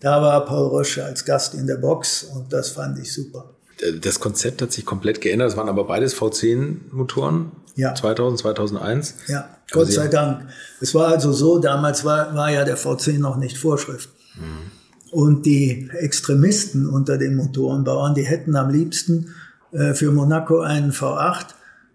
da 0.00 0.20
war 0.20 0.44
Paul 0.44 0.68
Rosche 0.68 1.04
als 1.04 1.24
Gast 1.24 1.54
in 1.54 1.66
der 1.66 1.76
Box 1.76 2.24
und 2.24 2.52
das 2.52 2.70
fand 2.70 2.98
ich 2.98 3.12
super. 3.12 3.54
Das 4.02 4.20
Konzept 4.20 4.62
hat 4.62 4.70
sich 4.70 4.84
komplett 4.84 5.20
geändert. 5.20 5.50
Es 5.50 5.56
waren 5.56 5.68
aber 5.68 5.84
beides 5.84 6.14
V10-Motoren. 6.14 7.52
Ja. 7.74 7.94
2000, 7.94 8.38
2001. 8.38 9.14
Ja, 9.26 9.48
Gott 9.70 9.90
sei 9.90 10.08
Dank. 10.08 10.48
Es 10.80 10.94
war 10.94 11.08
also 11.08 11.32
so, 11.32 11.58
damals 11.58 12.04
war, 12.04 12.34
war 12.34 12.50
ja 12.50 12.64
der 12.64 12.78
V10 12.78 13.18
noch 13.18 13.36
nicht 13.36 13.58
Vorschrift. 13.58 14.10
Mhm. 14.36 14.70
Und 15.10 15.46
die 15.46 15.90
Extremisten 15.92 16.86
unter 16.86 17.18
den 17.18 17.34
Motorenbauern, 17.36 18.14
die 18.14 18.24
hätten 18.24 18.56
am 18.56 18.70
liebsten 18.70 19.34
äh, 19.72 19.94
für 19.94 20.12
Monaco 20.12 20.60
einen 20.60 20.92
V8, 20.92 21.40
äh, 21.40 21.46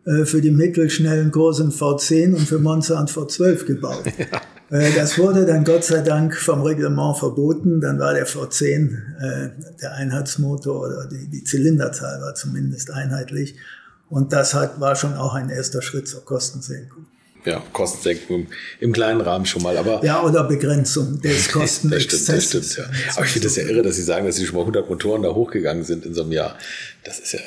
für 0.05 0.41
die 0.41 0.51
mittelschnellen 0.51 1.31
Kursen 1.31 1.71
V10 1.71 2.33
und 2.33 2.47
für 2.47 2.57
Monza 2.57 2.99
und 2.99 3.11
V12 3.11 3.65
gebaut. 3.65 4.03
Ja. 4.17 4.41
Äh, 4.71 4.91
das 4.93 5.17
wurde 5.17 5.45
dann 5.45 5.63
Gott 5.63 5.83
sei 5.83 6.01
Dank 6.01 6.35
vom 6.35 6.61
Reglement 6.61 7.17
verboten. 7.17 7.81
Dann 7.81 7.99
war 7.99 8.13
der 8.13 8.27
V10, 8.27 8.93
äh, 9.19 9.49
der 9.81 9.93
Einheitsmotor 9.95 10.87
oder 10.87 11.07
die, 11.07 11.27
die 11.27 11.43
Zylinderzahl 11.43 12.21
war 12.21 12.35
zumindest 12.35 12.91
einheitlich. 12.91 13.55
Und 14.09 14.33
das 14.33 14.53
hat, 14.53 14.79
war 14.79 14.95
schon 14.95 15.13
auch 15.15 15.33
ein 15.35 15.49
erster 15.49 15.81
Schritt 15.81 16.07
zur 16.07 16.25
Kostensenkung. 16.25 17.05
Ja, 17.45 17.63
Kostensenkung 17.71 18.47
im 18.79 18.91
kleinen 18.91 19.21
Rahmen 19.21 19.45
schon 19.45 19.63
mal, 19.63 19.77
aber. 19.77 20.03
Ja, 20.03 20.23
oder 20.23 20.43
Begrenzung 20.43 21.21
des 21.21 21.49
Kostenexzesses. 21.51 22.25
das 22.25 22.43
stimmt, 22.45 22.63
das 22.63 22.71
stimmt, 22.71 22.91
ja. 22.91 23.13
Aber 23.15 23.25
ich 23.25 23.31
finde 23.31 23.47
es 23.47 23.55
ja 23.55 23.63
irre, 23.63 23.81
dass 23.81 23.95
Sie 23.95 24.03
sagen, 24.03 24.25
dass 24.25 24.35
Sie 24.35 24.45
schon 24.45 24.55
mal 24.55 24.61
100 24.61 24.89
Motoren 24.89 25.23
da 25.23 25.29
hochgegangen 25.29 25.85
sind 25.85 26.05
in 26.05 26.13
so 26.13 26.23
einem 26.23 26.33
Jahr. 26.33 26.57
Das 27.05 27.19
ist 27.19 27.31
ja 27.31 27.39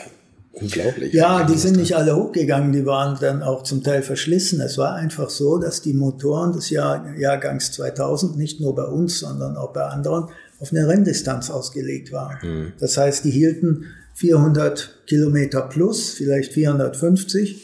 Unglaublich. 0.52 1.14
Ja, 1.14 1.44
die 1.44 1.56
sind 1.56 1.76
nicht 1.76 1.96
alle 1.96 2.14
hochgegangen, 2.14 2.72
die 2.72 2.84
waren 2.84 3.16
dann 3.20 3.42
auch 3.42 3.62
zum 3.62 3.82
Teil 3.82 4.02
verschlissen. 4.02 4.60
Es 4.60 4.76
war 4.76 4.94
einfach 4.94 5.30
so, 5.30 5.58
dass 5.58 5.80
die 5.80 5.94
Motoren 5.94 6.52
des 6.52 6.68
Jahr, 6.68 7.16
Jahrgangs 7.16 7.72
2000 7.72 8.36
nicht 8.36 8.60
nur 8.60 8.74
bei 8.74 8.84
uns, 8.84 9.20
sondern 9.20 9.56
auch 9.56 9.72
bei 9.72 9.84
anderen 9.84 10.28
auf 10.60 10.70
eine 10.70 10.86
Renndistanz 10.86 11.50
ausgelegt 11.50 12.12
waren. 12.12 12.36
Mhm. 12.42 12.72
Das 12.78 12.98
heißt, 12.98 13.24
die 13.24 13.30
hielten 13.30 13.86
400 14.14 15.06
Kilometer 15.06 15.62
plus, 15.62 16.10
vielleicht 16.10 16.52
450 16.52 17.60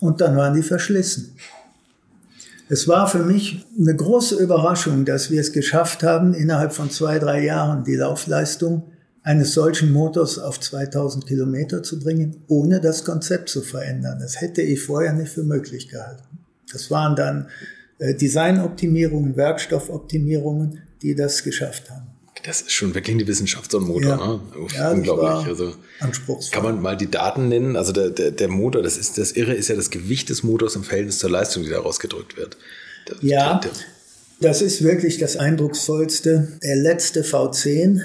und 0.00 0.20
dann 0.20 0.36
waren 0.36 0.54
die 0.54 0.62
verschlissen. 0.62 1.34
Es 2.70 2.86
war 2.86 3.08
für 3.08 3.22
mich 3.22 3.66
eine 3.78 3.96
große 3.96 4.36
Überraschung, 4.36 5.04
dass 5.04 5.30
wir 5.30 5.40
es 5.40 5.52
geschafft 5.52 6.02
haben, 6.02 6.34
innerhalb 6.34 6.72
von 6.72 6.90
zwei, 6.90 7.18
drei 7.18 7.44
Jahren 7.44 7.82
die 7.82 7.96
Laufleistung 7.96 8.84
eines 9.28 9.52
solchen 9.52 9.92
Motors 9.92 10.38
auf 10.38 10.58
2000 10.58 11.26
Kilometer 11.26 11.82
zu 11.82 12.00
bringen, 12.00 12.42
ohne 12.48 12.80
das 12.80 13.04
Konzept 13.04 13.50
zu 13.50 13.60
verändern. 13.60 14.20
Das 14.20 14.40
hätte 14.40 14.62
ich 14.62 14.80
vorher 14.80 15.12
nicht 15.12 15.30
für 15.30 15.42
möglich 15.42 15.90
gehalten. 15.90 16.22
Das 16.72 16.90
waren 16.90 17.14
dann 17.14 17.48
äh, 17.98 18.14
Designoptimierungen, 18.14 19.36
Werkstoffoptimierungen, 19.36 20.80
die 21.02 21.14
das 21.14 21.42
geschafft 21.42 21.90
haben. 21.90 22.06
Das 22.44 22.62
ist 22.62 22.72
schon 22.72 22.94
wirklich 22.94 23.16
eine 23.16 23.26
Wissenschaft, 23.26 23.70
so 23.70 23.80
ein 23.80 23.84
Motor. 23.84 24.08
Ja. 24.08 24.16
Ne? 24.16 24.40
Ja, 24.74 24.90
Unglaublich. 24.92 25.46
Also 25.46 25.74
anspruchsvoll. 26.00 26.54
Kann 26.54 26.62
man 26.62 26.80
mal 26.80 26.96
die 26.96 27.10
Daten 27.10 27.48
nennen? 27.48 27.76
Also 27.76 27.92
der, 27.92 28.08
der, 28.08 28.30
der 28.30 28.48
Motor, 28.48 28.80
das 28.80 28.96
ist 28.96 29.18
das 29.18 29.32
Irre 29.32 29.52
ist 29.52 29.68
ja 29.68 29.76
das 29.76 29.90
Gewicht 29.90 30.30
des 30.30 30.42
Motors 30.42 30.74
im 30.74 30.84
Verhältnis 30.84 31.18
zur 31.18 31.28
Leistung, 31.28 31.64
die 31.64 31.68
daraus 31.68 32.00
gedrückt 32.00 32.38
wird. 32.38 32.56
Der, 33.08 33.16
ja, 33.20 33.60
das 34.40 34.62
ist 34.62 34.82
wirklich 34.82 35.18
das 35.18 35.36
Eindrucksvollste. 35.36 36.48
Der 36.62 36.76
letzte 36.76 37.24
V10 37.24 38.00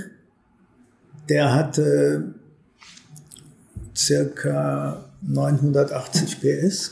der 1.30 1.54
hatte 1.54 2.34
circa 3.96 5.06
980 5.22 6.42
PS 6.42 6.92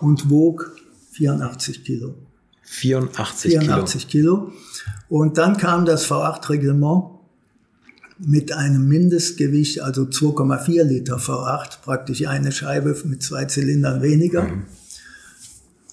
und 0.00 0.30
wog 0.30 0.76
84 1.12 1.84
Kilo. 1.84 2.14
84, 2.62 3.52
84 3.52 4.08
Kilo. 4.08 4.36
Kilo. 4.36 4.52
Und 5.08 5.38
dann 5.38 5.56
kam 5.56 5.84
das 5.84 6.06
V8-Reglement 6.06 7.14
mit 8.18 8.52
einem 8.52 8.88
Mindestgewicht, 8.88 9.80
also 9.80 10.02
2,4 10.02 10.82
Liter 10.84 11.16
V8, 11.16 11.80
praktisch 11.82 12.26
eine 12.26 12.52
Scheibe 12.52 12.96
mit 13.04 13.22
zwei 13.22 13.44
Zylindern 13.44 14.02
weniger. 14.02 14.44
Mhm. 14.44 14.64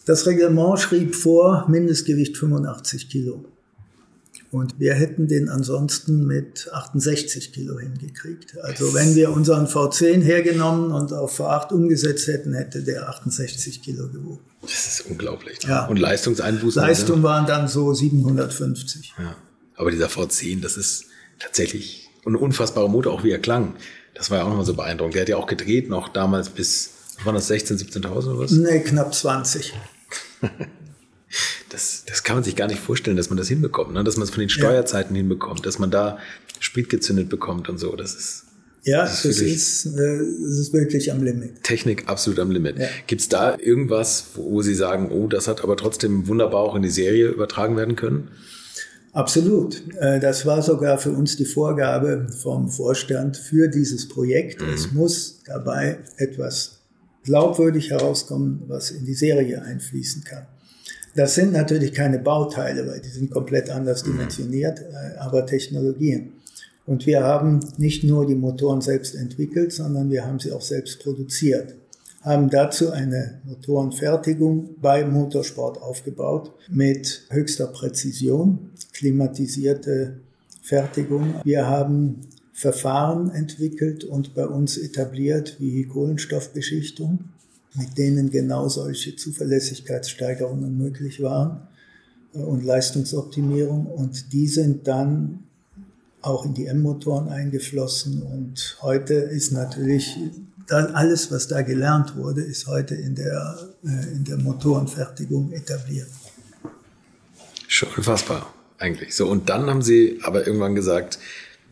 Das 0.06 0.26
Reglement 0.26 0.80
schrieb 0.80 1.16
vor 1.16 1.68
Mindestgewicht 1.70 2.38
85 2.38 3.10
Kilo. 3.10 3.46
Und 4.52 4.80
wir 4.80 4.95
hätten 4.95 5.30
den 5.30 5.47
ansonsten 5.47 6.28
mit 6.28 6.70
68 6.74 7.54
Kilo 7.54 7.80
hingekriegt. 7.80 8.58
Also 8.62 8.93
wenn 8.93 9.16
wir 9.16 9.32
unseren 9.32 9.66
V10 9.66 10.22
hergenommen 10.22 10.91
und 10.91 11.14
auf 11.14 11.39
V8 11.39 11.72
umgesetzt 11.72 12.28
hätten, 12.28 12.54
hätte 12.54 12.84
der 12.84 13.08
68 13.08 13.82
Kilo 13.82 14.10
gewogen. 14.10 14.41
Das 14.62 14.88
ist 14.88 15.06
unglaublich. 15.10 15.60
Ja. 15.64 15.86
Und 15.86 15.97
Leistungseinbußen? 15.97 16.82
Leistung 16.82 17.24
waren 17.24 17.47
dann 17.47 17.70
so 17.70 17.93
750. 17.93 19.14
Ja. 19.18 19.38
Aber 19.76 19.89
dieser 19.89 20.08
V10, 20.08 20.62
das 20.62 20.76
ist 20.76 21.06
tatsächlich 21.39 22.10
ein 22.26 22.36
unfassbarer 22.36 22.89
Motor, 22.89 23.14
auch 23.14 23.24
wie 23.24 23.32
er 23.32 23.39
klang. 23.39 23.76
Das 24.16 24.30
war 24.30 24.39
ja 24.39 24.43
auch 24.43 24.49
nochmal 24.49 24.66
so 24.66 24.74
beeindruckend. 24.74 25.16
Der 25.16 25.22
hat 25.22 25.30
ja 25.30 25.38
auch 25.38 25.47
gedreht 25.47 25.89
noch 25.89 26.10
damals 26.10 26.49
bis, 26.49 26.91
waren 27.24 27.36
das 27.36 27.49
16.000, 27.49 28.02
17.000 28.04 28.28
oder 28.28 28.39
was? 28.39 28.52
Nee, 28.52 28.82
knapp 28.82 29.16
20. 29.16 29.74
das, 31.72 32.03
das 32.05 32.24
kann 32.24 32.36
man 32.36 32.43
sich 32.43 32.55
gar 32.55 32.67
nicht 32.67 32.80
vorstellen, 32.80 33.17
dass 33.17 33.30
man 33.30 33.38
das 33.38 33.47
hinbekommt, 33.47 33.93
ne? 33.93 34.03
dass 34.03 34.17
man 34.17 34.24
es 34.24 34.30
von 34.30 34.39
den 34.41 34.49
Steuerzeiten 34.49 35.15
ja. 35.15 35.19
hinbekommt, 35.19 35.65
dass 35.65 35.80
man 35.80 35.91
da 35.91 36.19
Sprit 36.59 36.89
gezündet 36.89 37.30
bekommt 37.30 37.69
und 37.69 37.78
so. 37.78 37.95
Das 37.95 38.13
ist 38.13 38.45
ja, 38.84 39.03
das 39.03 39.26
ist, 39.26 39.41
das 39.41 39.47
ist, 39.47 39.86
äh, 39.86 40.17
das 40.17 40.57
ist 40.57 40.74
wirklich 40.74 41.11
am 41.11 41.24
Limit. 41.24 41.63
Technik 41.63 42.07
absolut 42.07 42.39
am 42.39 42.49
Limit. 42.49 42.80
Ja. 42.80 42.88
Gibt 43.05 43.22
es 43.22 43.30
da 43.30 43.55
irgendwas, 43.59 44.26
wo 44.36 44.61
Sie 44.63 44.74
sagen, 44.74 45.11
oh, 45.11 45.28
das 45.28 45.47
hat 45.47 45.63
aber 45.63 45.78
trotzdem 45.78 46.28
wunderbar 46.28 46.61
auch 46.61 46.76
in 46.76 46.82
die 46.82 46.89
Serie 46.89 47.28
übertragen 47.28 47.78
werden 47.78 47.95
können? 47.95 48.30
Absolut. 49.13 49.84
Äh, 49.99 50.19
das 50.19 50.47
war 50.47 50.63
sogar 50.63 50.97
für 50.97 51.11
uns 51.11 51.38
die 51.38 51.45
Vorgabe 51.45 52.28
vom 52.41 52.69
Vorstand 52.69 53.38
für 53.38 53.67
dieses 53.67 54.07
Projekt. 54.07 54.61
Mhm. 54.61 54.74
Es 54.74 54.91
muss 54.91 55.41
dabei 55.45 55.99
etwas 56.17 56.80
glaubwürdig 57.24 57.91
herauskommen, 57.91 58.63
was 58.67 58.89
in 58.89 59.05
die 59.05 59.13
Serie 59.13 59.61
einfließen 59.61 60.24
kann. 60.24 60.47
Das 61.16 61.36
sind 61.36 61.51
natürlich 61.51 61.93
keine 61.93 62.20
Bauteile, 62.20 62.88
weil 62.88 63.01
die 63.01 63.09
sind 63.09 63.32
komplett 63.32 63.70
anders 63.70 64.03
dimensioniert, 64.03 64.80
äh, 64.80 65.18
aber 65.18 65.45
Technologien. 65.45 66.34
Und 66.86 67.05
wir 67.05 67.24
haben 67.24 67.59
nicht 67.78 68.03
nur 68.03 68.26
die 68.26 68.36
Motoren 68.36 68.82
selbst 68.82 69.16
entwickelt, 69.16 69.72
sondern 69.72 70.09
wir 70.09 70.26
haben 70.26 70.39
sie 70.39 70.51
auch 70.51 70.62
selbst 70.62 71.03
produziert 71.03 71.76
haben 72.22 72.49
dazu 72.49 72.91
eine 72.91 73.39
Motorenfertigung 73.45 74.76
bei 74.80 75.05
Motorsport 75.05 75.82
aufgebaut 75.82 76.53
mit 76.70 77.24
höchster 77.30 77.68
Präzision, 77.68 78.70
klimatisierte 78.93 80.18
Fertigung. 80.62 81.36
Wir 81.43 81.68
haben 81.68 82.22
Verfahren 82.53 83.32
entwickelt 83.32 84.03
und 84.03 84.36
bei 84.36 84.45
uns 84.45 84.78
etabliert 84.78 85.55
wie 85.59 85.86
Kohlenstoffbeschichtung, 85.86 87.26
mit 87.74 87.97
denen 87.97 88.32
genau 88.32 88.67
solche 88.67 89.15
Zuverlässigkeitssteigerungen 89.15 90.78
möglich 90.78 91.22
waren 91.22 91.67
äh, 92.34 92.39
und 92.39 92.63
Leistungsoptimierung. 92.63 93.86
Und 93.86 94.34
die 94.34 94.47
sind 94.47 94.88
dann 94.88 95.43
auch 96.22 96.45
in 96.45 96.53
die 96.53 96.67
M-Motoren 96.67 97.30
eingeflossen. 97.30 98.22
Und 98.22 98.78
heute 98.82 99.13
ist 99.13 99.51
natürlich 99.51 100.17
alles, 100.69 101.32
was 101.32 101.47
da 101.47 101.61
gelernt 101.61 102.15
wurde, 102.15 102.41
ist 102.41 102.67
heute 102.67 102.95
in 102.95 103.15
der, 103.15 103.57
äh, 103.84 104.13
in 104.13 104.24
der 104.24 104.38
Motorenfertigung 104.38 105.51
etabliert. 105.51 106.09
Schon 107.67 107.89
unfassbar, 107.97 108.53
eigentlich. 108.78 109.15
So, 109.15 109.28
und 109.28 109.49
dann 109.49 109.69
haben 109.69 109.82
Sie 109.82 110.19
aber 110.24 110.45
irgendwann 110.45 110.76
gesagt, 110.76 111.19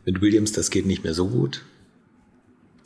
mit 0.05 0.21
Williams, 0.21 0.51
das 0.53 0.69
geht 0.69 0.85
nicht 0.85 1.03
mehr 1.03 1.13
so 1.13 1.27
gut. 1.27 1.63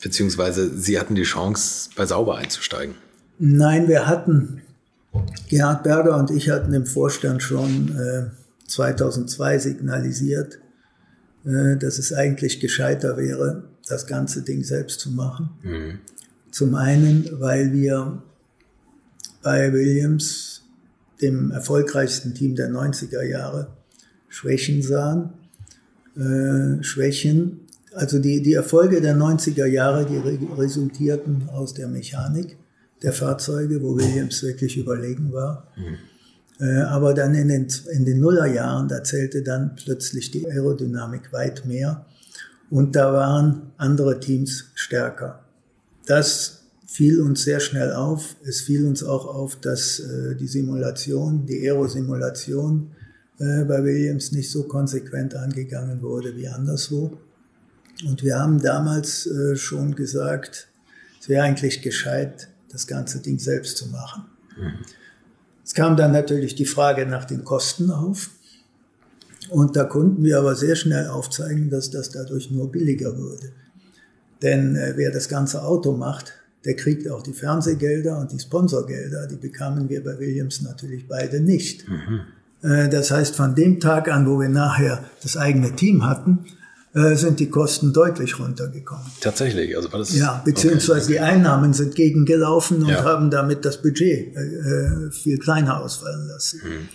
Beziehungsweise 0.04 0.78
Sie 0.78 1.00
hatten 1.00 1.16
die 1.16 1.24
Chance, 1.24 1.90
bei 1.96 2.06
Sauber 2.06 2.38
einzusteigen. 2.38 2.96
Nein, 3.40 3.88
wir 3.88 4.06
hatten, 4.06 4.62
Gerhard 5.48 5.84
Berger 5.84 6.18
und 6.18 6.30
ich 6.30 6.50
hatten 6.50 6.74
im 6.74 6.86
Vorstand 6.86 7.42
schon 7.42 7.98
äh, 7.98 8.26
2002 8.68 9.60
signalisiert, 9.60 10.60
äh, 11.46 11.78
dass 11.78 12.00
es 12.00 12.14
eigentlich 12.14 12.60
gescheiter 12.60 13.18
wäre, 13.18 13.64
das 13.88 14.06
ganze 14.06 14.42
Ding 14.42 14.64
selbst 14.64 15.00
zu 15.00 15.12
machen. 15.12 15.50
Mhm. 15.62 16.00
Zum 16.52 16.76
einen, 16.76 17.30
weil 17.40 17.72
wir 17.72 18.22
bei 19.42 19.72
Williams, 19.72 20.64
dem 21.22 21.52
erfolgreichsten 21.52 22.34
Team 22.34 22.56
der 22.56 22.70
90er 22.70 23.24
Jahre, 23.24 23.68
Schwächen 24.30 24.82
sahen. 24.82 25.34
Äh, 26.16 26.84
Schwächen, 26.84 27.62
also 27.96 28.20
die, 28.20 28.42
die 28.42 28.54
Erfolge 28.54 29.02
der 29.02 29.16
90er 29.16 29.66
Jahre, 29.66 30.06
die 30.06 30.18
re 30.18 30.38
resultierten 30.58 31.50
aus 31.50 31.74
der 31.74 31.88
Mechanik 31.88 32.58
der 33.02 33.14
Fahrzeuge, 33.14 33.82
wo 33.82 33.98
Williams 33.98 34.42
wirklich 34.44 34.78
überlegen 34.78 35.32
war. 35.34 35.68
Mhm. 35.76 35.98
Äh, 36.60 36.82
aber 36.84 37.14
dann 37.14 37.36
in 37.36 37.50
den, 37.50 37.68
in 37.92 38.06
den 38.06 38.20
Nullerjahren, 38.20 38.88
da 38.88 39.04
zählte 39.04 39.44
dann 39.44 39.76
plötzlich 39.76 40.32
die 40.32 40.48
Aerodynamik 40.48 41.34
weit 41.34 41.66
mehr. 41.66 42.06
Und 42.70 42.96
da 42.96 43.14
waren 43.14 43.74
andere 43.78 44.20
Teams 44.20 44.66
stärker. 44.74 45.44
Das 46.06 46.64
fiel 46.88 47.22
uns 47.22 47.44
sehr 47.44 47.60
schnell 47.60 47.92
auf. 47.92 48.36
Es 48.46 48.62
fiel 48.62 48.86
uns 48.88 49.04
auch 49.04 49.26
auf, 49.26 49.56
dass 49.58 50.00
äh, 50.00 50.36
die 50.36 50.48
Simulation, 50.48 51.46
die 51.46 51.68
Aerosimulation 51.68 52.92
äh, 53.40 53.64
bei 53.66 53.84
Williams 53.84 54.32
nicht 54.32 54.50
so 54.50 54.64
konsequent 54.64 55.36
angegangen 55.36 56.02
wurde 56.02 56.36
wie 56.36 56.48
anderswo. 56.48 57.18
Und 58.06 58.24
wir 58.24 58.40
haben 58.40 58.62
damals 58.62 59.26
äh, 59.26 59.56
schon 59.56 59.96
gesagt, 59.96 60.68
es 61.20 61.30
wäre 61.30 61.44
eigentlich 61.44 61.82
gescheit, 61.82 62.50
das 62.70 62.88
ganze 62.88 63.20
Ding 63.20 63.40
selbst 63.40 63.78
zu 63.78 63.88
machen. 63.88 64.26
Mhm. 64.58 64.74
Es 65.64 65.74
kam 65.74 65.96
dann 65.96 66.12
natürlich 66.12 66.56
die 66.56 66.66
Frage 66.66 67.06
nach 67.06 67.26
den 67.26 67.44
Kosten 67.44 67.90
auf. 67.92 68.30
Und 69.50 69.76
da 69.76 69.86
konnten 69.86 70.24
wir 70.24 70.40
aber 70.40 70.56
sehr 70.56 70.76
schnell 70.76 71.08
aufzeigen, 71.08 71.70
dass 71.70 71.92
das 71.92 72.10
dadurch 72.10 72.52
nur 72.52 72.72
billiger 72.72 73.18
würde. 73.18 73.52
Denn 74.42 74.76
äh, 74.76 74.94
wer 74.98 75.12
das 75.12 75.30
ganze 75.30 75.64
Auto 75.64 75.94
macht, 75.94 76.34
der 76.66 76.76
kriegt 76.76 77.10
auch 77.10 77.22
die 77.22 77.34
Fernsehgelder 77.34 78.20
und 78.20 78.32
die 78.32 78.40
Sponsorgelder. 78.40 79.28
Die 79.28 79.36
bekamen 79.36 79.90
wir 79.90 80.04
bei 80.04 80.18
Williams 80.18 80.62
natürlich 80.62 81.08
beide 81.08 81.40
nicht. 81.40 81.88
Mhm. 81.88 82.22
Äh, 82.62 82.90
das 82.90 83.12
heißt, 83.12 83.36
von 83.36 83.56
dem 83.56 83.80
Tag 83.80 84.10
an, 84.10 84.28
wo 84.28 84.40
wir 84.40 84.50
nachher 84.50 85.04
das 85.22 85.38
eigene 85.38 85.76
Team 85.76 86.06
hatten, 86.06 86.46
äh, 86.94 87.16
sind 87.16 87.40
die 87.40 87.50
Kosten 87.50 87.94
deutlich 87.94 88.40
runtergekommen. 88.40 89.06
Tatsächlich, 89.22 89.76
also 89.76 89.92
war 89.92 90.00
das. 90.00 90.16
Ja, 90.16 90.42
beziehungsweise 90.46 91.06
okay. 91.06 91.14
die 91.14 91.20
Einnahmen 91.20 91.74
sind 91.74 91.96
gegengelaufen 91.96 92.84
und 92.84 92.90
ja. 92.90 93.04
haben 93.04 93.32
damit 93.32 93.66
das 93.66 93.82
Budget 93.82 94.36
äh, 94.36 95.12
viel 95.12 95.38
kleiner 95.38 95.82
ausfallen 95.82 96.28
lassen. 96.28 96.62
Mhm. 96.64 96.90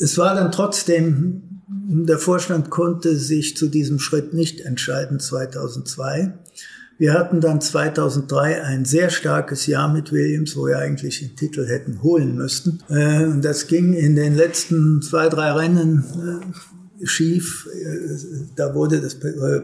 Es 0.00 0.16
war 0.16 0.34
dann 0.34 0.52
trotzdem 0.52 1.42
der 1.90 2.18
Vorstand 2.18 2.70
konnte 2.70 3.16
sich 3.16 3.56
zu 3.56 3.68
diesem 3.68 3.98
Schritt 3.98 4.34
nicht 4.34 4.60
entscheiden 4.60 5.20
2002. 5.20 6.34
Wir 6.98 7.14
hatten 7.14 7.40
dann 7.40 7.60
2003 7.60 8.62
ein 8.62 8.84
sehr 8.84 9.08
starkes 9.08 9.66
Jahr 9.66 9.92
mit 9.92 10.10
Williams, 10.10 10.56
wo 10.56 10.66
wir 10.66 10.78
eigentlich 10.78 11.20
den 11.20 11.36
Titel 11.36 11.66
hätten 11.66 12.02
holen 12.02 12.34
müssten. 12.34 12.80
Äh, 12.88 13.24
und 13.24 13.44
das 13.44 13.68
ging 13.68 13.94
in 13.94 14.16
den 14.16 14.34
letzten 14.34 15.00
zwei, 15.00 15.28
drei 15.28 15.52
Rennen 15.52 16.04
äh, 16.42 16.77
schief. 17.04 17.68
Äh, 17.72 18.16
da 18.56 18.74
wurde 18.74 19.00
das 19.00 19.16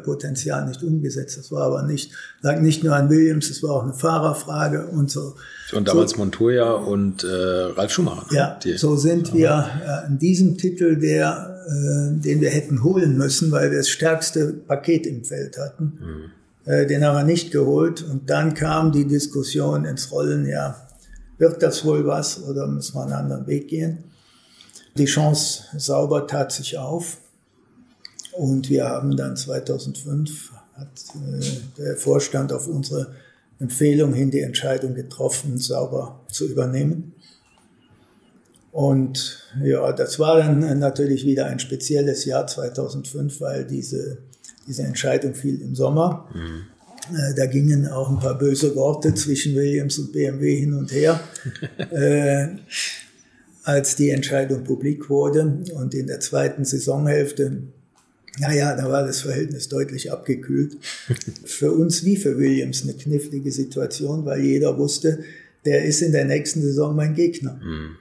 Potenzial 0.04 0.66
nicht 0.66 0.82
umgesetzt. 0.82 1.38
Das 1.38 1.50
war 1.50 1.62
aber 1.62 1.82
nicht, 1.82 2.12
lag 2.42 2.60
nicht 2.60 2.84
nur 2.84 2.94
an 2.94 3.10
Williams, 3.10 3.50
es 3.50 3.62
war 3.62 3.70
auch 3.70 3.82
eine 3.84 3.94
Fahrerfrage 3.94 4.86
und 4.86 5.10
so. 5.10 5.34
Und 5.72 5.88
damals 5.88 6.12
so, 6.12 6.18
Montoya 6.18 6.72
und 6.72 7.24
äh, 7.24 7.26
Ralf 7.26 7.92
Schumacher. 7.92 8.26
Ne? 8.30 8.36
Ja, 8.36 8.58
die, 8.62 8.76
so 8.76 8.96
sind 8.96 9.34
wir 9.34 9.68
äh, 9.86 10.08
in 10.08 10.18
diesem 10.18 10.56
Titel, 10.56 10.96
der, 10.96 11.62
äh, 11.66 12.20
den 12.20 12.40
wir 12.40 12.50
hätten 12.50 12.82
holen 12.84 13.16
müssen, 13.16 13.50
weil 13.50 13.70
wir 13.70 13.78
das 13.78 13.88
stärkste 13.88 14.52
Paket 14.52 15.06
im 15.06 15.24
Feld 15.24 15.58
hatten. 15.58 15.98
Mhm. 16.00 16.70
Äh, 16.70 16.86
den 16.86 17.04
haben 17.04 17.16
wir 17.16 17.24
nicht 17.24 17.50
geholt. 17.50 18.02
Und 18.02 18.30
dann 18.30 18.54
kam 18.54 18.92
die 18.92 19.06
Diskussion 19.06 19.84
ins 19.84 20.10
Rollen, 20.12 20.46
ja, 20.46 20.76
wird 21.38 21.62
das 21.62 21.84
wohl 21.84 22.06
was 22.06 22.42
oder 22.42 22.66
müssen 22.66 22.94
wir 22.94 23.02
einen 23.02 23.12
anderen 23.12 23.46
Weg 23.46 23.68
gehen? 23.68 24.04
Die 24.96 25.06
Chance 25.06 25.64
sauber 25.76 26.26
tat 26.26 26.52
sich 26.52 26.78
auf. 26.78 27.18
Und 28.36 28.68
wir 28.68 28.86
haben 28.86 29.16
dann 29.16 29.36
2005, 29.36 30.52
hat 30.74 30.88
äh, 31.14 31.44
der 31.78 31.96
Vorstand 31.96 32.52
auf 32.52 32.66
unsere 32.66 33.14
Empfehlung 33.60 34.12
hin 34.12 34.30
die 34.30 34.40
Entscheidung 34.40 34.94
getroffen, 34.94 35.58
sauber 35.58 36.20
zu 36.30 36.48
übernehmen. 36.48 37.12
Und 38.72 39.40
ja, 39.62 39.92
das 39.92 40.18
war 40.18 40.38
dann 40.38 40.80
natürlich 40.80 41.24
wieder 41.24 41.46
ein 41.46 41.60
spezielles 41.60 42.24
Jahr 42.24 42.46
2005, 42.46 43.40
weil 43.40 43.64
diese, 43.64 44.18
diese 44.66 44.82
Entscheidung 44.82 45.34
fiel 45.34 45.60
im 45.60 45.76
Sommer. 45.76 46.28
Mhm. 46.34 47.16
Äh, 47.16 47.34
da 47.36 47.46
gingen 47.46 47.86
auch 47.86 48.10
ein 48.10 48.18
paar 48.18 48.36
böse 48.36 48.74
Worte 48.74 49.14
zwischen 49.14 49.54
Williams 49.54 49.98
und 49.98 50.12
BMW 50.12 50.56
hin 50.56 50.74
und 50.74 50.90
her, 50.92 51.20
äh, 51.92 52.48
als 53.62 53.94
die 53.94 54.10
Entscheidung 54.10 54.64
publik 54.64 55.08
wurde. 55.08 55.62
Und 55.74 55.94
in 55.94 56.08
der 56.08 56.18
zweiten 56.18 56.64
Saisonhälfte 56.64 57.62
naja, 58.38 58.74
da 58.76 58.90
war 58.90 59.06
das 59.06 59.20
Verhältnis 59.20 59.68
deutlich 59.68 60.10
abgekühlt. 60.10 60.76
Für 61.44 61.72
uns 61.72 62.04
wie 62.04 62.16
für 62.16 62.36
Williams 62.38 62.82
eine 62.82 62.94
knifflige 62.94 63.52
Situation, 63.52 64.24
weil 64.24 64.40
jeder 64.40 64.76
wusste, 64.76 65.20
der 65.64 65.84
ist 65.84 66.02
in 66.02 66.12
der 66.12 66.24
nächsten 66.24 66.60
Saison 66.60 66.94
mein 66.94 67.14
Gegner. 67.14 67.60
Mhm. 67.62 67.96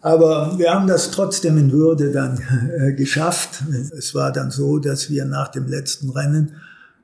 Aber 0.00 0.58
wir 0.58 0.72
haben 0.72 0.86
das 0.86 1.10
trotzdem 1.10 1.58
in 1.58 1.72
Würde 1.72 2.12
dann 2.12 2.40
äh, 2.78 2.92
geschafft. 2.92 3.64
Es 3.96 4.14
war 4.14 4.32
dann 4.32 4.50
so, 4.50 4.78
dass 4.78 5.10
wir 5.10 5.24
nach 5.24 5.48
dem 5.48 5.66
letzten 5.66 6.10
Rennen 6.10 6.56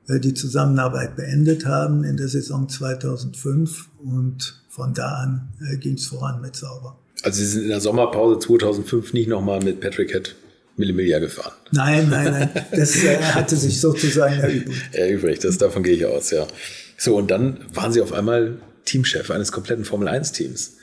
äh, 0.07 0.19
die 0.19 0.33
Zusammenarbeit 0.33 1.15
beendet 1.15 1.65
haben 1.65 2.03
in 2.03 2.17
der 2.17 2.29
Saison 2.29 2.69
2005 2.69 3.89
und 4.03 4.61
von 4.69 4.93
da 4.93 5.15
an 5.15 5.49
äh, 5.71 5.77
ging 5.77 5.95
es 5.95 6.05
voran 6.05 6.39
mit 6.41 6.55
Sauber. 6.55 6.97
Also 7.23 7.39
Sie 7.39 7.45
sind 7.45 7.63
in 7.63 7.69
der 7.69 7.81
Sommerpause 7.81 8.39
2005 8.39 9.13
nicht 9.13 9.27
nochmal 9.27 9.61
mit 9.61 9.81
Patrick 9.81 10.11
Head 10.11 10.35
Millimillia 10.77 11.19
gefahren. 11.19 11.53
Nein, 11.71 12.09
nein, 12.09 12.31
nein. 12.31 12.49
Das 12.71 13.03
äh, 13.03 13.17
hatte 13.21 13.55
sich 13.55 13.79
sozusagen 13.79 14.39
erübrigt. 14.39 14.93
Erübrigt, 14.93 15.43
das, 15.43 15.57
davon 15.57 15.83
gehe 15.83 15.93
ich 15.95 16.05
aus, 16.05 16.31
ja. 16.31 16.47
So, 16.97 17.15
und 17.15 17.31
dann 17.31 17.59
waren 17.73 17.91
Sie 17.91 18.01
auf 18.01 18.13
einmal 18.13 18.57
Teamchef 18.85 19.31
eines 19.31 19.51
kompletten 19.51 19.85
Formel-1-Teams. 19.85 20.73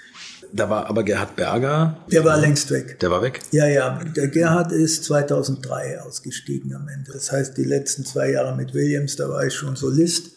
Da 0.54 0.68
war 0.68 0.86
aber 0.86 1.02
Gerhard 1.02 1.34
Berger. 1.34 1.96
Der 2.10 2.24
war 2.24 2.38
längst 2.38 2.70
weg. 2.70 3.00
Der 3.00 3.10
war 3.10 3.22
weg? 3.22 3.40
Ja, 3.52 3.66
ja. 3.66 4.00
Der 4.16 4.28
Gerhard 4.28 4.70
ist 4.72 5.04
2003 5.04 6.00
ausgestiegen 6.02 6.74
am 6.74 6.88
Ende. 6.88 7.12
Das 7.12 7.32
heißt, 7.32 7.56
die 7.56 7.64
letzten 7.64 8.04
zwei 8.04 8.32
Jahre 8.32 8.54
mit 8.54 8.74
Williams, 8.74 9.16
da 9.16 9.30
war 9.30 9.46
ich 9.46 9.54
schon 9.54 9.76
Solist. 9.76 10.32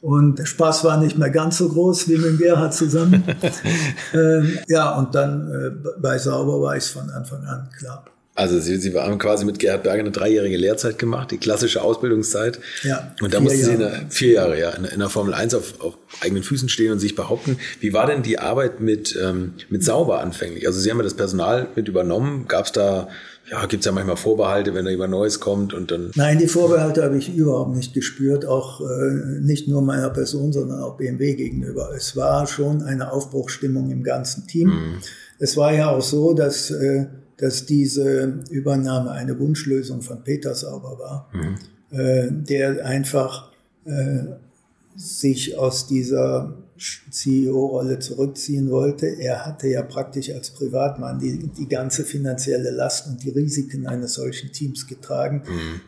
Und 0.00 0.38
der 0.38 0.46
Spaß 0.46 0.84
war 0.84 0.96
nicht 0.96 1.18
mehr 1.18 1.28
ganz 1.28 1.58
so 1.58 1.68
groß 1.68 2.08
wie 2.08 2.16
mit 2.16 2.38
Gerhard 2.38 2.72
zusammen. 2.72 3.22
ähm, 4.14 4.58
ja, 4.66 4.96
und 4.96 5.14
dann 5.14 5.52
äh, 5.52 5.90
bei 6.00 6.16
Sauber 6.16 6.62
war 6.62 6.76
ich 6.78 6.84
von 6.84 7.10
Anfang 7.10 7.44
an, 7.44 7.68
klar. 7.78 8.06
Also 8.36 8.58
Sie, 8.60 8.76
Sie 8.76 8.94
haben 8.94 9.18
quasi 9.18 9.44
mit 9.44 9.58
Gerhard 9.58 9.82
Berger 9.82 10.00
eine 10.00 10.12
dreijährige 10.12 10.56
Lehrzeit 10.56 10.98
gemacht, 10.98 11.30
die 11.30 11.38
klassische 11.38 11.82
Ausbildungszeit. 11.82 12.60
Ja, 12.84 13.14
Und 13.20 13.34
da 13.34 13.40
mussten 13.40 13.64
Sie 13.64 13.72
in 13.72 13.80
Jahre. 13.80 13.92
der, 13.98 14.06
vier 14.08 14.32
Jahre, 14.32 14.58
ja, 14.58 14.70
in, 14.70 14.84
in 14.84 15.00
der 15.00 15.08
Formel 15.10 15.34
1 15.34 15.54
auf, 15.54 15.80
auf 15.80 15.98
eigenen 16.22 16.42
Füßen 16.42 16.68
stehen 16.68 16.92
und 16.92 17.00
sich 17.00 17.16
behaupten. 17.16 17.58
Wie 17.80 17.92
war 17.92 18.06
denn 18.06 18.22
die 18.22 18.38
Arbeit 18.38 18.80
mit, 18.80 19.18
ähm, 19.20 19.54
mit 19.68 19.84
Sauber 19.84 20.20
anfänglich? 20.20 20.66
Also 20.66 20.80
Sie 20.80 20.90
haben 20.90 20.98
ja 20.98 21.04
das 21.04 21.14
Personal 21.14 21.66
mit 21.74 21.88
übernommen. 21.88 22.46
Gab 22.46 22.66
es 22.66 22.72
da, 22.72 23.08
ja, 23.50 23.66
gibt 23.66 23.80
es 23.80 23.86
ja 23.86 23.92
manchmal 23.92 24.16
Vorbehalte, 24.16 24.74
wenn 24.74 24.84
da 24.84 24.90
jemand 24.92 25.10
Neues 25.10 25.40
kommt 25.40 25.74
und 25.74 25.90
dann. 25.90 26.12
Nein, 26.14 26.38
die 26.38 26.46
Vorbehalte 26.46 27.02
habe 27.02 27.18
ich 27.18 27.34
überhaupt 27.34 27.74
nicht 27.74 27.92
gespürt, 27.94 28.46
auch 28.46 28.80
äh, 28.80 29.40
nicht 29.40 29.66
nur 29.66 29.82
meiner 29.82 30.08
Person, 30.10 30.52
sondern 30.52 30.80
auch 30.82 30.96
BMW 30.96 31.34
gegenüber. 31.34 31.90
Es 31.96 32.16
war 32.16 32.46
schon 32.46 32.82
eine 32.82 33.12
Aufbruchsstimmung 33.12 33.90
im 33.90 34.04
ganzen 34.04 34.46
Team. 34.46 35.00
Es 35.40 35.56
war 35.56 35.74
ja 35.74 35.90
auch 35.90 36.02
so, 36.02 36.32
dass, 36.32 36.70
äh, 36.70 37.06
dass 37.40 37.64
diese 37.64 38.40
Übernahme 38.50 39.12
eine 39.12 39.38
Wunschlösung 39.38 40.02
von 40.02 40.22
Peter 40.22 40.54
Sauber 40.54 40.98
war, 40.98 41.30
äh, 41.90 42.28
der 42.30 42.84
einfach 42.84 43.50
äh, 43.84 44.24
sich 44.94 45.56
aus 45.56 45.86
dieser 45.86 46.54
CEO-Rolle 47.10 47.98
zurückziehen 47.98 48.70
wollte. 48.70 49.06
Er 49.06 49.46
hatte 49.46 49.68
ja 49.68 49.82
praktisch 49.82 50.30
als 50.30 50.50
Privatmann 50.50 51.18
die, 51.18 51.48
die 51.48 51.68
ganze 51.68 52.04
finanzielle 52.04 52.70
Last 52.70 53.06
und 53.06 53.22
die 53.22 53.30
Risiken 53.30 53.86
eines 53.86 54.14
solchen 54.14 54.52
Teams 54.52 54.86
getragen, 54.86 55.42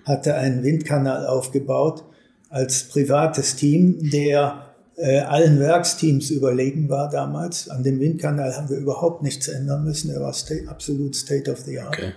hatte 0.04 0.34
einen 0.34 0.62
Windkanal 0.62 1.26
aufgebaut 1.26 2.04
als 2.48 2.84
privates 2.84 3.56
Team, 3.56 4.10
der 4.10 4.71
äh, 4.96 5.20
allen 5.20 5.58
Werksteams 5.58 6.30
überlegen 6.30 6.88
war 6.88 7.08
damals. 7.10 7.68
An 7.68 7.82
dem 7.82 8.00
Windkanal 8.00 8.56
haben 8.56 8.68
wir 8.68 8.76
überhaupt 8.76 9.22
nichts 9.22 9.48
ändern 9.48 9.84
müssen. 9.84 10.10
Er 10.10 10.20
war 10.20 10.32
sta 10.32 10.54
absolut 10.66 11.16
State 11.16 11.50
of 11.50 11.60
the 11.60 11.80
Art. 11.80 11.96
Okay. 11.96 12.12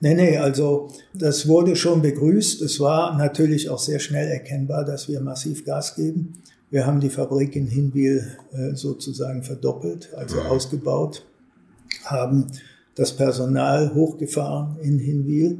Nee, 0.00 0.14
nee, 0.14 0.36
also 0.36 0.88
das 1.14 1.46
wurde 1.46 1.76
schon 1.76 2.02
begrüßt. 2.02 2.60
Es 2.62 2.80
war 2.80 3.16
natürlich 3.16 3.70
auch 3.70 3.78
sehr 3.78 4.00
schnell 4.00 4.28
erkennbar, 4.28 4.84
dass 4.84 5.08
wir 5.08 5.20
massiv 5.20 5.64
Gas 5.64 5.94
geben. 5.94 6.34
Wir 6.70 6.86
haben 6.86 7.00
die 7.00 7.10
Fabrik 7.10 7.54
in 7.54 7.68
Hinwil 7.68 8.36
äh, 8.52 8.74
sozusagen 8.74 9.42
verdoppelt, 9.42 10.12
also 10.16 10.40
ausgebaut, 10.40 11.24
haben 12.04 12.46
das 12.94 13.12
Personal 13.12 13.94
hochgefahren 13.94 14.76
in 14.82 14.98
Hinwil. 14.98 15.58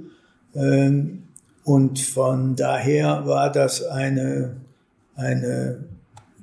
Ähm, 0.55 1.23
und 1.65 2.01
von 2.01 2.57
daher 2.57 3.27
war 3.27 3.53
das 3.53 3.85
eine, 3.85 4.57
eine 5.15 5.85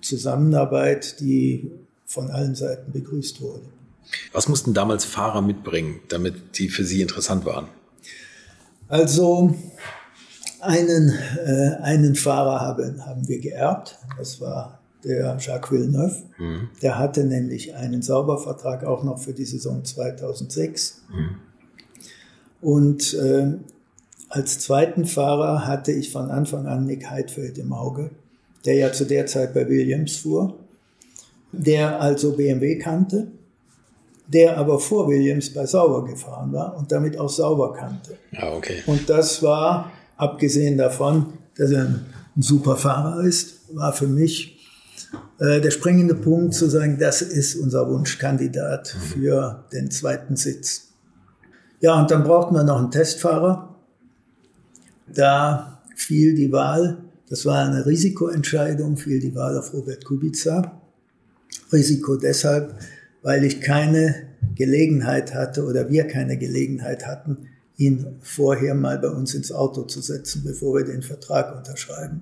Zusammenarbeit, 0.02 1.20
die 1.20 1.72
von 2.06 2.32
allen 2.32 2.56
Seiten 2.56 2.92
begrüßt 2.92 3.42
wurde. 3.42 3.66
Was 4.32 4.48
mussten 4.48 4.74
damals 4.74 5.06
Fahrer 5.06 5.42
mitbringen, 5.42 6.00
damit 6.08 6.58
die 6.58 6.70
für 6.70 6.84
Sie 6.84 7.02
interessant 7.02 7.46
waren? 7.46 7.68
Also 8.88 9.56
einen, 10.62 11.14
äh, 11.46 11.76
einen 11.82 12.16
Fahrer 12.16 12.60
haben, 12.60 13.06
haben 13.06 13.28
wir 13.28 13.40
geerbt. 13.40 13.98
Das 14.18 14.42
war 14.42 14.80
der 15.04 15.38
Jacques 15.40 15.72
Villeneuve. 15.72 16.24
Der 16.82 16.98
hatte 16.98 17.24
nämlich 17.24 17.76
einen 17.76 18.02
Saubervertrag 18.02 18.84
auch 18.84 19.04
noch 19.04 19.20
für 19.20 19.34
die 19.34 19.46
Saison 19.46 19.86
2006. 19.86 21.04
Und 22.62 23.14
äh, 23.14 23.54
als 24.28 24.60
zweiten 24.60 25.06
Fahrer 25.06 25.66
hatte 25.66 25.92
ich 25.92 26.12
von 26.12 26.30
Anfang 26.30 26.68
an 26.68 26.86
Nick 26.86 27.10
Heidfeld 27.10 27.58
im 27.58 27.74
Auge, 27.74 28.12
der 28.66 28.76
ja 28.76 28.92
zu 28.92 29.06
der 29.06 29.26
Zeit 29.26 29.54
bei 29.54 29.68
Williams 29.68 30.18
fuhr, 30.18 30.58
der 31.52 32.00
also 32.00 32.34
BMW 32.34 32.78
kannte, 32.78 33.28
der 34.28 34.58
aber 34.58 34.80
vor 34.80 35.08
Williams 35.08 35.54
bei 35.54 35.66
Sauber 35.66 36.06
gefahren 36.06 36.54
war 36.54 36.78
und 36.78 36.92
damit 36.92 37.18
auch 37.18 37.30
Sauber 37.30 37.74
kannte. 37.74 38.18
Ja, 38.32 38.54
okay. 38.54 38.84
Und 38.86 39.10
das 39.10 39.42
war, 39.42 39.92
abgesehen 40.18 40.78
davon, 40.78 41.34
dass 41.58 41.72
er 41.72 41.86
ein, 41.86 42.06
ein 42.36 42.42
super 42.42 42.76
Fahrer 42.76 43.24
ist, 43.24 43.62
war 43.74 43.94
für 43.94 44.08
mich 44.08 44.60
äh, 45.40 45.62
der 45.62 45.72
springende 45.72 46.16
Punkt 46.16 46.54
zu 46.54 46.70
sagen, 46.70 46.98
das 47.00 47.22
ist 47.22 47.56
unser 47.56 47.90
Wunschkandidat 47.90 48.88
für 48.88 49.64
den 49.74 49.90
zweiten 49.90 50.36
Sitz. 50.36 50.90
Ja, 51.82 52.00
und 52.00 52.12
dann 52.12 52.24
brauchten 52.24 52.56
wir 52.56 52.64
noch 52.64 52.78
einen 52.78 52.92
Testfahrer. 52.92 53.76
Da 55.08 55.82
fiel 55.96 56.36
die 56.36 56.52
Wahl, 56.52 56.98
das 57.30 57.46
war 57.46 57.66
eine 57.66 57.86
Risikoentscheidung, 57.86 58.98
fiel 58.98 59.20
die 59.20 59.36
Wahl 59.36 59.58
auf 59.58 59.74
Robert 59.74 60.04
Kubica. 60.04 60.82
Risiko 61.72 62.16
deshalb, 62.16 62.76
weil 63.22 63.44
ich 63.44 63.62
keine 63.62 64.16
Gelegenheit 64.56 65.34
hatte 65.34 65.66
oder 65.66 65.90
wir 65.90 66.08
keine 66.08 66.38
Gelegenheit 66.38 67.06
hatten, 67.06 67.50
ihn 67.78 68.18
vorher 68.22 68.76
mal 68.76 68.98
bei 69.00 69.10
uns 69.10 69.34
ins 69.34 69.52
Auto 69.52 69.84
zu 69.84 70.02
setzen, 70.02 70.44
bevor 70.44 70.76
wir 70.78 70.86
den 70.86 71.02
Vertrag 71.02 71.56
unterschreiben. 71.56 72.22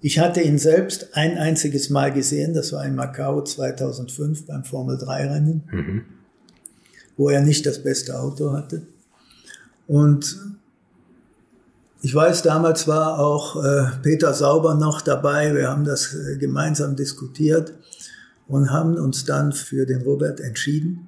Ich 0.00 0.18
hatte 0.18 0.42
ihn 0.42 0.58
selbst 0.58 1.16
ein 1.16 1.38
einziges 1.38 1.88
Mal 1.88 2.12
gesehen, 2.12 2.52
das 2.52 2.72
war 2.72 2.84
in 2.84 2.94
Macau 2.94 3.42
2005 3.42 4.46
beim 4.46 4.64
Formel 4.64 4.98
3 4.98 5.28
Rennen, 5.28 6.04
wo 7.16 7.30
er 7.30 7.40
nicht 7.40 7.64
das 7.64 7.82
beste 7.82 8.18
Auto 8.20 8.52
hatte. 8.52 8.82
Und 9.86 10.38
ich 12.04 12.14
weiß, 12.14 12.42
damals 12.42 12.86
war 12.86 13.18
auch 13.18 13.64
äh, 13.64 13.86
Peter 14.02 14.34
Sauber 14.34 14.74
noch 14.74 15.00
dabei. 15.00 15.54
Wir 15.54 15.70
haben 15.70 15.86
das 15.86 16.14
äh, 16.14 16.36
gemeinsam 16.36 16.96
diskutiert 16.96 17.72
und 18.46 18.70
haben 18.70 18.96
uns 18.96 19.24
dann 19.24 19.52
für 19.52 19.86
den 19.86 20.02
Robert 20.02 20.38
entschieden 20.38 21.06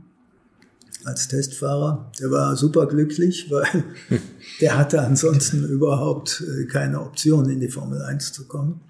als 1.05 1.29
Testfahrer. 1.29 2.11
Der 2.19 2.31
war 2.31 2.57
super 2.57 2.87
glücklich, 2.87 3.51
weil 3.51 3.85
der 4.63 4.79
hatte 4.79 5.03
ansonsten 5.03 5.69
überhaupt 5.69 6.43
äh, 6.43 6.65
keine 6.65 7.03
Option, 7.03 7.47
in 7.51 7.61
die 7.61 7.69
Formel 7.69 8.01
1 8.01 8.33
zu 8.33 8.47
kommen. 8.47 8.81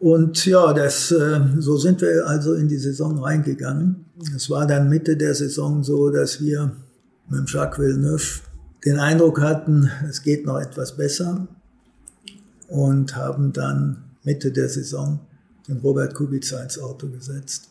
Und 0.00 0.46
ja, 0.46 0.72
das, 0.72 1.12
äh, 1.12 1.40
so 1.58 1.76
sind 1.76 2.00
wir 2.00 2.26
also 2.26 2.54
in 2.54 2.68
die 2.68 2.78
Saison 2.78 3.22
reingegangen. 3.22 4.06
Es 4.34 4.48
war 4.48 4.66
dann 4.66 4.88
Mitte 4.88 5.18
der 5.18 5.34
Saison 5.34 5.84
so, 5.84 6.08
dass 6.08 6.40
wir 6.40 6.74
mit 7.28 7.40
dem 7.40 7.46
Jacques 7.46 7.78
Villeneuve 7.78 8.40
den 8.84 8.98
Eindruck 8.98 9.40
hatten, 9.40 9.90
es 10.08 10.22
geht 10.22 10.44
noch 10.46 10.60
etwas 10.60 10.96
besser 10.96 11.46
und 12.68 13.16
haben 13.16 13.52
dann 13.52 14.04
Mitte 14.22 14.52
der 14.52 14.68
Saison 14.68 15.20
den 15.68 15.78
Robert 15.78 16.14
Kubica 16.14 16.62
ins 16.62 16.78
Auto 16.78 17.08
gesetzt, 17.08 17.70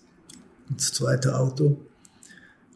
ins 0.69 0.91
zweite 0.93 1.37
Auto. 1.37 1.77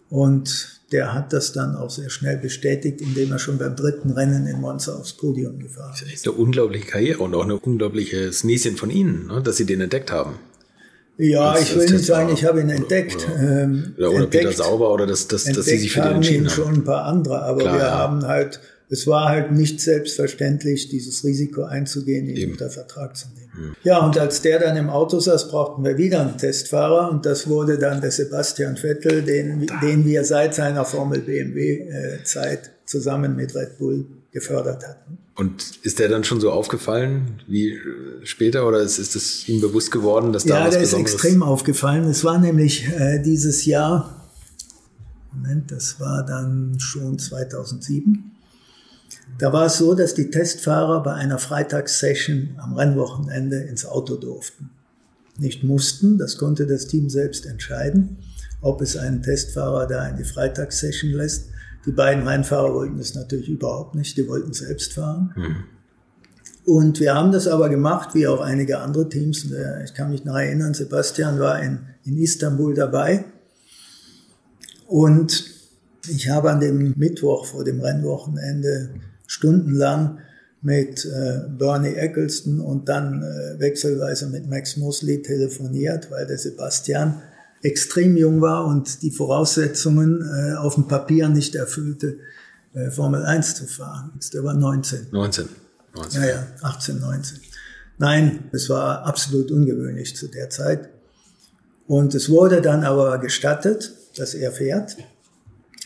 Und 0.09 0.81
der 0.91 1.13
hat 1.13 1.33
das 1.33 1.51
dann 1.51 1.75
auch 1.75 1.89
sehr 1.89 2.09
schnell 2.09 2.37
bestätigt, 2.37 3.01
indem 3.01 3.31
er 3.31 3.39
schon 3.39 3.57
beim 3.57 3.75
dritten 3.75 4.11
Rennen 4.11 4.47
in 4.47 4.61
Monza 4.61 4.93
aufs 4.93 5.13
Podium 5.13 5.59
gefahren 5.59 5.91
Das 5.91 6.03
ist. 6.03 6.13
ist 6.13 6.27
eine 6.27 6.37
unglaubliche 6.37 6.85
Karriere 6.85 7.23
und 7.23 7.35
auch 7.35 7.43
ein 7.43 7.51
unglaubliches 7.51 8.43
Näschen 8.43 8.77
von 8.77 8.89
Ihnen, 8.89 9.27
ne, 9.27 9.41
dass 9.41 9.57
Sie 9.57 9.65
den 9.65 9.81
entdeckt 9.81 10.11
haben. 10.11 10.35
Ja, 11.17 11.51
Als- 11.51 11.63
ich 11.63 11.75
will 11.75 11.89
nicht 11.89 12.05
sagen, 12.05 12.31
ich 12.33 12.45
habe 12.45 12.61
ihn 12.61 12.69
entdeckt. 12.69 13.25
oder- 13.27 13.63
ähm, 13.63 13.93
Oder, 13.97 14.11
oder 14.11 14.25
Peter 14.27 14.39
entdeckt. 14.49 14.57
Sauber 14.57 14.93
oder 14.93 15.07
dass, 15.07 15.27
dass, 15.27 15.45
dass 15.45 15.65
Sie 15.65 15.77
sich 15.77 15.91
für 15.93 16.01
den 16.01 16.15
entschieden 16.17 16.47
haben. 16.47 16.53
schon 16.55 16.73
ein 16.75 16.83
paar 16.83 17.05
andere, 17.05 17.41
aber 17.41 17.59
Klar, 17.61 17.73
wir 17.75 17.81
ja. 17.81 17.91
haben 17.97 18.25
halt, 18.27 18.59
es 18.89 19.07
war 19.07 19.27
halt 19.29 19.51
nicht 19.51 19.81
selbstverständlich, 19.81 20.89
dieses 20.89 21.23
Risiko 21.23 21.63
einzugehen, 21.63 22.27
ihn 22.27 22.37
Eben. 22.37 22.51
unter 22.53 22.69
Vertrag 22.69 23.17
zu 23.17 23.27
nehmen. 23.35 23.75
Ja, 23.83 23.97
und 24.05 24.17
als 24.19 24.43
der 24.43 24.59
dann 24.59 24.77
im 24.77 24.89
Auto 24.91 25.19
saß, 25.19 25.49
brauchten 25.49 25.83
wir 25.83 25.97
wieder 25.97 26.21
einen 26.21 26.37
Testfahrer 26.37 27.09
und 27.09 27.25
das 27.25 27.47
wurde 27.47 27.79
dann 27.79 27.99
der 28.01 28.11
Sebastian 28.11 28.77
Vettel, 28.77 29.23
den, 29.23 29.65
den 29.81 30.05
wir 30.05 30.23
seit 30.23 30.53
seiner 30.53 30.85
Formel 30.85 31.21
BMW-Zeit 31.21 32.69
zusammen 32.85 33.35
mit 33.35 33.55
Red 33.55 33.77
Bull 33.79 34.05
gefördert 34.31 34.87
hatten. 34.87 35.17
Und 35.37 35.77
ist 35.83 35.99
der 35.99 36.09
dann 36.09 36.23
schon 36.23 36.41
so 36.41 36.51
aufgefallen 36.51 37.43
wie 37.47 37.69
äh, 37.69 37.79
später 38.23 38.67
oder 38.67 38.79
ist, 38.79 38.97
ist 38.97 39.15
es 39.15 39.47
ihm 39.47 39.61
bewusst 39.61 39.91
geworden, 39.91 40.33
dass 40.33 40.43
da 40.43 40.61
Ja, 40.61 40.65
was 40.65 40.73
der 40.73 40.81
ist 40.81 40.93
extrem 40.93 41.43
aufgefallen. 41.43 42.05
Es 42.05 42.23
war 42.23 42.39
nämlich 42.39 42.87
äh, 42.87 43.21
dieses 43.21 43.65
Jahr, 43.65 44.27
Moment, 45.31 45.71
das 45.71 45.99
war 45.99 46.25
dann 46.25 46.79
schon 46.79 47.19
2007. 47.19 48.31
Da 49.37 49.53
war 49.53 49.67
es 49.67 49.77
so, 49.77 49.93
dass 49.93 50.15
die 50.15 50.31
Testfahrer 50.31 51.03
bei 51.03 51.13
einer 51.13 51.37
Freitagssession 51.37 52.55
am 52.57 52.73
Rennwochenende 52.73 53.57
ins 53.57 53.85
Auto 53.85 54.15
durften. 54.15 54.71
Nicht 55.37 55.63
mussten, 55.63 56.17
das 56.17 56.39
konnte 56.39 56.65
das 56.65 56.87
Team 56.87 57.11
selbst 57.11 57.45
entscheiden, 57.45 58.17
ob 58.61 58.81
es 58.81 58.97
einen 58.97 59.21
Testfahrer 59.21 59.85
da 59.85 60.07
in 60.07 60.17
die 60.17 60.23
Freitagssession 60.23 61.11
lässt. 61.11 61.49
Die 61.87 61.93
beiden 61.93 62.27
Rennfahrer 62.27 62.73
wollten 62.73 62.99
es 62.99 63.15
natürlich 63.15 63.49
überhaupt 63.49 63.95
nicht, 63.95 64.17
die 64.17 64.27
wollten 64.27 64.51
selbst 64.53 64.93
fahren. 64.93 65.33
Und 66.65 66.99
wir 66.99 67.15
haben 67.15 67.31
das 67.31 67.47
aber 67.47 67.69
gemacht, 67.69 68.13
wie 68.13 68.27
auch 68.27 68.41
einige 68.41 68.79
andere 68.79 69.07
Teams. 69.07 69.49
Äh, 69.51 69.85
Ich 69.85 69.93
kann 69.93 70.11
mich 70.11 70.25
noch 70.25 70.35
erinnern, 70.35 70.73
Sebastian 70.73 71.39
war 71.39 71.63
in, 71.63 71.79
in 72.03 72.17
Istanbul 72.17 72.73
dabei. 72.73 73.23
Und 74.85 75.45
ich 76.09 76.29
habe 76.29 76.51
an 76.51 76.59
dem 76.59 76.93
Mittwoch 76.97 77.45
vor 77.45 77.63
dem 77.63 77.79
Rennwochenende 77.79 78.89
stundenlang 79.25 80.19
mit 80.61 81.05
äh, 81.05 81.47
Bernie 81.57 81.95
Eccleston 81.95 82.59
und 82.59 82.89
dann 82.89 83.23
äh, 83.23 83.59
wechselweise 83.59 84.27
mit 84.27 84.49
Max 84.49 84.75
Mosley 84.75 85.21
telefoniert, 85.21 86.11
weil 86.11 86.27
der 86.27 86.37
Sebastian 86.37 87.21
extrem 87.61 88.17
jung 88.17 88.41
war 88.41 88.65
und 88.65 89.01
die 89.01 89.11
Voraussetzungen 89.11 90.21
äh, 90.21 90.55
auf 90.55 90.75
dem 90.75 90.87
Papier 90.87 91.29
nicht 91.29 91.55
erfüllte, 91.55 92.17
äh, 92.73 92.91
Formel 92.91 93.25
1 93.25 93.55
zu 93.55 93.65
fahren. 93.65 94.19
Der 94.33 94.43
war 94.43 94.53
19. 94.53 95.07
19. 95.11 95.49
19. 95.95 96.21
Ja, 96.21 96.27
ja, 96.27 96.47
18, 96.61 96.99
19. 96.99 97.39
Nein, 97.97 98.49
es 98.51 98.69
war 98.69 99.05
absolut 99.05 99.51
ungewöhnlich 99.51 100.15
zu 100.15 100.27
der 100.27 100.49
Zeit. 100.49 100.89
Und 101.87 102.13
es 102.13 102.29
wurde 102.29 102.61
dann 102.61 102.83
aber 102.83 103.17
gestattet, 103.17 103.93
dass 104.17 104.33
er 104.33 104.51
fährt. 104.51 104.97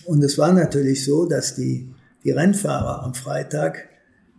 Und 0.05 0.23
es 0.23 0.37
war 0.37 0.51
natürlich 0.51 1.05
so, 1.05 1.25
dass 1.25 1.55
die, 1.55 1.93
die 2.23 2.31
Rennfahrer 2.31 3.03
am 3.03 3.13
Freitag, 3.13 3.87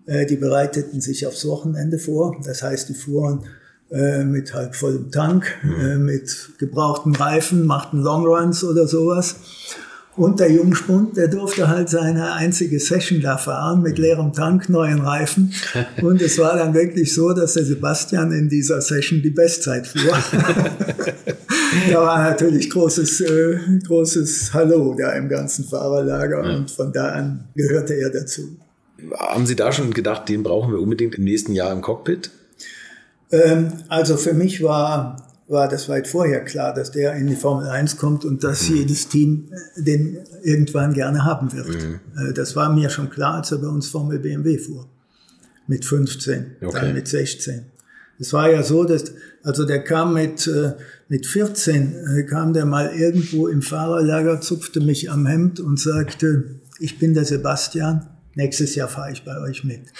äh, 0.06 0.26
die 0.26 0.36
bereiteten 0.36 1.00
sich 1.00 1.26
aufs 1.26 1.46
Wochenende 1.46 1.98
vor. 1.98 2.36
Das 2.44 2.62
heißt, 2.62 2.88
die 2.88 2.94
fuhren 2.94 3.44
äh, 3.92 4.24
mit 4.24 4.54
halb 4.54 4.74
vollem 4.74 5.10
Tank, 5.10 5.44
mhm. 5.62 5.80
äh, 5.80 5.96
mit 5.96 6.50
gebrauchten 6.58 7.14
Reifen, 7.14 7.66
machten 7.66 8.00
Longruns 8.00 8.64
oder 8.64 8.86
sowas. 8.86 9.36
Und 10.14 10.40
der 10.40 10.50
Jungspund, 10.50 11.16
der 11.16 11.28
durfte 11.28 11.68
halt 11.68 11.88
seine 11.88 12.32
einzige 12.32 12.78
Session 12.78 13.22
da 13.22 13.38
fahren 13.38 13.80
mit 13.80 13.98
leerem 13.98 14.32
Tank, 14.32 14.68
neuen 14.68 15.00
Reifen. 15.00 15.54
Und 16.02 16.20
es 16.20 16.38
war 16.38 16.56
dann 16.56 16.74
wirklich 16.74 17.14
so, 17.14 17.32
dass 17.32 17.54
der 17.54 17.64
Sebastian 17.64 18.30
in 18.32 18.48
dieser 18.48 18.82
Session 18.82 19.22
die 19.22 19.30
Bestzeit 19.30 19.86
fuhr. 19.86 20.12
da 21.90 22.02
war 22.02 22.30
natürlich 22.30 22.68
großes, 22.68 23.20
äh, 23.22 23.58
großes 23.86 24.52
Hallo 24.52 24.94
da 24.98 25.12
im 25.12 25.30
ganzen 25.30 25.64
Fahrerlager 25.64 26.46
ja. 26.46 26.56
und 26.56 26.70
von 26.70 26.92
da 26.92 27.08
an 27.08 27.44
gehörte 27.54 27.94
er 27.94 28.10
dazu. 28.10 28.56
Haben 29.16 29.46
Sie 29.46 29.56
da 29.56 29.72
schon 29.72 29.92
gedacht, 29.94 30.28
den 30.28 30.42
brauchen 30.42 30.72
wir 30.72 30.80
unbedingt 30.80 31.14
im 31.14 31.24
nächsten 31.24 31.52
Jahr 31.52 31.72
im 31.72 31.80
Cockpit? 31.80 32.30
Ähm, 33.32 33.72
also 33.88 34.16
für 34.16 34.34
mich 34.34 34.62
war 34.62 35.16
war 35.52 35.68
das 35.68 35.88
weit 35.88 36.08
vorher 36.08 36.42
klar, 36.44 36.72
dass 36.72 36.90
der 36.92 37.14
in 37.14 37.26
die 37.26 37.36
Formel 37.36 37.68
1 37.68 37.98
kommt 37.98 38.24
und 38.24 38.42
dass 38.42 38.68
mhm. 38.68 38.76
jedes 38.76 39.08
Team 39.08 39.52
den 39.76 40.18
irgendwann 40.42 40.94
gerne 40.94 41.24
haben 41.24 41.52
wird. 41.52 41.68
Mhm. 41.68 42.00
Äh, 42.16 42.32
das 42.32 42.56
war 42.56 42.72
mir 42.72 42.88
schon 42.90 43.10
klar, 43.10 43.34
als 43.34 43.52
er 43.52 43.58
bei 43.58 43.68
uns 43.68 43.88
Formel 43.88 44.18
BMW 44.18 44.58
fuhr. 44.58 44.88
Mit 45.66 45.84
15, 45.84 46.56
okay. 46.62 46.78
dann 46.80 46.94
mit 46.94 47.06
16. 47.06 47.66
Es 48.18 48.32
war 48.32 48.50
ja 48.50 48.62
so, 48.62 48.84
dass, 48.84 49.12
also 49.42 49.64
der 49.64 49.84
kam 49.84 50.14
mit, 50.14 50.46
äh, 50.46 50.72
mit 51.08 51.26
14, 51.26 51.94
äh, 51.94 52.22
kam 52.24 52.52
der 52.52 52.64
mal 52.64 52.90
irgendwo 52.94 53.48
im 53.48 53.62
Fahrerlager, 53.62 54.40
zupfte 54.40 54.80
mich 54.80 55.10
am 55.10 55.26
Hemd 55.26 55.60
und 55.60 55.78
sagte, 55.78 56.60
ich 56.78 56.98
bin 56.98 57.14
der 57.14 57.24
Sebastian, 57.24 58.08
nächstes 58.34 58.74
Jahr 58.74 58.88
fahre 58.88 59.12
ich 59.12 59.24
bei 59.24 59.38
euch 59.40 59.64
mit. 59.64 59.92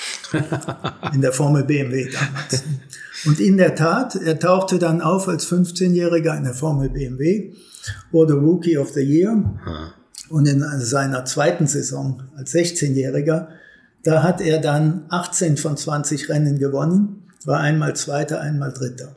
In 1.13 1.21
der 1.21 1.33
Formel 1.33 1.65
BMW 1.65 2.11
damals. 2.11 2.65
Und 3.25 3.39
in 3.41 3.57
der 3.57 3.75
Tat, 3.75 4.17
er 4.17 4.39
tauchte 4.39 4.79
dann 4.79 5.01
auf 5.01 5.29
als 5.29 5.47
15-Jähriger 5.47 6.37
in 6.37 6.45
der 6.45 6.55
Formel 6.55 6.91
BMW, 6.91 7.53
wurde 8.11 8.35
Rookie 8.35 8.79
of 8.79 8.91
the 8.93 9.01
Year. 9.01 9.43
Und 10.29 10.49
in 10.49 10.65
seiner 10.81 11.25
zweiten 11.25 11.67
Saison 11.67 12.23
als 12.37 12.55
16-Jähriger, 12.55 13.49
da 14.03 14.23
hat 14.23 14.41
er 14.41 14.61
dann 14.61 15.05
18 15.11 15.57
von 15.57 15.77
20 15.77 16.29
Rennen 16.29 16.59
gewonnen, 16.59 17.29
war 17.45 17.61
einmal 17.61 17.95
Zweiter, 17.95 18.41
einmal 18.41 18.73
Dritter. 18.73 19.15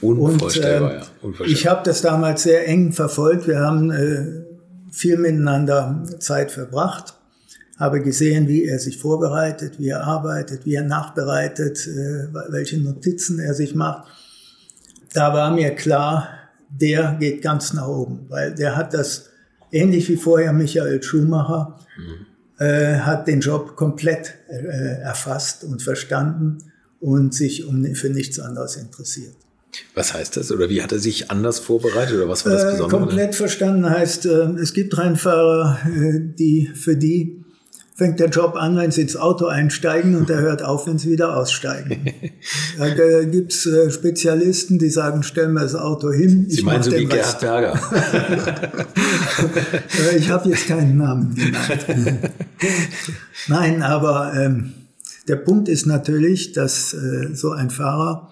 Unvorstellbar, 0.00 0.90
und, 0.90 0.96
äh, 0.96 0.98
ja. 0.98 1.06
Unvorstellbar. 1.22 1.46
Ich 1.46 1.66
habe 1.66 1.82
das 1.84 2.02
damals 2.02 2.42
sehr 2.42 2.66
eng 2.66 2.92
verfolgt. 2.92 3.46
Wir 3.46 3.60
haben 3.60 3.90
äh, 3.90 4.44
viel 4.90 5.16
miteinander 5.18 6.02
Zeit 6.18 6.50
verbracht 6.50 7.15
habe 7.78 8.00
gesehen, 8.00 8.48
wie 8.48 8.64
er 8.64 8.78
sich 8.78 8.98
vorbereitet, 8.98 9.78
wie 9.78 9.88
er 9.88 10.04
arbeitet, 10.04 10.64
wie 10.64 10.74
er 10.74 10.84
nachbereitet, 10.84 11.86
äh, 11.86 12.28
welche 12.48 12.78
Notizen 12.78 13.38
er 13.38 13.54
sich 13.54 13.74
macht. 13.74 14.08
Da 15.12 15.32
war 15.34 15.50
mir 15.50 15.70
klar, 15.74 16.28
der 16.68 17.16
geht 17.20 17.42
ganz 17.42 17.72
nach 17.72 17.88
oben, 17.88 18.26
weil 18.28 18.54
der 18.54 18.76
hat 18.76 18.94
das, 18.94 19.30
ähnlich 19.70 20.08
wie 20.08 20.16
vorher 20.16 20.52
Michael 20.52 21.02
Schumacher, 21.02 21.78
mhm. 21.98 22.64
äh, 22.64 22.98
hat 22.98 23.28
den 23.28 23.40
Job 23.40 23.76
komplett 23.76 24.34
äh, 24.48 25.00
erfasst 25.02 25.64
und 25.64 25.82
verstanden 25.82 26.58
und 27.00 27.34
sich 27.34 27.66
um, 27.66 27.84
für 27.94 28.08
nichts 28.10 28.40
anderes 28.40 28.76
interessiert. 28.76 29.34
Was 29.94 30.14
heißt 30.14 30.38
das? 30.38 30.50
Oder 30.50 30.70
wie 30.70 30.82
hat 30.82 30.92
er 30.92 30.98
sich 30.98 31.30
anders 31.30 31.58
vorbereitet? 31.58 32.16
Oder 32.16 32.28
was 32.28 32.46
war 32.46 32.52
das 32.52 32.62
äh, 32.62 32.70
Besondere? 32.72 33.00
komplett 33.00 33.34
verstanden 33.34 33.88
heißt, 33.88 34.26
äh, 34.26 34.28
es 34.60 34.72
gibt 34.72 34.96
Rennfahrer, 34.96 35.78
äh, 35.86 36.20
die 36.20 36.70
für 36.74 36.96
die 36.96 37.44
fängt 37.96 38.20
der 38.20 38.28
Job 38.28 38.56
an, 38.56 38.76
wenn 38.76 38.90
sie 38.90 39.00
ins 39.00 39.16
Auto 39.16 39.46
einsteigen 39.46 40.16
und 40.16 40.28
er 40.28 40.40
hört 40.40 40.62
auf, 40.62 40.86
wenn 40.86 40.98
sie 40.98 41.10
wieder 41.10 41.34
aussteigen. 41.34 42.12
da 42.78 43.24
gibt's 43.24 43.64
äh, 43.64 43.90
Spezialisten, 43.90 44.78
die 44.78 44.90
sagen, 44.90 45.22
stellen 45.22 45.54
wir 45.54 45.62
das 45.62 45.74
Auto 45.74 46.12
hin. 46.12 46.44
Sie 46.48 46.62
meinen 46.62 46.82
so 46.82 46.92
wie 46.92 47.06
Gerhard 47.06 47.40
Berger. 47.40 47.72
ich 50.16 50.28
habe 50.28 50.50
jetzt 50.50 50.66
keinen 50.66 50.98
Namen 50.98 51.34
genannt. 51.34 51.86
Nein, 53.48 53.82
aber 53.82 54.34
ähm, 54.34 54.74
der 55.26 55.36
Punkt 55.36 55.68
ist 55.68 55.86
natürlich, 55.86 56.52
dass 56.52 56.92
äh, 56.92 57.34
so 57.34 57.52
ein 57.52 57.70
Fahrer 57.70 58.30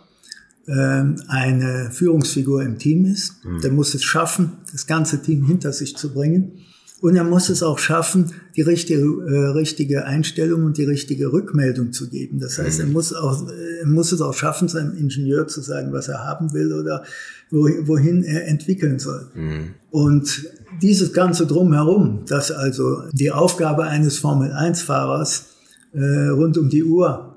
ähm, 0.68 1.22
eine 1.28 1.90
Führungsfigur 1.90 2.62
im 2.62 2.78
Team 2.78 3.06
ist. 3.06 3.42
Mhm. 3.44 3.62
Der 3.62 3.72
muss 3.72 3.94
es 3.94 4.04
schaffen, 4.04 4.58
das 4.72 4.86
ganze 4.86 5.22
Team 5.22 5.46
hinter 5.46 5.72
sich 5.72 5.96
zu 5.96 6.12
bringen. 6.12 6.60
Und 7.04 7.16
er 7.16 7.24
muss 7.24 7.50
es 7.50 7.62
auch 7.62 7.78
schaffen, 7.78 8.32
die 8.56 8.62
richtige, 8.62 9.02
äh, 9.02 9.48
richtige 9.48 10.06
Einstellung 10.06 10.64
und 10.64 10.78
die 10.78 10.86
richtige 10.86 11.34
Rückmeldung 11.34 11.92
zu 11.92 12.08
geben. 12.08 12.40
Das 12.40 12.56
heißt, 12.56 12.80
er 12.80 12.86
mhm. 12.86 12.92
muss, 12.92 13.12
auch, 13.12 13.46
er 13.46 13.86
muss 13.86 14.10
es 14.10 14.22
auch 14.22 14.32
schaffen, 14.32 14.68
seinem 14.68 14.96
Ingenieur 14.96 15.46
zu 15.46 15.60
sagen, 15.60 15.92
was 15.92 16.08
er 16.08 16.24
haben 16.24 16.54
will 16.54 16.72
oder 16.72 17.04
wohin 17.50 18.24
er 18.24 18.48
entwickeln 18.48 18.98
soll. 18.98 19.26
Mhm. 19.34 19.74
Und 19.90 20.48
dieses 20.80 21.12
ganze 21.12 21.46
Drumherum, 21.46 22.22
das 22.26 22.50
also 22.50 23.02
die 23.12 23.30
Aufgabe 23.30 23.84
eines 23.84 24.16
Formel-1-Fahrers 24.16 25.44
äh, 25.92 26.28
rund 26.28 26.56
um 26.56 26.70
die 26.70 26.84
Uhr 26.84 27.36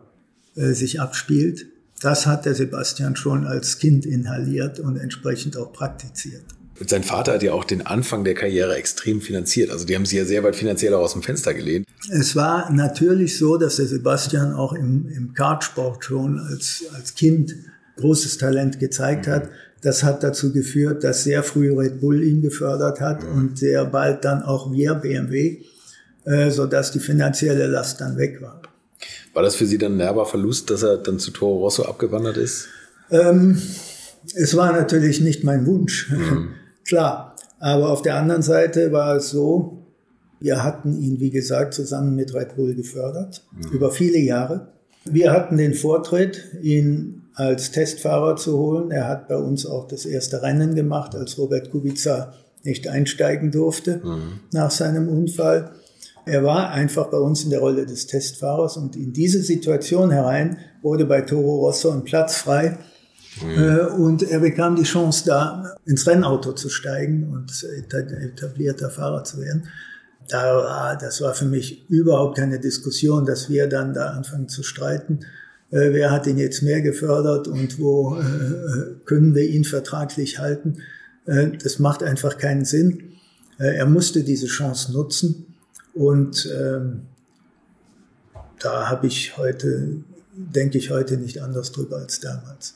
äh, 0.55 0.72
sich 0.72 1.01
abspielt, 1.01 1.65
das 1.99 2.26
hat 2.26 2.45
der 2.45 2.55
Sebastian 2.55 3.18
schon 3.18 3.45
als 3.45 3.80
Kind 3.80 4.05
inhaliert 4.05 4.80
und 4.80 4.95
entsprechend 4.95 5.57
auch 5.57 5.74
praktiziert. 5.74 6.43
Sein 6.86 7.04
Vater 7.04 7.34
hat 7.34 7.44
ja 7.44 7.54
auch 7.54 7.64
den 7.64 7.86
Anfang 7.86 8.24
der 8.24 8.36
Karriere 8.36 8.76
extrem 8.76 9.22
finanziert. 9.22 9.72
Also 9.72 9.86
die 9.86 9.96
haben 9.96 10.06
sich 10.06 10.18
ja 10.18 10.26
sehr 10.26 10.44
weit 10.44 10.56
finanziell 10.56 10.94
auch 10.94 11.02
aus 11.02 11.14
dem 11.14 11.24
Fenster 11.24 11.54
gelehnt. 11.54 11.88
Es 12.12 12.36
war 12.36 12.72
natürlich 12.72 13.38
so, 13.38 13.58
dass 13.58 13.78
der 13.78 13.88
Sebastian 13.88 14.54
auch 14.54 14.74
im, 14.74 15.10
im 15.10 15.34
Kartsport 15.34 16.04
schon 16.04 16.40
als, 16.40 16.84
als 16.94 17.16
Kind 17.16 17.56
großes 17.98 18.38
Talent 18.38 18.80
gezeigt 18.80 19.28
hat. 19.28 19.50
Das 19.82 20.04
hat 20.04 20.24
dazu 20.24 20.54
geführt, 20.54 21.04
dass 21.04 21.24
sehr 21.24 21.44
früh 21.44 21.74
Red 21.74 22.00
Bull 22.00 22.24
ihn 22.24 22.42
gefördert 22.42 23.02
hat 23.02 23.24
mhm. 23.24 23.38
und 23.38 23.58
sehr 23.58 23.86
bald 23.86 24.24
dann 24.26 24.44
auch 24.44 24.72
wir 24.72 24.96
BMW, 24.96 25.62
äh, 26.26 26.50
sodass 26.52 26.92
die 26.92 27.00
finanzielle 27.00 27.68
Last 27.68 28.02
dann 28.02 28.18
weg 28.18 28.42
war. 28.42 28.62
War 29.34 29.44
das 29.44 29.56
für 29.56 29.66
Sie 29.66 29.78
dann 29.78 29.94
ein 29.94 29.98
nerver 29.98 30.26
Verlust, 30.26 30.70
dass 30.70 30.84
er 30.84 30.98
dann 30.98 31.20
zu 31.20 31.32
Toro 31.32 31.60
Rosso 31.60 31.84
abgewandert 31.84 32.38
ist? 32.38 32.68
Ähm, 33.12 33.62
es 34.36 34.56
war 34.56 34.74
natürlich 34.74 35.22
nicht 35.22 35.44
mein 35.44 35.66
Wunsch. 35.66 36.10
Mhm. 36.10 36.50
Klar, 36.88 37.36
aber 37.60 37.90
auf 37.90 38.02
der 38.02 38.16
anderen 38.16 38.42
Seite 38.42 38.92
war 38.92 39.16
es 39.16 39.30
so, 39.30 39.88
wir 40.40 40.64
hatten 40.64 41.00
ihn, 41.02 41.20
wie 41.20 41.32
gesagt, 41.32 41.74
zusammen 41.74 42.16
mit 42.16 42.34
Red 42.34 42.56
Bull 42.56 42.76
gefördert, 42.76 43.44
mhm. 43.52 43.72
über 43.72 43.92
viele 43.92 44.20
Jahre. 44.20 44.70
Wir 45.06 45.32
hatten 45.32 45.58
den 45.58 45.74
Vortritt, 45.74 46.44
ihn 46.62 47.24
als 47.34 47.72
Testfahrer 47.72 48.36
zu 48.36 48.58
holen. 48.58 48.92
Er 48.92 49.08
hat 49.08 49.28
bei 49.28 49.38
uns 49.38 49.66
auch 49.66 49.88
das 49.88 50.06
erste 50.06 50.42
Rennen 50.42 50.76
gemacht, 50.76 51.16
als 51.16 51.38
Robert 51.38 51.72
Kubica 51.72 52.34
nicht 52.64 52.88
einsteigen 52.88 53.52
durfte 53.52 54.02
mhm. 54.04 54.40
nach 54.52 54.72
seinem 54.72 55.08
Unfall. 55.08 55.72
Er 56.26 56.44
war 56.44 56.72
einfach 56.72 57.08
bei 57.08 57.18
uns 57.18 57.44
in 57.44 57.52
der 57.52 57.60
Rolle 57.60 57.86
des 57.86 58.08
Testfahrers 58.08 58.76
und 58.76 58.96
in 58.96 59.14
diese 59.14 59.42
Situation 59.42 60.12
herein 60.12 60.58
wurde 60.82 61.06
bei 61.06 61.22
Toro 61.22 61.66
Rosso 61.66 61.90
ein 61.92 62.04
Platz 62.04 62.38
frei 62.38 62.78
Mhm. 63.44 64.04
Und 64.04 64.24
er 64.24 64.40
bekam 64.40 64.76
die 64.76 64.84
Chance, 64.84 65.24
da 65.26 65.76
ins 65.86 66.08
Rennauto 66.08 66.54
zu 66.54 66.70
steigen 66.70 67.30
und 67.32 67.52
etablierter 67.64 68.90
Fahrer 68.90 69.24
zu 69.24 69.40
werden. 69.40 69.68
Da, 70.30 70.96
das 70.96 71.22
war 71.22 71.34
für 71.34 71.46
mich 71.46 71.90
überhaupt 71.90 72.38
keine 72.38 72.60
Diskussion, 72.60 73.26
dass 73.26 73.50
wir 73.50 73.68
dann 73.68 73.94
da 73.94 74.10
anfangen 74.10 74.50
zu 74.50 74.62
streiten. 74.64 75.20
Äh, 75.72 75.94
wer 75.94 76.12
hat 76.12 76.28
ihn 76.28 76.38
jetzt 76.38 76.62
mehr 76.64 76.82
gefördert 76.82 77.48
und 77.48 77.80
wo 77.80 78.18
äh, 78.18 78.96
können 79.06 79.36
wir 79.36 79.48
ihn 79.48 79.64
vertraglich 79.64 80.40
halten? 80.40 80.78
Das 81.62 81.80
macht 81.80 82.04
einfach 82.04 82.38
keinen 82.38 82.64
Sinn. 82.64 83.12
Er 83.58 83.86
musste 83.86 84.24
diese 84.24 84.48
Chance 84.48 84.94
nutzen 84.94 85.56
und 85.94 86.50
ähm, 86.58 87.02
da 88.60 88.90
habe 88.90 89.08
ich 89.08 89.38
heute, 89.38 90.04
denke 90.34 90.78
ich 90.78 90.90
heute 90.90 91.18
nicht 91.18 91.42
anders 91.42 91.74
drüber 91.74 91.98
als 91.98 92.22
damals. 92.22 92.76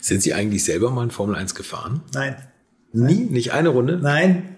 Sind 0.00 0.22
Sie 0.22 0.34
eigentlich 0.34 0.64
selber 0.64 0.90
mal 0.90 1.04
in 1.04 1.10
Formel 1.10 1.36
1 1.36 1.54
gefahren? 1.54 2.02
Nein. 2.14 2.36
Nie? 2.92 3.26
Nicht 3.30 3.52
eine 3.52 3.70
Runde? 3.70 3.98
Nein. 4.00 4.56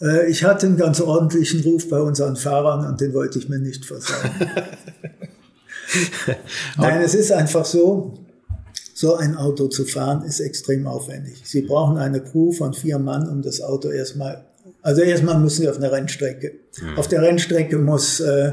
Äh, 0.00 0.30
ich 0.30 0.44
hatte 0.44 0.66
einen 0.66 0.76
ganz 0.76 1.00
ordentlichen 1.00 1.62
Ruf 1.62 1.88
bei 1.88 2.00
unseren 2.00 2.36
Fahrern 2.36 2.86
und 2.86 3.00
den 3.00 3.14
wollte 3.14 3.38
ich 3.38 3.48
mir 3.48 3.58
nicht 3.58 3.84
versauen. 3.84 4.30
Nein, 6.76 7.02
es 7.02 7.14
ist 7.14 7.32
einfach 7.32 7.64
so, 7.64 8.14
so 8.94 9.16
ein 9.16 9.36
Auto 9.36 9.68
zu 9.68 9.84
fahren 9.84 10.24
ist 10.24 10.40
extrem 10.40 10.86
aufwendig. 10.86 11.42
Sie 11.44 11.62
brauchen 11.62 11.98
eine 11.98 12.20
Crew 12.20 12.52
von 12.52 12.74
vier 12.74 12.98
Mann, 12.98 13.28
um 13.28 13.42
das 13.42 13.60
Auto 13.60 13.90
erstmal, 13.90 14.44
also 14.82 15.02
erstmal 15.02 15.38
müssen 15.38 15.62
Sie 15.62 15.68
auf 15.68 15.76
eine 15.76 15.90
Rennstrecke. 15.90 16.54
Mhm. 16.80 16.98
Auf 16.98 17.08
der 17.08 17.22
Rennstrecke 17.22 17.78
muss 17.78 18.20
äh, 18.20 18.52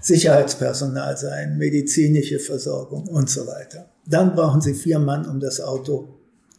Sicherheitspersonal 0.00 1.16
sein, 1.16 1.56
medizinische 1.56 2.38
Versorgung 2.38 3.08
und 3.08 3.30
so 3.30 3.46
weiter. 3.46 3.88
Dann 4.06 4.34
brauchen 4.34 4.60
Sie 4.60 4.74
vier 4.74 4.98
Mann, 4.98 5.26
um 5.26 5.40
das 5.40 5.60
Auto 5.60 6.08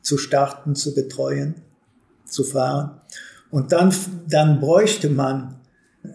zu 0.01 0.17
starten, 0.17 0.75
zu 0.75 0.93
betreuen, 0.93 1.55
zu 2.25 2.43
fahren. 2.43 3.01
Und 3.51 3.71
dann, 3.71 3.93
dann 4.27 4.59
bräuchte 4.59 5.09
man 5.09 5.55